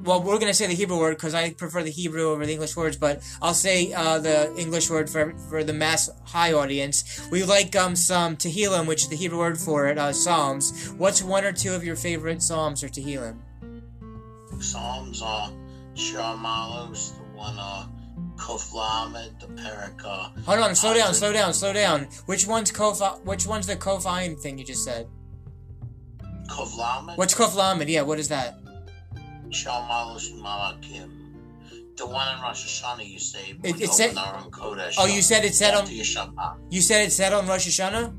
well, 0.02 0.22
we're 0.22 0.38
going 0.38 0.48
to 0.48 0.54
say 0.54 0.66
the 0.66 0.74
Hebrew 0.74 0.98
word 0.98 1.16
because 1.16 1.34
I 1.34 1.52
prefer 1.54 1.82
the 1.82 1.90
Hebrew 1.90 2.30
over 2.30 2.44
the 2.44 2.52
English 2.52 2.76
words, 2.76 2.96
but 2.96 3.22
I'll 3.40 3.54
say 3.54 3.92
uh, 3.92 4.18
the 4.18 4.54
English 4.56 4.90
word 4.90 5.08
for 5.08 5.34
for 5.48 5.64
the 5.64 5.72
mass 5.72 6.10
high 6.24 6.52
audience. 6.52 7.26
We 7.30 7.42
like 7.44 7.74
um, 7.74 7.96
some 7.96 8.36
Tehillim, 8.36 8.86
which 8.86 9.02
is 9.02 9.08
the 9.08 9.16
Hebrew 9.16 9.38
word 9.38 9.58
for 9.58 9.88
it, 9.88 9.98
uh, 9.98 10.12
Psalms. 10.12 10.92
What's 10.98 11.22
one 11.22 11.44
or 11.44 11.52
two 11.52 11.72
of 11.74 11.84
your 11.84 11.96
favorite 11.96 12.42
Psalms 12.42 12.82
or 12.84 12.88
Tehillim? 12.88 13.38
Psalms 14.60 15.22
are 15.22 15.50
Shah 15.94 16.36
Malos, 16.36 17.16
the 17.16 17.24
one 17.36 17.58
uh 17.58 17.86
Koflamed, 18.36 19.40
the 19.40 19.46
Perik 19.46 20.04
uh 20.04 20.28
Hold 20.44 20.58
on, 20.60 20.74
slow 20.74 20.94
down, 20.94 21.14
slow 21.14 21.32
down, 21.32 21.54
slow 21.54 21.72
down. 21.72 22.08
Which 22.26 22.46
one's 22.46 22.72
kof? 22.72 23.24
Which 23.24 23.46
one's 23.46 23.66
the 23.66 23.76
kofain 23.76 24.38
thing 24.38 24.58
you 24.58 24.64
just 24.64 24.84
said? 24.84 25.08
Koflamed, 26.48 27.16
What's 27.16 27.34
koflamed? 27.34 27.88
Yeah, 27.88 28.02
what 28.02 28.18
is 28.18 28.28
that? 28.28 28.58
Shah 29.50 29.86
Malos 29.88 30.32
Malakim. 30.40 31.10
The 31.96 32.06
one 32.06 32.26
in 32.36 32.42
Rosh 32.42 32.64
Hashanah 32.82 33.08
you 33.08 33.18
say 33.20 33.54
It- 33.62 33.80
it 33.80 33.92
said- 33.92 34.14
Kodesh. 34.16 34.94
Oh, 34.98 35.06
you 35.06 35.22
said 35.22 35.44
it 35.44 35.54
said 35.54 35.74
on. 35.74 35.88
You 35.88 36.02
said 36.82 37.06
it 37.06 37.12
said 37.12 37.32
on 37.32 37.46
Rosh 37.46 37.68
Hashanah. 37.68 38.12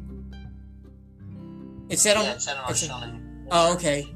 It 1.89 1.99
said 1.99 2.17
on. 2.17 2.23
Yeah, 2.25 2.31
it 2.33 2.41
said 2.41 2.57
on 2.57 2.67
Rosh 2.69 2.83
Hashanah. 2.83 3.21
Oh, 3.51 3.73
okay. 3.73 4.07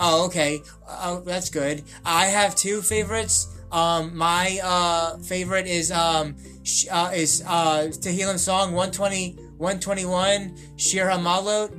Oh, 0.00 0.24
okay. 0.26 0.60
Oh, 0.88 1.20
that's 1.24 1.50
good. 1.50 1.84
I 2.04 2.26
have 2.26 2.56
two 2.56 2.82
favorites. 2.82 3.48
Um, 3.70 4.16
my 4.16 4.60
uh 4.62 5.18
favorite 5.18 5.66
is 5.66 5.90
um 5.90 6.36
sh- 6.62 6.86
uh, 6.90 7.10
is 7.14 7.42
uh 7.46 7.88
Tehillim 7.90 8.38
song 8.38 8.72
120 8.72 9.36
121 9.58 10.56
Shir 10.76 11.06
Hamalot 11.06 11.70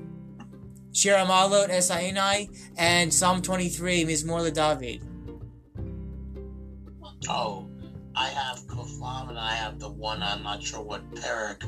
Shir 0.97 1.13
Hamalot 1.13 1.69
Esainai 1.69 2.49
and 2.75 3.13
Psalm 3.13 3.43
23 3.43 4.05
Mizmor 4.05 4.51
David. 4.51 5.03
Oh, 7.29 7.69
I 8.15 8.29
have 8.29 8.65
Koflam 8.65 9.29
and 9.29 9.37
I 9.37 9.53
have 9.53 9.77
the 9.77 9.89
one. 9.89 10.23
I'm 10.23 10.41
not 10.41 10.63
sure 10.63 10.81
what 10.81 11.07
Perik 11.13 11.61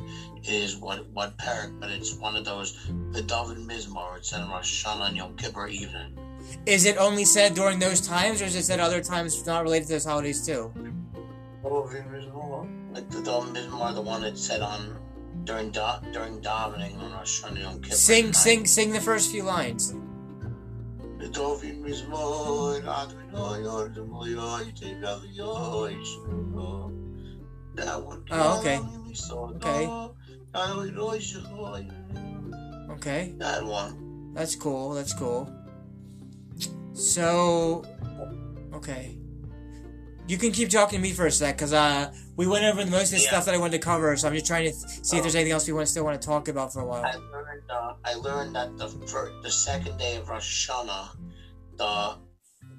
is. 0.44 0.78
What 0.78 1.08
what 1.12 1.38
Perik, 1.38 1.80
but 1.80 1.92
it's 1.92 2.16
one 2.16 2.36
of 2.36 2.44
those. 2.44 2.90
The 3.12 3.22
David 3.22 3.60
Mizmor. 3.60 4.18
It's 4.18 4.34
in 4.34 4.50
Rosh 4.50 4.84
Hashanah 4.84 5.10
and 5.10 5.18
Yom 5.18 5.36
Kippur 5.36 5.68
evening. 5.68 6.18
Is 6.66 6.88
it 6.88 6.98
only 6.98 7.24
said 7.24 7.54
during 7.54 7.78
those 7.78 8.02
times, 8.02 8.42
or 8.42 8.46
is 8.46 8.56
it 8.56 8.64
said 8.64 8.80
other 8.80 9.04
times 9.04 9.46
not 9.46 9.62
related 9.62 9.90
to 9.90 9.94
those 9.94 10.06
holidays 10.06 10.44
too? 10.44 10.74
David 11.62 12.34
Like 12.94 13.08
the 13.12 13.22
David 13.22 13.54
Mizmor, 13.54 13.94
the 13.94 14.02
one 14.02 14.22
that's 14.24 14.42
said 14.42 14.62
on 14.62 14.98
during 15.50 15.72
da- 15.72 16.00
during 16.14 16.40
davening 16.42 16.96
on 17.00 17.12
Rosh 17.12 17.42
Hashanah 17.42 17.62
Yom 17.62 17.82
Kippur. 17.82 17.96
Sing, 17.96 18.26
night. 18.26 18.36
sing, 18.36 18.68
sing 18.68 18.94
the 18.94 19.02
first 19.02 19.32
few 19.32 19.42
lines. 19.42 19.96
Oh, 28.32 28.60
okay. 28.60 28.80
Okay. 29.56 29.90
Okay, 32.92 33.34
That 33.38 33.66
one. 33.66 34.34
that's 34.36 34.56
cool. 34.56 34.94
That's 34.94 35.14
cool. 35.14 35.52
So, 36.94 37.86
okay, 38.74 39.18
you 40.28 40.38
can 40.38 40.52
keep 40.52 40.70
talking 40.70 41.00
to 41.00 41.02
me 41.02 41.14
for 41.14 41.26
a 41.26 41.32
sec, 41.32 41.58
cause 41.58 41.72
uh, 41.74 42.12
we 42.40 42.48
went 42.48 42.64
over 42.64 42.86
most 42.86 43.12
of 43.12 43.18
the 43.18 43.24
Yeah. 43.24 43.32
stuff 43.32 43.46
that 43.46 43.54
I 43.54 43.58
wanted 43.58 43.82
to 43.82 43.86
cover. 43.92 44.16
So 44.16 44.30
I'm 44.30 44.34
just 44.34 44.46
trying 44.46 44.72
to 44.72 44.74
see 44.74 45.18
if 45.18 45.24
there's 45.24 45.36
anything 45.36 45.52
else 45.52 45.68
we 45.68 45.74
want 45.74 45.88
to 45.88 45.92
still 45.92 46.06
want 46.06 46.22
to 46.22 46.26
talk 46.26 46.48
about 46.48 46.72
for 46.72 46.80
a 46.80 46.86
while. 46.86 47.04
I 47.04 47.18
learned. 47.18 47.64
Uh, 47.70 47.94
I 48.06 48.14
learned 48.14 48.56
that 48.56 48.78
the 48.78 48.88
the 49.44 49.52
second 49.52 49.98
day 49.98 50.16
of 50.16 50.30
Rosh 50.30 50.70
Hashanah, 50.70 51.06
the 51.76 52.18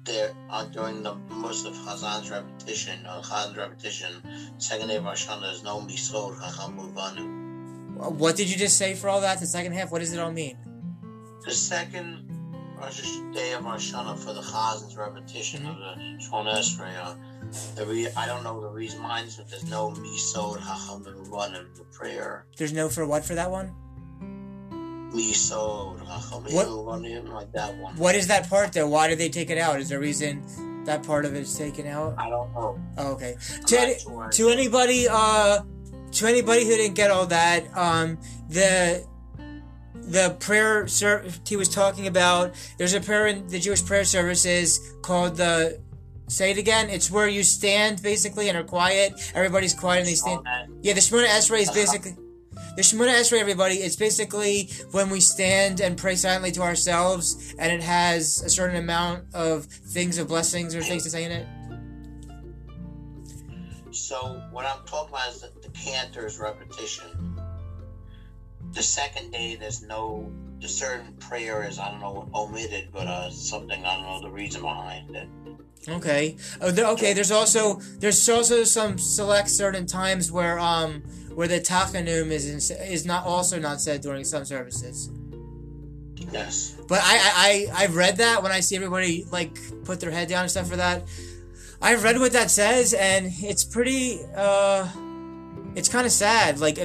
there 0.03 0.33
uh, 0.49 0.65
during 0.65 1.03
the 1.03 1.13
most 1.29 1.67
of 1.67 1.75
Hazan's 1.75 2.31
repetition, 2.31 3.05
uh, 3.05 3.21
Hazan's 3.21 3.55
repetition, 3.55 4.11
second 4.57 4.87
day 4.87 4.95
of 4.95 5.03
Rosh 5.03 5.27
Hashanah, 5.27 5.41
there's 5.41 5.63
no 5.63 5.79
misod 5.81 6.39
chachamuvanu. 6.41 7.23
What 8.23 8.35
did 8.35 8.49
you 8.49 8.57
just 8.57 8.77
say 8.79 8.95
for 8.95 9.09
all 9.09 9.21
that? 9.21 9.39
The 9.39 9.45
second 9.45 9.73
half. 9.73 9.91
What 9.91 9.99
does 9.99 10.11
it 10.11 10.19
all 10.19 10.31
mean? 10.31 10.57
The 11.45 11.51
second 11.51 12.09
Rosh 12.81 12.99
day 13.31 13.53
of 13.53 13.63
Rosh 13.63 13.93
Hashanah 13.93 14.17
for 14.17 14.33
the 14.33 14.41
Chazan's 14.41 14.97
repetition 14.97 15.67
of 15.67 15.77
the 15.77 15.91
Shmona 16.23 16.55
Esrei. 16.57 17.15
The 17.75 17.85
re- 17.85 18.07
I 18.15 18.25
don't 18.25 18.43
know 18.43 18.61
the 18.61 18.69
reason 18.69 19.01
behind 19.01 19.27
this, 19.27 19.35
but 19.35 19.49
there's 19.49 19.69
no 19.69 19.89
misod 19.91 20.59
Chacham 20.59 21.03
Muvanu 21.03 21.75
the 21.75 21.83
prayer. 21.91 22.45
There's 22.57 22.73
no 22.73 22.87
for 22.89 23.05
what 23.05 23.25
for 23.25 23.35
that 23.35 23.51
one. 23.51 23.73
Misod 25.11 25.99
What- 26.53 26.67
Muvanu 26.67 27.27
like 27.33 27.51
that 27.53 27.75
one. 27.77 27.95
What 27.97 28.15
is 28.15 28.27
that 28.27 28.49
part 28.49 28.71
though? 28.73 28.87
Why 28.87 29.07
did 29.07 29.17
they 29.17 29.29
take 29.29 29.49
it 29.49 29.57
out? 29.57 29.79
Is 29.79 29.89
there 29.89 29.97
a 29.97 30.01
reason 30.01 30.43
that 30.85 31.03
part 31.03 31.25
of 31.25 31.35
it 31.35 31.41
is 31.41 31.55
taken 31.57 31.87
out? 31.87 32.15
I 32.17 32.29
don't 32.29 32.53
know. 32.53 32.79
Oh, 32.97 33.11
okay. 33.13 33.35
I'm 33.57 33.63
To, 33.65 33.79
any, 33.79 33.99
sure. 33.99 34.29
to 34.29 34.49
anybody, 34.49 35.07
uh, 35.09 35.61
to 36.13 36.25
anybody 36.27 36.63
who 36.65 36.75
didn't 36.77 36.95
get 36.95 37.11
all 37.11 37.25
that, 37.27 37.65
um, 37.77 38.17
the 38.49 39.05
the 39.93 40.35
prayer 40.39 40.87
ser- 40.87 41.25
he 41.45 41.55
was 41.55 41.69
talking 41.69 42.07
about. 42.07 42.53
There's 42.77 42.93
a 42.93 43.01
prayer 43.01 43.27
in 43.27 43.47
the 43.47 43.59
Jewish 43.59 43.85
prayer 43.85 44.05
services 44.05 44.79
called 45.01 45.35
the. 45.37 45.79
Say 46.31 46.51
it 46.51 46.57
again. 46.57 46.89
It's 46.89 47.11
where 47.11 47.27
you 47.27 47.43
stand 47.43 48.01
basically 48.01 48.47
and 48.47 48.57
are 48.57 48.63
quiet. 48.63 49.33
Everybody's 49.35 49.73
quiet 49.73 49.99
and 49.99 50.07
they 50.07 50.15
stand. 50.15 50.45
Yeah, 50.81 50.93
the 50.93 51.01
Shemona 51.01 51.25
Esrei 51.25 51.59
is 51.59 51.71
basically 51.71 52.15
the 52.77 52.81
Shemona 52.81 53.19
Esrei. 53.19 53.41
Everybody, 53.41 53.75
it's 53.75 53.97
basically 53.97 54.69
when 54.91 55.09
we 55.09 55.19
stand 55.19 55.81
and 55.81 55.97
pray 55.97 56.15
silently 56.15 56.53
to 56.53 56.61
ourselves, 56.61 57.53
and 57.59 57.69
it 57.73 57.83
has 57.83 58.41
a 58.43 58.49
certain 58.49 58.77
amount 58.77 59.25
of 59.33 59.65
things 59.65 60.17
of 60.17 60.29
blessings 60.29 60.73
or 60.73 60.81
things 60.81 61.03
to 61.03 61.09
say 61.09 61.25
in 61.25 61.33
it. 61.33 61.47
So 63.91 64.41
what 64.51 64.65
I'm 64.65 64.85
talking 64.85 65.13
about 65.13 65.33
is 65.33 65.41
the, 65.41 65.51
the 65.61 65.69
cantor's 65.73 66.39
repetition. 66.39 67.41
The 68.71 68.83
second 68.83 69.31
day, 69.31 69.57
there's 69.59 69.81
no 69.81 70.31
the 70.61 70.69
certain 70.69 71.13
prayer 71.15 71.67
is 71.67 71.77
I 71.77 71.91
don't 71.91 71.99
know 71.99 72.29
omitted, 72.33 72.87
but 72.93 73.07
uh 73.07 73.29
something 73.31 73.83
I 73.83 73.95
don't 73.95 74.03
know 74.03 74.21
the 74.21 74.29
reason 74.33 74.61
behind 74.61 75.13
it. 75.13 75.27
Okay. 75.87 76.37
Oh, 76.61 76.71
there, 76.71 76.87
okay. 76.87 77.13
There's 77.13 77.31
also 77.31 77.75
there's 77.99 78.27
also 78.29 78.63
some 78.63 78.97
select 78.97 79.49
certain 79.49 79.85
times 79.87 80.31
where 80.31 80.59
um 80.59 81.01
where 81.33 81.47
the 81.47 81.59
tachanun 81.59 82.29
is 82.29 82.69
in, 82.69 82.77
is 82.85 83.05
not 83.05 83.25
also 83.25 83.59
not 83.59 83.81
said 83.81 84.01
during 84.01 84.23
some 84.23 84.45
services. 84.45 85.09
Yes. 86.31 86.77
But 86.87 86.99
I 87.03 87.67
I 87.73 87.83
I've 87.83 87.95
read 87.95 88.17
that 88.17 88.43
when 88.43 88.51
I 88.51 88.59
see 88.59 88.75
everybody 88.75 89.25
like 89.31 89.57
put 89.83 89.99
their 89.99 90.11
head 90.11 90.27
down 90.27 90.43
and 90.43 90.51
stuff 90.51 90.67
for 90.67 90.75
that. 90.77 91.03
I've 91.81 92.03
read 92.03 92.19
what 92.19 92.33
that 92.33 92.51
says 92.51 92.93
and 92.93 93.31
it's 93.41 93.63
pretty 93.63 94.19
uh 94.35 94.87
it's 95.73 95.89
kind 95.89 96.05
of 96.05 96.11
sad 96.11 96.59
like 96.59 96.75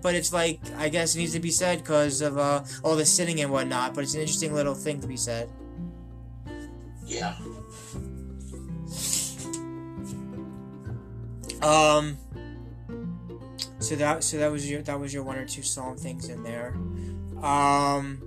but 0.00 0.14
it's 0.14 0.32
like 0.32 0.60
I 0.76 0.90
guess 0.90 1.16
it 1.16 1.18
needs 1.18 1.32
to 1.32 1.40
be 1.40 1.50
said 1.50 1.78
because 1.78 2.20
of 2.20 2.38
uh 2.38 2.62
all 2.84 2.94
the 2.94 3.04
sitting 3.04 3.40
and 3.40 3.50
whatnot. 3.50 3.94
But 3.94 4.04
it's 4.04 4.14
an 4.14 4.20
interesting 4.20 4.54
little 4.54 4.74
thing 4.74 5.00
to 5.00 5.08
be 5.08 5.16
said. 5.16 5.50
Yeah. 7.04 7.34
Um, 11.64 12.18
So 13.84 13.96
that 13.96 14.24
so 14.24 14.38
that 14.38 14.50
was 14.50 14.68
your 14.70 14.80
that 14.82 14.98
was 14.98 15.12
your 15.12 15.22
one 15.22 15.36
or 15.36 15.44
two 15.44 15.62
song 15.62 15.96
things 15.96 16.28
in 16.28 16.42
there. 16.42 16.74
Um, 17.42 18.22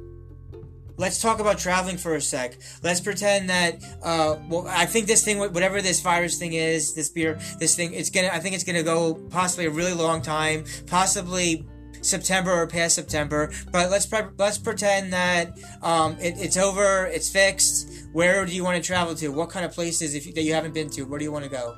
let's 0.98 1.20
talk 1.20 1.40
about 1.40 1.58
traveling 1.58 1.98
for 1.98 2.14
a 2.14 2.22
sec. 2.22 2.60
Let's 2.84 3.02
pretend 3.02 3.50
that 3.50 3.84
uh, 4.04 4.38
well, 4.48 4.68
I 4.68 4.86
think 4.86 5.08
this 5.08 5.26
thing, 5.26 5.40
whatever 5.40 5.82
this 5.82 6.00
virus 6.02 6.38
thing 6.38 6.54
is, 6.54 6.94
this 6.94 7.10
beer, 7.10 7.40
this 7.60 7.76
thing, 7.76 7.94
it's 7.94 8.12
gonna. 8.12 8.30
I 8.32 8.40
think 8.40 8.54
it's 8.54 8.64
gonna 8.64 8.84
go 8.84 9.16
possibly 9.32 9.66
a 9.66 9.72
really 9.72 9.94
long 9.94 10.22
time, 10.22 10.66
possibly 10.86 11.66
September 12.02 12.52
or 12.54 12.68
past 12.68 12.94
September. 12.94 13.52
But 13.72 13.90
let's 13.90 14.06
pre- 14.06 14.30
let's 14.38 14.60
pretend 14.60 15.12
that 15.14 15.58
um, 15.82 16.18
it, 16.20 16.36
it's 16.38 16.58
over, 16.58 17.08
it's 17.08 17.30
fixed. 17.32 18.08
Where 18.14 18.46
do 18.46 18.54
you 18.54 18.64
want 18.64 18.78
to 18.78 18.86
travel 18.86 19.16
to? 19.16 19.30
What 19.30 19.50
kind 19.50 19.66
of 19.66 19.74
places 19.74 20.14
if 20.14 20.28
you, 20.28 20.34
that 20.34 20.44
you 20.44 20.54
haven't 20.54 20.76
been 20.76 20.90
to? 20.92 21.02
Where 21.04 21.18
do 21.18 21.26
you 21.26 21.32
want 21.32 21.46
to 21.46 21.52
go? 21.52 21.76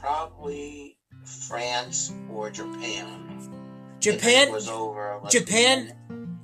Probably, 0.00 0.96
probably 0.96 0.96
France 1.24 2.12
or 2.32 2.50
Japan. 2.50 3.50
Japan. 4.00 4.52
was 4.52 4.68
over. 4.68 5.20
let's 5.22 5.34
Japan- 5.34 5.92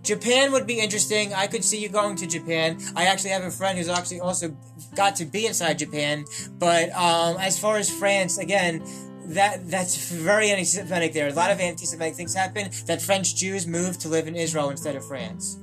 Japan 0.03 0.53
would 0.53 0.69
be 0.69 0.79
interesting. 0.79 1.35
I 1.35 1.49
could 1.49 1.64
see 1.64 1.83
you 1.83 1.88
going 1.88 2.14
to 2.16 2.29
Japan. 2.29 2.79
I 2.95 3.07
actually 3.07 3.31
have 3.31 3.42
a 3.42 3.51
friend 3.51 3.77
who's 3.77 3.88
actually 3.88 4.21
also 4.21 4.57
got 4.95 5.16
to 5.16 5.25
be 5.25 5.47
inside 5.47 5.81
Japan. 5.81 6.25
But 6.59 6.90
um, 6.90 7.37
as 7.38 7.59
far 7.59 7.77
as 7.77 7.90
France, 7.90 8.38
again, 8.38 8.85
that 9.31 9.69
that's 9.69 10.12
very 10.12 10.51
anti-Semitic. 10.51 11.12
There, 11.12 11.27
a 11.27 11.33
lot 11.33 11.51
of 11.51 11.59
anti-Semitic 11.59 12.14
things 12.14 12.35
happen. 12.35 12.71
That 12.87 13.03
French 13.03 13.35
Jews 13.35 13.66
moved 13.66 14.01
to 14.03 14.09
live 14.09 14.29
in 14.29 14.37
Israel 14.37 14.71
instead 14.71 14.95
of 14.95 15.05
France. 15.05 15.59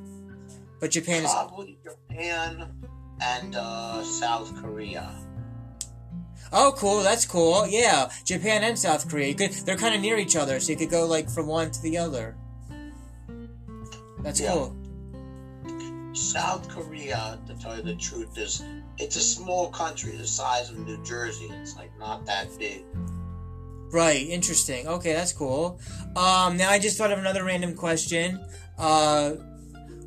But 0.82 0.92
Japan 0.92 1.24
is 1.24 1.32
Probably 1.32 1.78
Japan 1.82 2.70
and 3.22 3.56
uh, 3.56 4.04
South 4.04 4.54
Korea. 4.62 5.23
Oh 6.54 6.74
cool. 6.78 7.02
That's 7.04 7.26
cool. 7.26 7.68
Yeah, 7.68 8.10
Japan 8.24 8.64
and 8.64 8.78
South 8.80 9.10
Korea. 9.10 9.28
You 9.28 9.36
could, 9.36 9.52
they're 9.52 9.78
kind 9.78 9.96
of 9.96 10.02
near 10.02 10.18
each 10.18 10.36
other, 10.36 10.60
so 10.60 10.72
you 10.72 10.78
could 10.78 10.90
go 10.92 11.06
like 11.06 11.30
from 11.30 11.48
one 11.48 11.72
to 11.72 11.82
the 11.82 11.98
other. 11.98 12.36
That's 14.20 14.40
Yeah. 14.40 14.54
cool. 14.54 14.76
South 16.14 16.70
Korea, 16.70 17.40
to 17.48 17.56
tell 17.56 17.76
you 17.76 17.82
the 17.82 17.96
truth, 17.96 18.38
is 18.38 18.64
it's 19.00 19.16
a 19.16 19.20
small 19.22 19.70
country 19.70 20.12
the 20.16 20.28
size 20.28 20.70
of 20.70 20.78
New 20.78 21.04
Jersey. 21.04 21.50
It's 21.62 21.76
like 21.76 21.92
not 22.00 22.26
that 22.28 22.48
big. 22.60 22.84
Right, 23.92 24.28
interesting. 24.28 24.88
Okay, 24.88 25.14
that's 25.14 25.34
cool. 25.34 25.80
Um, 26.16 26.58
now 26.58 26.70
I 26.70 26.80
just 26.80 26.98
thought 26.98 27.12
of 27.12 27.20
another 27.20 27.44
random 27.44 27.76
question. 27.76 28.44
Uh, 28.78 29.32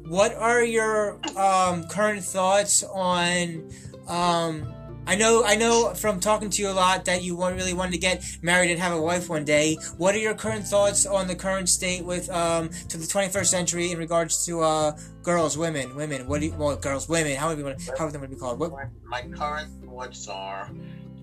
what 0.09 0.35
are 0.35 0.63
your 0.63 1.21
um, 1.37 1.85
current 1.89 2.23
thoughts 2.25 2.83
on? 2.85 3.69
Um, 4.09 4.73
I 5.09 5.15
know, 5.15 5.45
I 5.45 5.55
know 5.55 5.95
from 5.95 6.19
talking 6.19 6.51
to 6.51 6.63
you 6.63 6.69
a 6.69 6.73
lot 6.73 7.05
that 7.05 7.23
you 7.23 7.37
want, 7.37 7.55
really 7.55 7.75
wanted 7.75 7.93
to 7.93 7.99
get 7.99 8.25
married 8.43 8.73
and 8.73 8.81
have 8.81 8.93
a 8.93 9.01
wife 9.01 9.29
one 9.29 9.45
day. 9.45 9.77
What 9.99 10.17
are 10.17 10.19
your 10.19 10.35
current 10.35 10.67
thoughts 10.67 11.07
on 11.07 11.29
the 11.29 11.37
current 11.37 11.69
state 11.69 12.05
with 12.05 12.29
um, 12.31 12.71
to 12.89 12.99
the 12.99 13.07
21st 13.07 13.47
century 13.47 13.93
in 13.93 13.99
regards 13.99 14.45
to 14.47 14.63
uh, 14.63 14.99
girls, 15.23 15.57
women, 15.57 15.95
women? 15.95 16.27
What 16.27 16.41
do 16.41 16.47
you, 16.47 16.55
well, 16.55 16.75
girls, 16.75 17.09
women? 17.09 17.37
How 17.37 17.55
would 17.55 17.63
want? 17.63 17.89
How 17.97 18.07
would 18.07 18.15
them 18.15 18.29
be 18.29 18.35
called? 18.35 18.59
What? 18.59 18.73
My 19.05 19.23
current 19.23 19.71
thoughts 19.85 20.27
are 20.27 20.73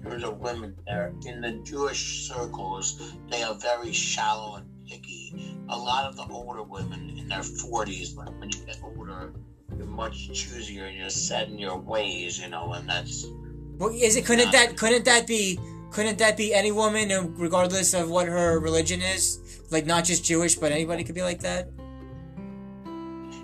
there's 0.01 0.23
a 0.23 0.31
women 0.31 0.75
there 0.85 1.13
in 1.25 1.41
the 1.41 1.51
Jewish 1.63 2.29
circles. 2.29 3.13
They 3.29 3.43
are 3.43 3.55
very 3.55 3.91
shallow 3.91 4.55
and 4.55 4.65
picky. 4.87 5.57
A 5.67 5.77
lot 5.77 6.05
of 6.05 6.15
the 6.15 6.23
older 6.33 6.63
women 6.63 7.17
in 7.17 7.27
their 7.27 7.39
40s, 7.39 8.15
when 8.15 8.27
when 8.39 8.49
you 8.49 8.65
get 8.65 8.79
older, 8.81 9.33
you're 9.77 9.87
much 9.87 10.29
choosier 10.29 10.87
and 10.87 10.97
you're 10.97 11.09
set 11.09 11.49
in 11.49 11.59
your 11.59 11.77
ways, 11.77 12.39
you 12.39 12.49
know, 12.49 12.71
and 12.73 12.87
that's 12.87 13.25
Well, 13.77 13.89
is 13.89 14.15
it 14.15 14.25
couldn't 14.25 14.51
that 14.51 14.77
couldn't 14.77 15.05
that 15.05 15.27
be 15.27 15.59
couldn't 15.91 16.17
that 16.17 16.37
be 16.37 16.53
any 16.53 16.71
woman, 16.71 17.35
regardless 17.35 17.93
of 17.93 18.09
what 18.09 18.27
her 18.27 18.59
religion 18.59 19.01
is? 19.01 19.61
Like 19.71 19.85
not 19.85 20.03
just 20.03 20.23
Jewish, 20.23 20.55
but 20.55 20.71
anybody 20.71 21.03
could 21.03 21.15
be 21.15 21.21
like 21.21 21.41
that. 21.41 21.69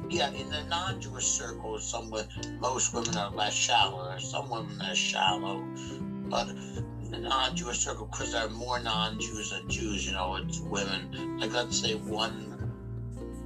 Yeah, 0.09 0.31
in 0.31 0.49
the 0.49 0.63
non-Jewish 0.63 1.27
circles, 1.27 1.87
some 1.87 2.11
most 2.59 2.93
women 2.95 3.15
are 3.15 3.29
less 3.29 3.53
shallow. 3.53 4.09
There's 4.09 4.27
some 4.27 4.49
women 4.49 4.81
are 4.81 4.95
shallow, 4.95 5.63
but 6.29 6.49
in 6.49 7.11
the 7.11 7.19
non-Jewish 7.19 7.77
circle, 7.77 8.07
because 8.07 8.31
there 8.31 8.45
are 8.45 8.49
more 8.49 8.79
non-Jews 8.79 9.51
than 9.51 9.69
Jews, 9.69 10.07
you 10.07 10.13
know, 10.13 10.35
it's 10.37 10.59
women. 10.61 11.37
Like 11.39 11.53
let's 11.53 11.79
say 11.79 11.93
one 11.93 12.47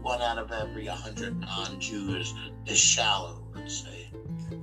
one 0.02 0.22
out 0.22 0.38
of 0.38 0.52
every 0.52 0.86
hundred 0.86 1.40
non-Jews 1.40 2.34
is 2.66 2.78
shallow. 2.78 3.44
Let's 3.54 3.84
say. 3.84 4.10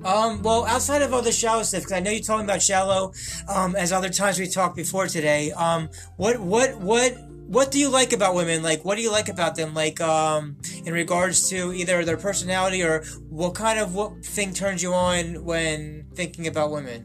Um, 0.05 0.43
well, 0.43 0.65
outside 0.65 1.03
of 1.03 1.13
all 1.13 1.21
the 1.21 1.33
shallow 1.33 1.63
stuff, 1.63 1.83
because 1.83 1.93
I 1.93 2.01
know 2.01 2.11
you're 2.11 2.23
talking 2.23 2.45
about 2.45 2.63
shallow, 2.63 3.13
um, 3.49 3.77
as 3.77 3.93
other 3.93 4.09
times 4.09 4.39
we 4.39 4.47
talked 4.47 4.77
before 4.77 5.07
today. 5.07 5.53
Um, 5.53 5.91
what 6.17 6.41
what 6.41 6.81
what 6.81 7.19
what 7.51 7.71
do 7.71 7.79
you 7.79 7.89
like 7.89 8.13
about 8.13 8.35
women? 8.35 8.63
Like, 8.63 8.85
what 8.85 8.97
do 8.97 9.03
you 9.03 9.11
like 9.11 9.29
about 9.29 9.57
them? 9.57 9.75
Like, 9.75 10.01
um, 10.01 10.57
in 10.87 10.95
regards 10.95 11.51
to 11.51 11.73
either 11.73 12.05
their 12.05 12.17
personality 12.17 12.83
or 12.83 13.03
what 13.29 13.55
kind 13.55 13.79
of 13.79 13.95
what 13.95 14.25
thing 14.25 14.55
turns 14.55 14.83
you 14.83 14.95
on 14.95 15.45
when 15.45 16.07
thinking 16.15 16.47
about 16.47 16.71
women? 16.71 17.03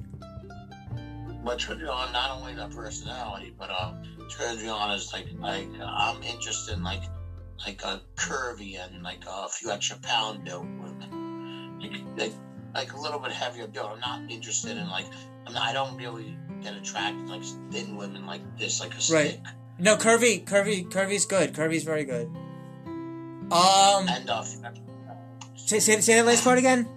What 1.42 1.60
turns 1.60 1.82
me 1.82 1.88
on 1.88 2.14
not 2.14 2.40
only 2.40 2.54
the 2.54 2.68
personality, 2.68 3.54
but 3.58 3.72
um, 3.72 4.04
turns 4.30 4.62
me 4.62 4.70
on 4.70 4.92
is 4.92 5.12
like 5.12 5.28
like 5.40 5.68
I'm 5.84 6.24
interested 6.24 6.76
in 6.76 6.84
like 6.84 7.04
like 7.66 7.82
a 7.84 8.02
curvy 8.16 8.80
and 8.80 9.04
like 9.04 9.24
a 9.28 9.50
few 9.50 9.70
extra 9.70 9.98
pound 9.98 10.46
built 10.46 10.64
women, 10.64 11.80
like 11.82 11.92
like 12.18 12.34
like 12.76 12.94
a 12.94 13.00
little 13.00 13.20
bit 13.20 13.32
heavier 13.32 13.66
build. 13.68 13.90
I'm 13.94 14.00
not 14.00 14.30
interested 14.32 14.78
in 14.78 14.88
like 14.90 15.06
I'm 15.48 15.54
not, 15.54 15.64
I 15.64 15.74
don't 15.74 15.96
really 15.98 16.38
get 16.62 16.76
attracted 16.76 17.26
to 17.28 17.34
like 17.34 17.44
thin 17.72 17.96
women 17.96 18.26
like 18.28 18.42
this, 18.60 18.80
like 18.80 18.92
a 18.94 18.98
Right. 19.14 19.32
stick. 19.32 19.40
No, 19.80 19.96
curvy, 19.98 20.44
curvy, 20.46 20.90
curvy's 20.90 21.26
good. 21.26 21.54
Curvy's 21.54 21.84
very 21.84 22.04
good. 22.06 22.28
Um, 23.52 24.08
And 24.08 24.26
extra 24.26 24.58
say, 25.56 25.80
say, 25.80 26.00
say 26.02 26.16
that 26.16 26.26
last 26.26 26.44
part 26.44 26.58
again. 26.58 26.88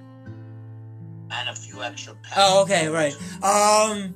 and 1.31 1.49
a 1.49 1.55
few 1.55 1.83
extra 1.83 2.15
pounds. 2.15 2.35
Oh, 2.37 2.63
okay, 2.63 2.89
right. 2.89 3.15
Um, 3.43 4.15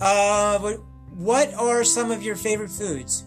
uh, 0.00 0.58
what, 0.58 0.80
what 1.16 1.54
are 1.54 1.84
some 1.84 2.10
of 2.10 2.22
your 2.22 2.34
favorite 2.36 2.70
foods? 2.70 3.24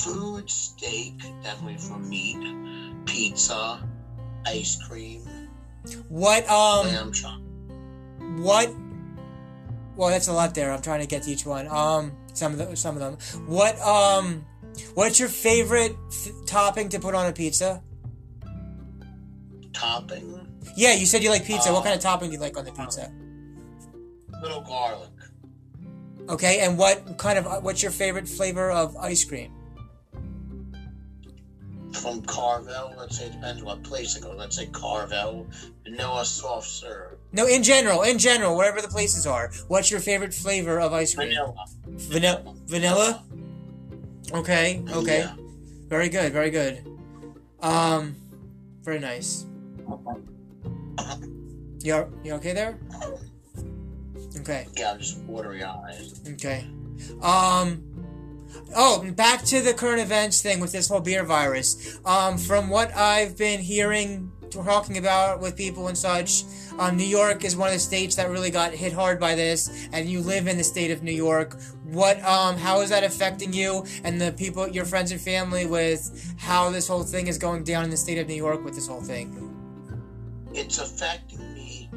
Food, 0.00 0.48
steak, 0.50 1.18
definitely 1.42 1.76
for 1.78 1.98
meat, 1.98 3.04
pizza, 3.06 3.86
ice 4.46 4.76
cream, 4.88 5.22
What, 6.08 6.48
um, 6.50 6.86
lamb 6.86 7.12
chop. 7.12 7.40
what? 8.38 8.70
Well, 9.96 10.08
that's 10.10 10.28
a 10.28 10.32
lot 10.32 10.54
there. 10.54 10.72
I'm 10.72 10.80
trying 10.82 11.00
to 11.00 11.06
get 11.06 11.24
to 11.24 11.30
each 11.30 11.44
one. 11.44 11.66
Um, 11.68 12.12
some 12.32 12.52
of 12.52 12.58
the, 12.58 12.76
some 12.76 12.96
of 12.96 13.00
them. 13.00 13.44
What, 13.46 13.78
um, 13.80 14.44
what's 14.94 15.18
your 15.20 15.28
favorite 15.28 15.94
f- 16.10 16.28
topping 16.46 16.88
to 16.90 16.98
put 17.00 17.14
on 17.14 17.26
a 17.26 17.32
pizza? 17.32 17.82
topping, 19.72 20.46
Yeah, 20.76 20.94
you 20.94 21.06
said 21.06 21.22
you 21.22 21.30
like 21.30 21.44
pizza. 21.44 21.72
what 21.72 21.84
kind 21.84 21.94
of 21.94 22.00
topping 22.00 22.28
do 22.30 22.34
you 22.34 22.40
like 22.40 22.56
on 22.56 22.64
the 22.64 22.72
pizza? 22.72 23.10
little 24.42 24.62
garlic. 24.62 25.10
Okay, 26.28 26.60
and 26.60 26.78
what 26.78 27.18
kind 27.18 27.38
of 27.38 27.62
what's 27.62 27.82
your 27.82 27.92
favorite 27.92 28.26
flavor 28.28 28.70
of 28.70 28.96
ice 28.96 29.22
cream? 29.24 29.52
From 31.92 32.22
Carvel, 32.22 32.94
let's 32.96 33.18
say 33.18 33.26
it 33.26 33.32
depends 33.32 33.62
what 33.62 33.82
place 33.82 34.16
it 34.16 34.22
goes. 34.22 34.36
Let's 34.36 34.56
say 34.56 34.66
Carvel, 34.66 35.46
vanilla 35.84 36.24
soft 36.24 36.68
serve. 36.68 37.18
No, 37.32 37.46
in 37.46 37.62
general, 37.62 38.02
in 38.02 38.18
general, 38.18 38.56
wherever 38.56 38.80
the 38.80 38.88
places 38.88 39.26
are. 39.26 39.50
What's 39.68 39.90
your 39.90 40.00
favorite 40.00 40.32
flavor 40.32 40.80
of 40.80 40.92
ice 40.92 41.14
cream? 41.14 41.28
Vanilla. 41.28 41.64
Vanilla. 41.86 42.54
Vanilla. 42.66 43.24
Okay. 44.32 44.82
Okay. 44.88 45.18
Yeah. 45.18 45.34
Very 45.88 46.08
good. 46.08 46.32
Very 46.32 46.50
good. 46.50 46.86
Um, 47.60 48.14
very 48.82 49.00
nice. 49.00 49.46
You 51.82 52.12
you 52.22 52.34
okay 52.34 52.52
there? 52.52 52.78
Okay. 54.38 54.66
Yeah, 54.76 54.92
I'm 54.92 54.98
just 54.98 55.18
watery 55.22 55.64
eyes. 55.64 56.20
Okay. 56.28 56.66
Um. 57.22 57.82
Oh, 58.74 59.10
back 59.12 59.42
to 59.46 59.60
the 59.60 59.74
current 59.74 60.00
events 60.00 60.42
thing 60.42 60.60
with 60.60 60.72
this 60.72 60.88
whole 60.88 61.00
beer 61.00 61.24
virus. 61.24 61.98
Um, 62.04 62.38
from 62.38 62.68
what 62.68 62.94
I've 62.94 63.36
been 63.36 63.60
hearing, 63.60 64.32
talking 64.50 64.98
about 64.98 65.40
with 65.40 65.56
people 65.56 65.88
and 65.88 65.96
such, 65.96 66.44
um, 66.78 66.96
New 66.96 67.04
York 67.04 67.44
is 67.44 67.56
one 67.56 67.68
of 67.68 67.74
the 67.74 67.80
states 67.80 68.16
that 68.16 68.30
really 68.30 68.50
got 68.50 68.72
hit 68.72 68.92
hard 68.92 69.20
by 69.20 69.34
this, 69.34 69.88
and 69.92 70.08
you 70.08 70.20
live 70.20 70.46
in 70.46 70.56
the 70.56 70.64
state 70.64 70.90
of 70.90 71.02
New 71.02 71.12
York. 71.12 71.58
What, 71.84 72.22
um, 72.24 72.56
how 72.56 72.80
is 72.80 72.90
that 72.90 73.04
affecting 73.04 73.52
you 73.52 73.84
and 74.04 74.20
the 74.20 74.32
people, 74.32 74.68
your 74.68 74.84
friends 74.84 75.10
and 75.12 75.20
family, 75.20 75.66
with 75.66 76.34
how 76.38 76.70
this 76.70 76.86
whole 76.86 77.02
thing 77.02 77.26
is 77.26 77.38
going 77.38 77.64
down 77.64 77.84
in 77.84 77.90
the 77.90 77.96
state 77.96 78.18
of 78.18 78.28
New 78.28 78.34
York 78.34 78.64
with 78.64 78.74
this 78.74 78.86
whole 78.86 79.02
thing? 79.02 79.46
It's 80.54 80.78
affecting 80.78 81.54
me 81.54 81.90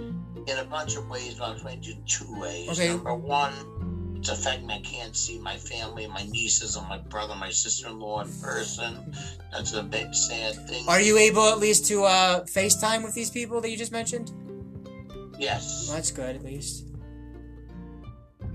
in 0.47 0.57
a 0.57 0.65
bunch 0.65 0.95
of 0.95 1.09
ways, 1.09 1.35
but 1.35 1.49
I'm 1.49 1.59
trying 1.59 1.81
to 1.81 1.93
do 1.93 2.01
two 2.05 2.39
ways. 2.39 2.69
Okay. 2.69 2.89
Number 2.89 3.15
one, 3.15 3.53
it's 4.23 4.29
affecting 4.31 4.67
me. 4.67 4.75
I 4.75 4.79
can't 4.79 5.15
see 5.17 5.37
my 5.37 5.57
family, 5.57 6.07
my 6.07 6.23
nieces, 6.23 6.77
and 6.77 6.87
my 6.87 6.97
brother, 6.97 7.35
my 7.35 7.49
sister-in-law 7.49 8.21
in 8.21 8.31
person. 8.41 9.13
That's 9.51 9.73
a 9.73 9.83
big 9.83 10.15
sad 10.15 10.55
thing. 10.67 10.85
Are 10.87 11.01
you 11.01 11.17
able 11.17 11.43
at 11.49 11.59
least 11.59 11.85
to 11.87 12.03
uh, 12.05 12.43
FaceTime 12.45 13.03
with 13.03 13.13
these 13.13 13.29
people 13.29 13.59
that 13.59 13.69
you 13.69 13.75
just 13.75 13.91
mentioned? 13.91 14.31
Yes. 15.37 15.87
Well, 15.87 15.97
that's 15.97 16.11
good, 16.11 16.37
at 16.37 16.43
least. 16.45 16.85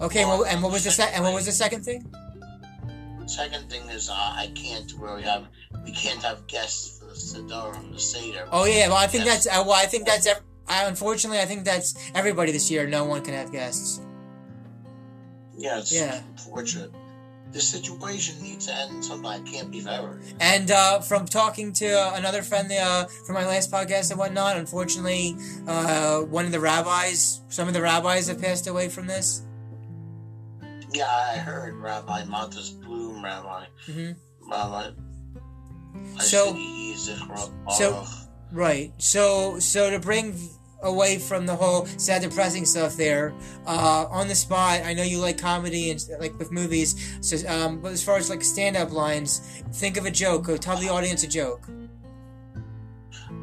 Okay, 0.00 0.24
well, 0.24 0.44
and 0.46 0.62
what 0.62 0.72
was 0.72 0.84
the 0.84 0.90
se- 0.90 1.10
and 1.12 1.22
what 1.22 1.34
was 1.34 1.44
the 1.44 1.52
second 1.52 1.82
thing? 1.84 2.10
Second 3.26 3.68
thing 3.68 3.82
is 3.90 4.08
uh, 4.08 4.14
I 4.14 4.50
can't 4.54 4.90
really 4.96 5.20
have 5.22 5.48
we 5.84 5.92
can't 5.92 6.22
have 6.22 6.46
guests 6.46 6.98
for 6.98 7.04
the 7.06 7.12
Siddur 7.12 7.76
and 7.78 7.92
the 7.92 8.00
Seder. 8.00 8.48
Oh 8.52 8.64
yeah, 8.64 8.88
well 8.88 8.96
I 8.96 9.06
think 9.06 9.26
Yes. 9.26 9.44
that's 9.44 9.58
uh, 9.58 9.62
well 9.66 9.74
I 9.76 9.84
think 9.84 10.06
that's 10.06 10.26
ev- 10.26 10.40
I, 10.66 10.84
unfortunately 10.84 11.38
I 11.40 11.44
think 11.44 11.64
that's 11.66 11.94
everybody 12.14 12.52
this 12.52 12.70
year. 12.70 12.86
No 12.86 13.04
one 13.04 13.20
can 13.22 13.34
have 13.34 13.52
guests. 13.52 14.00
Yeah, 15.58 15.78
it's 15.80 15.92
Yeah. 15.92 16.20
unfortunate. 16.30 16.92
This 17.50 17.66
situation 17.68 18.40
needs 18.42 18.66
to 18.66 18.74
end 18.74 19.04
sometime. 19.04 19.44
It 19.46 19.50
can't 19.50 19.70
be 19.70 19.80
forever. 19.80 20.20
And 20.38 20.70
uh, 20.70 21.00
from 21.00 21.24
talking 21.26 21.72
to 21.74 21.86
uh, 21.88 22.12
another 22.14 22.42
friend 22.42 22.70
uh, 22.70 23.06
from 23.26 23.34
my 23.34 23.46
last 23.46 23.70
podcast 23.70 24.10
and 24.10 24.18
whatnot, 24.18 24.56
unfortunately, 24.56 25.34
uh, 25.66 26.20
one 26.20 26.44
of 26.44 26.52
the 26.52 26.60
rabbis, 26.60 27.40
some 27.48 27.66
of 27.66 27.74
the 27.74 27.80
rabbis 27.82 28.28
have 28.28 28.40
passed 28.40 28.66
away 28.66 28.88
from 28.88 29.06
this. 29.06 29.42
Yeah, 30.92 31.06
I 31.08 31.38
heard 31.38 31.74
Rabbi 31.76 32.24
Montes 32.24 32.70
Bloom, 32.70 33.24
Rabbi, 33.24 33.64
hmm 33.86 34.10
Rabbi. 34.48 34.90
I 36.18 36.22
So- 36.22 36.52
he's 36.52 37.08
a 37.08 37.16
so- 37.76 38.06
Right. 38.52 38.92
So, 38.98 39.58
so 39.58 39.90
to 39.90 39.98
bring 39.98 40.38
away 40.82 41.18
from 41.18 41.46
the 41.46 41.54
whole 41.54 41.86
sad, 41.96 42.22
depressing 42.22 42.64
stuff 42.64 42.96
there, 42.96 43.34
uh, 43.66 44.06
on 44.10 44.28
the 44.28 44.34
spot, 44.34 44.82
I 44.84 44.94
know 44.94 45.02
you 45.02 45.18
like 45.18 45.38
comedy 45.38 45.90
and 45.90 46.04
like 46.20 46.38
with 46.38 46.52
movies. 46.52 47.18
So, 47.20 47.36
um, 47.48 47.80
but 47.80 47.92
as 47.92 48.02
far 48.02 48.16
as 48.16 48.30
like 48.30 48.42
stand-up 48.42 48.92
lines, 48.92 49.62
think 49.74 49.96
of 49.96 50.06
a 50.06 50.10
joke. 50.10 50.48
or 50.48 50.58
tell 50.58 50.76
the 50.76 50.88
audience 50.88 51.22
a 51.22 51.28
joke. 51.28 51.68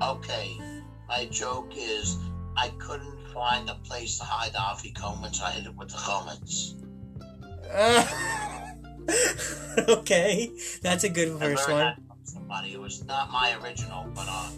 Okay, 0.01 0.57
my 1.07 1.25
joke 1.25 1.73
is 1.77 2.17
I 2.57 2.69
couldn't 2.79 3.15
find 3.33 3.69
a 3.69 3.75
place 3.75 4.17
to 4.19 4.23
hide 4.23 4.53
the 4.53 4.59
afikomen, 4.59 5.33
so 5.33 5.45
I 5.45 5.51
hit 5.51 5.65
it 5.65 5.75
with 5.75 5.89
the 5.89 5.97
chometz. 5.97 6.73
Uh, 7.71 8.05
okay, 9.99 10.51
that's 10.81 11.03
a 11.03 11.09
good 11.09 11.35
I 11.37 11.39
first 11.39 11.69
one. 11.69 11.79
that 11.79 11.97
from 12.07 12.17
somebody. 12.23 12.73
It 12.73 12.79
was 12.79 13.03
not 13.05 13.31
my 13.31 13.55
original, 13.61 14.09
but 14.13 14.25
uh, 14.27 14.49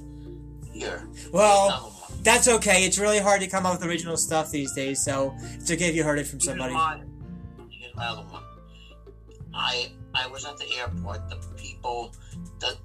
here. 0.72 1.08
Well. 1.32 1.94
That's 2.24 2.48
okay. 2.48 2.84
It's 2.86 2.98
really 2.98 3.20
hard 3.20 3.42
to 3.42 3.48
come 3.48 3.66
up 3.66 3.80
with 3.80 3.90
original 3.90 4.18
stuff 4.18 4.52
these 4.52 4.74
days, 4.74 5.04
so 5.04 5.36
it's 5.56 5.72
okay 5.72 5.90
if 5.90 5.96
you 5.96 6.04
heard 6.04 6.20
it 6.20 6.28
from 6.28 6.40
somebody. 6.40 6.74
Here's 7.70 7.96
my 7.96 8.08
other 8.08 8.24
one. 8.24 8.44
I 9.54 9.92
I 10.14 10.28
was 10.28 10.46
at 10.46 10.58
the 10.58 10.66
airport. 10.78 11.30
The 11.30 11.38
people, 11.56 12.14
the 12.60 12.78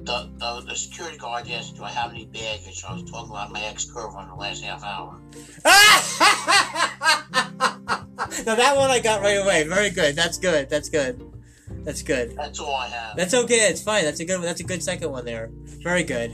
the 0.00 0.30
the, 0.38 0.60
the 0.68 0.74
security 0.76 1.16
guard 1.16 1.48
asked, 1.50 1.76
"Do 1.76 1.84
I 1.84 1.90
have 1.90 2.10
any 2.10 2.26
baggage?" 2.26 2.84
I 2.86 2.92
was 2.94 3.10
talking 3.10 3.30
about 3.30 3.52
my 3.52 3.62
ex 3.62 3.84
girlfriend 3.84 4.30
the 4.30 4.34
last 4.34 4.62
half 4.62 4.84
hour. 4.84 5.18
now 8.44 8.54
that 8.54 8.76
one 8.76 8.90
I 8.90 9.00
got 9.02 9.20
right 9.22 9.42
away. 9.42 9.64
Very 9.64 9.90
good. 9.90 10.14
That's 10.16 10.38
good. 10.38 10.68
That's 10.68 10.88
good. 10.88 11.20
That's 11.84 12.02
good. 12.02 12.36
That's 12.36 12.60
all 12.60 12.74
I 12.74 12.88
have. 12.88 13.16
That's 13.16 13.34
okay. 13.34 13.68
It's 13.68 13.82
fine. 13.82 14.04
That's 14.04 14.20
a 14.20 14.24
good. 14.24 14.42
That's 14.42 14.60
a 14.60 14.64
good 14.64 14.82
second 14.82 15.10
one 15.10 15.24
there. 15.24 15.50
Very 15.82 16.02
good. 16.02 16.32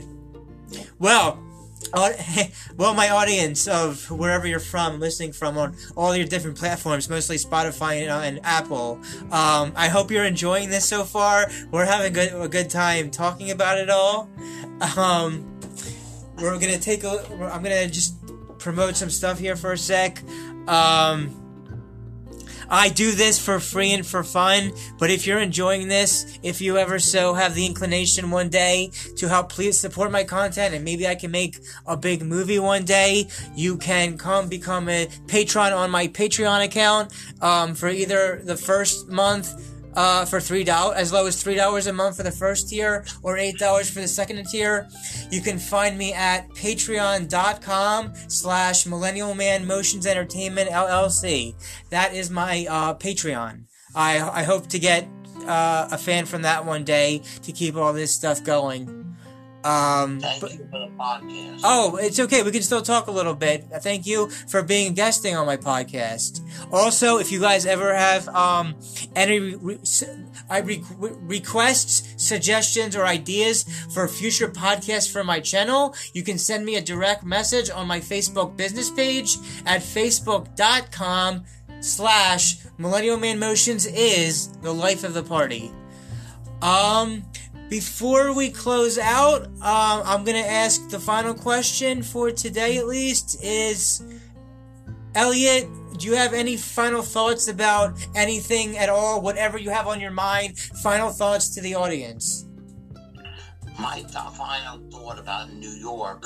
Well, 0.99 1.43
well, 2.77 2.93
my 2.93 3.09
audience 3.09 3.67
of 3.67 4.09
wherever 4.11 4.47
you're 4.47 4.59
from, 4.59 4.99
listening 4.99 5.33
from 5.33 5.57
on 5.57 5.75
all 5.95 6.15
your 6.15 6.25
different 6.25 6.57
platforms, 6.57 7.09
mostly 7.09 7.37
Spotify 7.37 8.01
and, 8.01 8.09
uh, 8.09 8.19
and 8.19 8.39
Apple. 8.43 8.99
Um, 9.31 9.73
I 9.75 9.87
hope 9.89 10.11
you're 10.11 10.25
enjoying 10.25 10.69
this 10.69 10.85
so 10.85 11.03
far. 11.03 11.49
We're 11.71 11.85
having 11.85 12.13
good, 12.13 12.33
a 12.33 12.47
good 12.47 12.69
time 12.69 13.11
talking 13.11 13.51
about 13.51 13.77
it 13.77 13.89
all. 13.89 14.29
Um, 14.97 15.59
we're 16.37 16.57
gonna 16.59 16.77
take 16.79 17.03
a. 17.03 17.23
I'm 17.51 17.61
gonna 17.61 17.87
just 17.87 18.15
promote 18.57 18.95
some 18.95 19.09
stuff 19.09 19.39
here 19.39 19.55
for 19.55 19.73
a 19.73 19.77
sec. 19.77 20.23
Um, 20.67 21.40
I 22.73 22.87
do 22.87 23.11
this 23.11 23.37
for 23.37 23.59
free 23.59 23.91
and 23.91 24.07
for 24.07 24.23
fun, 24.23 24.71
but 24.97 25.11
if 25.11 25.27
you're 25.27 25.39
enjoying 25.39 25.89
this, 25.89 26.39
if 26.41 26.61
you 26.61 26.77
ever 26.77 26.99
so 26.99 27.33
have 27.33 27.53
the 27.53 27.65
inclination 27.65 28.31
one 28.31 28.47
day 28.47 28.91
to 29.17 29.27
help 29.27 29.49
please 29.49 29.77
support 29.77 30.09
my 30.09 30.23
content 30.23 30.73
and 30.73 30.85
maybe 30.85 31.05
I 31.05 31.15
can 31.15 31.31
make 31.31 31.59
a 31.85 31.97
big 31.97 32.23
movie 32.23 32.59
one 32.59 32.85
day, 32.85 33.27
you 33.57 33.77
can 33.77 34.17
come 34.17 34.47
become 34.47 34.87
a 34.87 35.09
patron 35.27 35.73
on 35.73 35.91
my 35.91 36.07
Patreon 36.07 36.63
account 36.63 37.13
um, 37.41 37.75
for 37.75 37.89
either 37.89 38.41
the 38.45 38.55
first 38.55 39.09
month 39.09 39.70
uh, 39.95 40.25
for 40.25 40.39
three 40.39 40.63
dollars, 40.63 40.97
as 40.97 41.13
low 41.13 41.25
as 41.25 41.41
three 41.41 41.55
dollars 41.55 41.87
a 41.87 41.93
month 41.93 42.17
for 42.17 42.23
the 42.23 42.31
first 42.31 42.69
tier, 42.69 43.05
or 43.23 43.37
eight 43.37 43.57
dollars 43.57 43.89
for 43.89 44.01
the 44.01 44.07
second 44.07 44.43
tier. 44.45 44.87
You 45.29 45.41
can 45.41 45.59
find 45.59 45.97
me 45.97 46.13
at 46.13 46.49
patreon.com 46.49 48.13
slash 48.27 48.85
millennial 48.85 49.33
man 49.33 49.65
motions 49.65 50.05
entertainment 50.05 50.69
LLC. 50.69 51.55
That 51.89 52.13
is 52.13 52.29
my 52.29 52.65
uh, 52.69 52.93
Patreon. 52.95 53.65
I, 53.95 54.19
I 54.21 54.43
hope 54.43 54.67
to 54.67 54.79
get 54.79 55.07
uh, 55.47 55.89
a 55.91 55.97
fan 55.97 56.25
from 56.25 56.43
that 56.43 56.65
one 56.65 56.83
day 56.83 57.21
to 57.43 57.51
keep 57.51 57.75
all 57.75 57.93
this 57.93 58.13
stuff 58.13 58.43
going. 58.43 59.00
Um, 59.63 60.19
Thank 60.19 60.41
but- 60.41 60.51
you 60.53 60.67
for 60.71 60.79
the 60.79 60.91
podcast. 60.97 61.61
Oh, 61.63 61.97
it's 61.97 62.19
okay. 62.19 62.41
We 62.43 62.51
can 62.51 62.63
still 62.63 62.81
talk 62.81 63.07
a 63.07 63.11
little 63.11 63.35
bit. 63.35 63.65
Thank 63.81 64.05
you 64.07 64.29
for 64.29 64.63
being 64.63 64.93
guesting 64.93 65.35
on 65.35 65.45
my 65.45 65.57
podcast. 65.57 66.41
Also, 66.71 67.17
if 67.19 67.31
you 67.31 67.39
guys 67.39 67.65
ever 67.65 67.93
have 67.93 68.27
um, 68.29 68.75
any 69.15 69.39
re- 69.39 69.77
re- 70.49 70.83
re- 70.97 71.13
requests, 71.21 72.13
suggestions, 72.17 72.95
or 72.95 73.05
ideas 73.05 73.63
for 73.93 74.07
future 74.07 74.47
podcasts 74.47 75.11
for 75.11 75.23
my 75.23 75.39
channel, 75.39 75.93
you 76.13 76.23
can 76.23 76.37
send 76.39 76.65
me 76.65 76.75
a 76.77 76.81
direct 76.81 77.23
message 77.23 77.69
on 77.69 77.87
my 77.87 77.99
Facebook 77.99 78.57
business 78.57 78.89
page 78.89 79.37
at 79.65 79.81
facebook.com 79.81 81.43
slash 81.81 82.57
millennial 82.77 83.17
man 83.17 83.39
motions 83.39 83.85
is 83.85 84.49
the 84.63 84.73
life 84.73 85.03
of 85.03 85.13
the 85.13 85.23
party. 85.23 85.71
Um, 86.61 87.23
before 87.71 88.33
we 88.33 88.49
close 88.49 88.97
out, 88.97 89.45
um, 89.45 90.03
I'm 90.05 90.25
gonna 90.25 90.39
ask 90.39 90.89
the 90.89 90.99
final 90.99 91.33
question 91.33 92.03
for 92.03 92.29
today, 92.29 92.77
at 92.77 92.85
least, 92.85 93.41
is 93.41 94.03
Elliot. 95.15 95.69
Do 95.97 96.05
you 96.05 96.15
have 96.15 96.33
any 96.33 96.57
final 96.57 97.01
thoughts 97.01 97.47
about 97.47 97.95
anything 98.13 98.77
at 98.77 98.89
all? 98.89 99.21
Whatever 99.21 99.57
you 99.57 99.69
have 99.69 99.87
on 99.87 100.01
your 100.01 100.11
mind, 100.11 100.59
final 100.59 101.11
thoughts 101.11 101.47
to 101.55 101.61
the 101.61 101.73
audience. 101.73 102.45
My 103.79 104.03
final 104.03 104.81
thought 104.91 105.17
about 105.17 105.53
New 105.53 105.71
York 105.71 106.25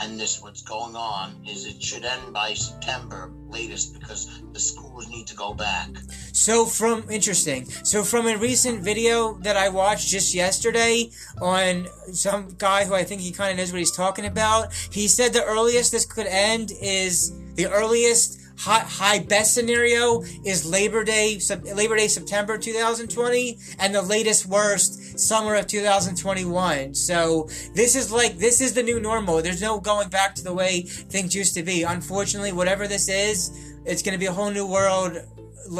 and 0.00 0.18
this 0.18 0.42
what's 0.42 0.62
going 0.62 0.96
on 0.96 1.34
is 1.46 1.66
it 1.66 1.82
should 1.82 2.04
end 2.04 2.32
by 2.32 2.54
September 2.54 3.32
latest 3.48 3.98
because 3.98 4.40
the 4.52 4.60
schools 4.60 5.08
need 5.08 5.26
to 5.26 5.36
go 5.36 5.54
back. 5.54 5.88
So 6.32 6.64
from 6.64 7.08
interesting. 7.10 7.64
So 7.66 8.02
from 8.04 8.26
a 8.26 8.36
recent 8.36 8.82
video 8.82 9.34
that 9.42 9.56
I 9.56 9.68
watched 9.68 10.08
just 10.08 10.34
yesterday 10.34 11.10
on 11.40 11.86
some 12.12 12.54
guy 12.58 12.84
who 12.84 12.94
I 12.94 13.04
think 13.04 13.20
he 13.20 13.32
kind 13.32 13.52
of 13.52 13.58
knows 13.58 13.72
what 13.72 13.78
he's 13.78 13.96
talking 13.96 14.26
about, 14.26 14.72
he 14.90 15.08
said 15.08 15.32
the 15.32 15.44
earliest 15.44 15.92
this 15.92 16.04
could 16.04 16.26
end 16.26 16.72
is 16.80 17.32
the 17.54 17.66
earliest 17.66 18.40
high, 18.58 18.80
high 18.80 19.18
best 19.20 19.54
scenario 19.54 20.22
is 20.44 20.66
Labor 20.66 21.04
Day 21.04 21.40
Labor 21.74 21.96
Day 21.96 22.08
September 22.08 22.58
2020 22.58 23.58
and 23.78 23.94
the 23.94 24.02
latest 24.02 24.46
worst 24.46 25.18
summer 25.18 25.54
of 25.54 25.66
2021. 25.66 26.94
So 26.94 27.48
this 27.74 27.94
is 27.94 28.10
like 28.10 28.38
this 28.38 28.60
is 28.60 28.74
the 28.74 28.82
new 28.82 29.00
normal. 29.00 29.40
There's 29.42 29.62
no 29.62 29.80
going 29.80 30.08
back 30.08 30.34
to 30.36 30.44
the 30.44 30.52
way 30.52 30.82
things 30.82 31.34
used 31.34 31.54
to 31.54 31.62
be. 31.62 31.84
Unfortunately, 31.84 32.52
whatever 32.52 32.88
this 32.88 33.08
is, 33.08 33.50
it's 33.84 34.02
going 34.02 34.12
to 34.12 34.18
be 34.18 34.26
a 34.26 34.32
whole 34.32 34.50
new 34.50 34.66
world 34.66 35.16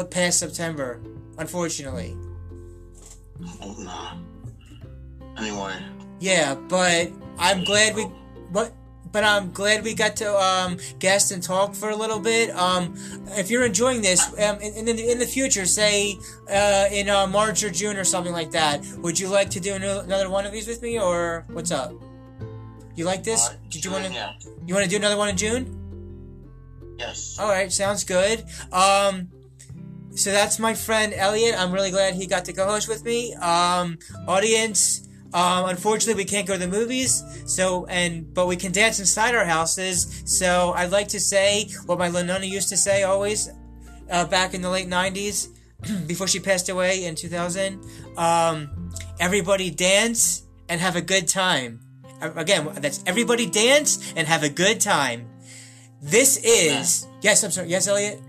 past 0.09 0.39
September, 0.39 1.01
unfortunately. 1.37 2.15
Oh 3.61 3.75
no. 3.77 4.11
Anyway. 5.37 5.73
Yeah, 6.19 6.55
but 6.55 7.11
I'm 7.37 7.63
glad 7.63 7.95
we 7.95 8.07
but 8.51 8.73
but 9.11 9.23
I'm 9.23 9.51
glad 9.51 9.83
we 9.83 9.93
got 9.93 10.15
to 10.17 10.37
um, 10.37 10.77
guest 10.99 11.31
and 11.31 11.41
talk 11.41 11.73
for 11.73 11.89
a 11.89 11.95
little 11.95 12.19
bit. 12.19 12.51
Um, 12.55 12.93
if 13.29 13.49
you're 13.49 13.65
enjoying 13.65 14.01
this, 14.01 14.27
um, 14.39 14.59
in, 14.59 14.87
in, 14.87 14.95
the, 14.95 15.11
in 15.11 15.19
the 15.19 15.25
future, 15.25 15.65
say 15.65 16.17
uh, 16.49 16.87
in 16.91 17.09
uh, 17.09 17.27
March 17.27 17.63
or 17.63 17.69
June 17.69 17.97
or 17.97 18.03
something 18.03 18.33
like 18.33 18.51
that, 18.51 18.85
would 18.97 19.19
you 19.19 19.27
like 19.27 19.49
to 19.51 19.59
do 19.59 19.73
another 19.73 20.29
one 20.29 20.45
of 20.45 20.51
these 20.51 20.67
with 20.67 20.81
me, 20.81 20.99
or 20.99 21.45
what's 21.51 21.71
up? 21.71 21.93
You 22.95 23.05
like 23.05 23.23
this? 23.23 23.49
Uh, 23.49 23.53
Did 23.69 23.85
you 23.85 23.91
want 23.91 24.05
to? 24.05 24.11
Yeah. 24.11 24.33
You 24.65 24.73
want 24.73 24.83
to 24.83 24.89
do 24.89 24.97
another 24.97 25.17
one 25.17 25.29
in 25.29 25.37
June? 25.37 25.75
Yes. 26.97 27.37
All 27.39 27.49
right, 27.49 27.71
sounds 27.71 28.03
good. 28.03 28.43
Um, 28.73 29.29
so 30.11 30.31
that's 30.31 30.59
my 30.59 30.73
friend 30.73 31.13
Elliot. 31.13 31.55
I'm 31.57 31.71
really 31.71 31.91
glad 31.91 32.15
he 32.15 32.27
got 32.27 32.43
to 32.45 32.53
co-host 32.53 32.89
with 32.89 33.05
me. 33.05 33.33
Um, 33.35 33.97
audience. 34.27 35.07
Um, 35.33 35.69
unfortunately, 35.69 36.21
we 36.21 36.25
can't 36.25 36.47
go 36.47 36.53
to 36.53 36.59
the 36.59 36.67
movies, 36.67 37.23
so 37.45 37.85
and 37.85 38.33
but 38.33 38.47
we 38.47 38.55
can 38.55 38.71
dance 38.71 38.99
inside 38.99 39.35
our 39.35 39.45
houses. 39.45 40.23
So 40.25 40.73
I'd 40.75 40.91
like 40.91 41.07
to 41.09 41.19
say 41.19 41.69
what 41.85 41.99
my 41.99 42.09
Nana 42.09 42.45
used 42.45 42.69
to 42.69 42.77
say 42.77 43.03
always, 43.03 43.49
uh, 44.09 44.25
back 44.25 44.53
in 44.53 44.61
the 44.61 44.69
late 44.69 44.87
'90s, 44.87 45.49
before 46.07 46.27
she 46.27 46.39
passed 46.39 46.69
away 46.69 47.05
in 47.05 47.15
2000. 47.15 47.79
Um, 48.17 48.91
everybody 49.19 49.69
dance 49.69 50.43
and 50.67 50.81
have 50.81 50.95
a 50.95 51.01
good 51.01 51.27
time. 51.27 51.79
Uh, 52.21 52.31
Again, 52.35 52.69
that's 52.81 53.03
everybody 53.05 53.45
dance 53.45 54.13
and 54.15 54.27
have 54.27 54.43
a 54.43 54.49
good 54.49 54.81
time. 54.81 55.27
This 56.01 56.37
is 56.37 57.07
yes. 57.21 57.43
I'm 57.43 57.51
sorry. 57.51 57.69
Yes, 57.69 57.87
Elliot. 57.87 58.19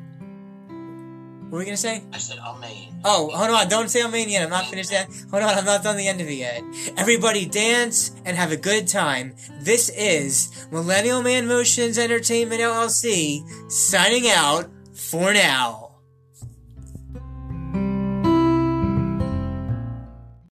What 1.50 1.56
were 1.56 1.58
we 1.58 1.64
gonna 1.64 1.76
say? 1.76 2.04
I 2.12 2.18
said 2.18 2.38
Amen. 2.38 3.00
Oh, 3.04 3.28
hold 3.34 3.50
on! 3.50 3.68
Don't 3.68 3.90
say 3.90 4.04
Amen 4.04 4.28
yet. 4.28 4.44
I'm 4.44 4.50
not 4.50 4.66
finished 4.66 4.92
yet. 4.92 5.08
Hold 5.32 5.42
on, 5.42 5.58
I'm 5.58 5.64
not 5.64 5.82
done 5.82 5.96
the 5.96 6.06
end 6.06 6.20
of 6.20 6.28
it 6.28 6.34
yet. 6.34 6.62
Everybody 6.96 7.44
dance 7.44 8.12
and 8.24 8.36
have 8.36 8.52
a 8.52 8.56
good 8.56 8.86
time. 8.86 9.34
This 9.60 9.88
is 9.88 10.68
Millennial 10.70 11.22
Man 11.22 11.48
Motions 11.48 11.98
Entertainment 11.98 12.60
LLC 12.60 13.42
signing 13.68 14.28
out 14.28 14.70
for 14.94 15.32
now. 15.32 15.89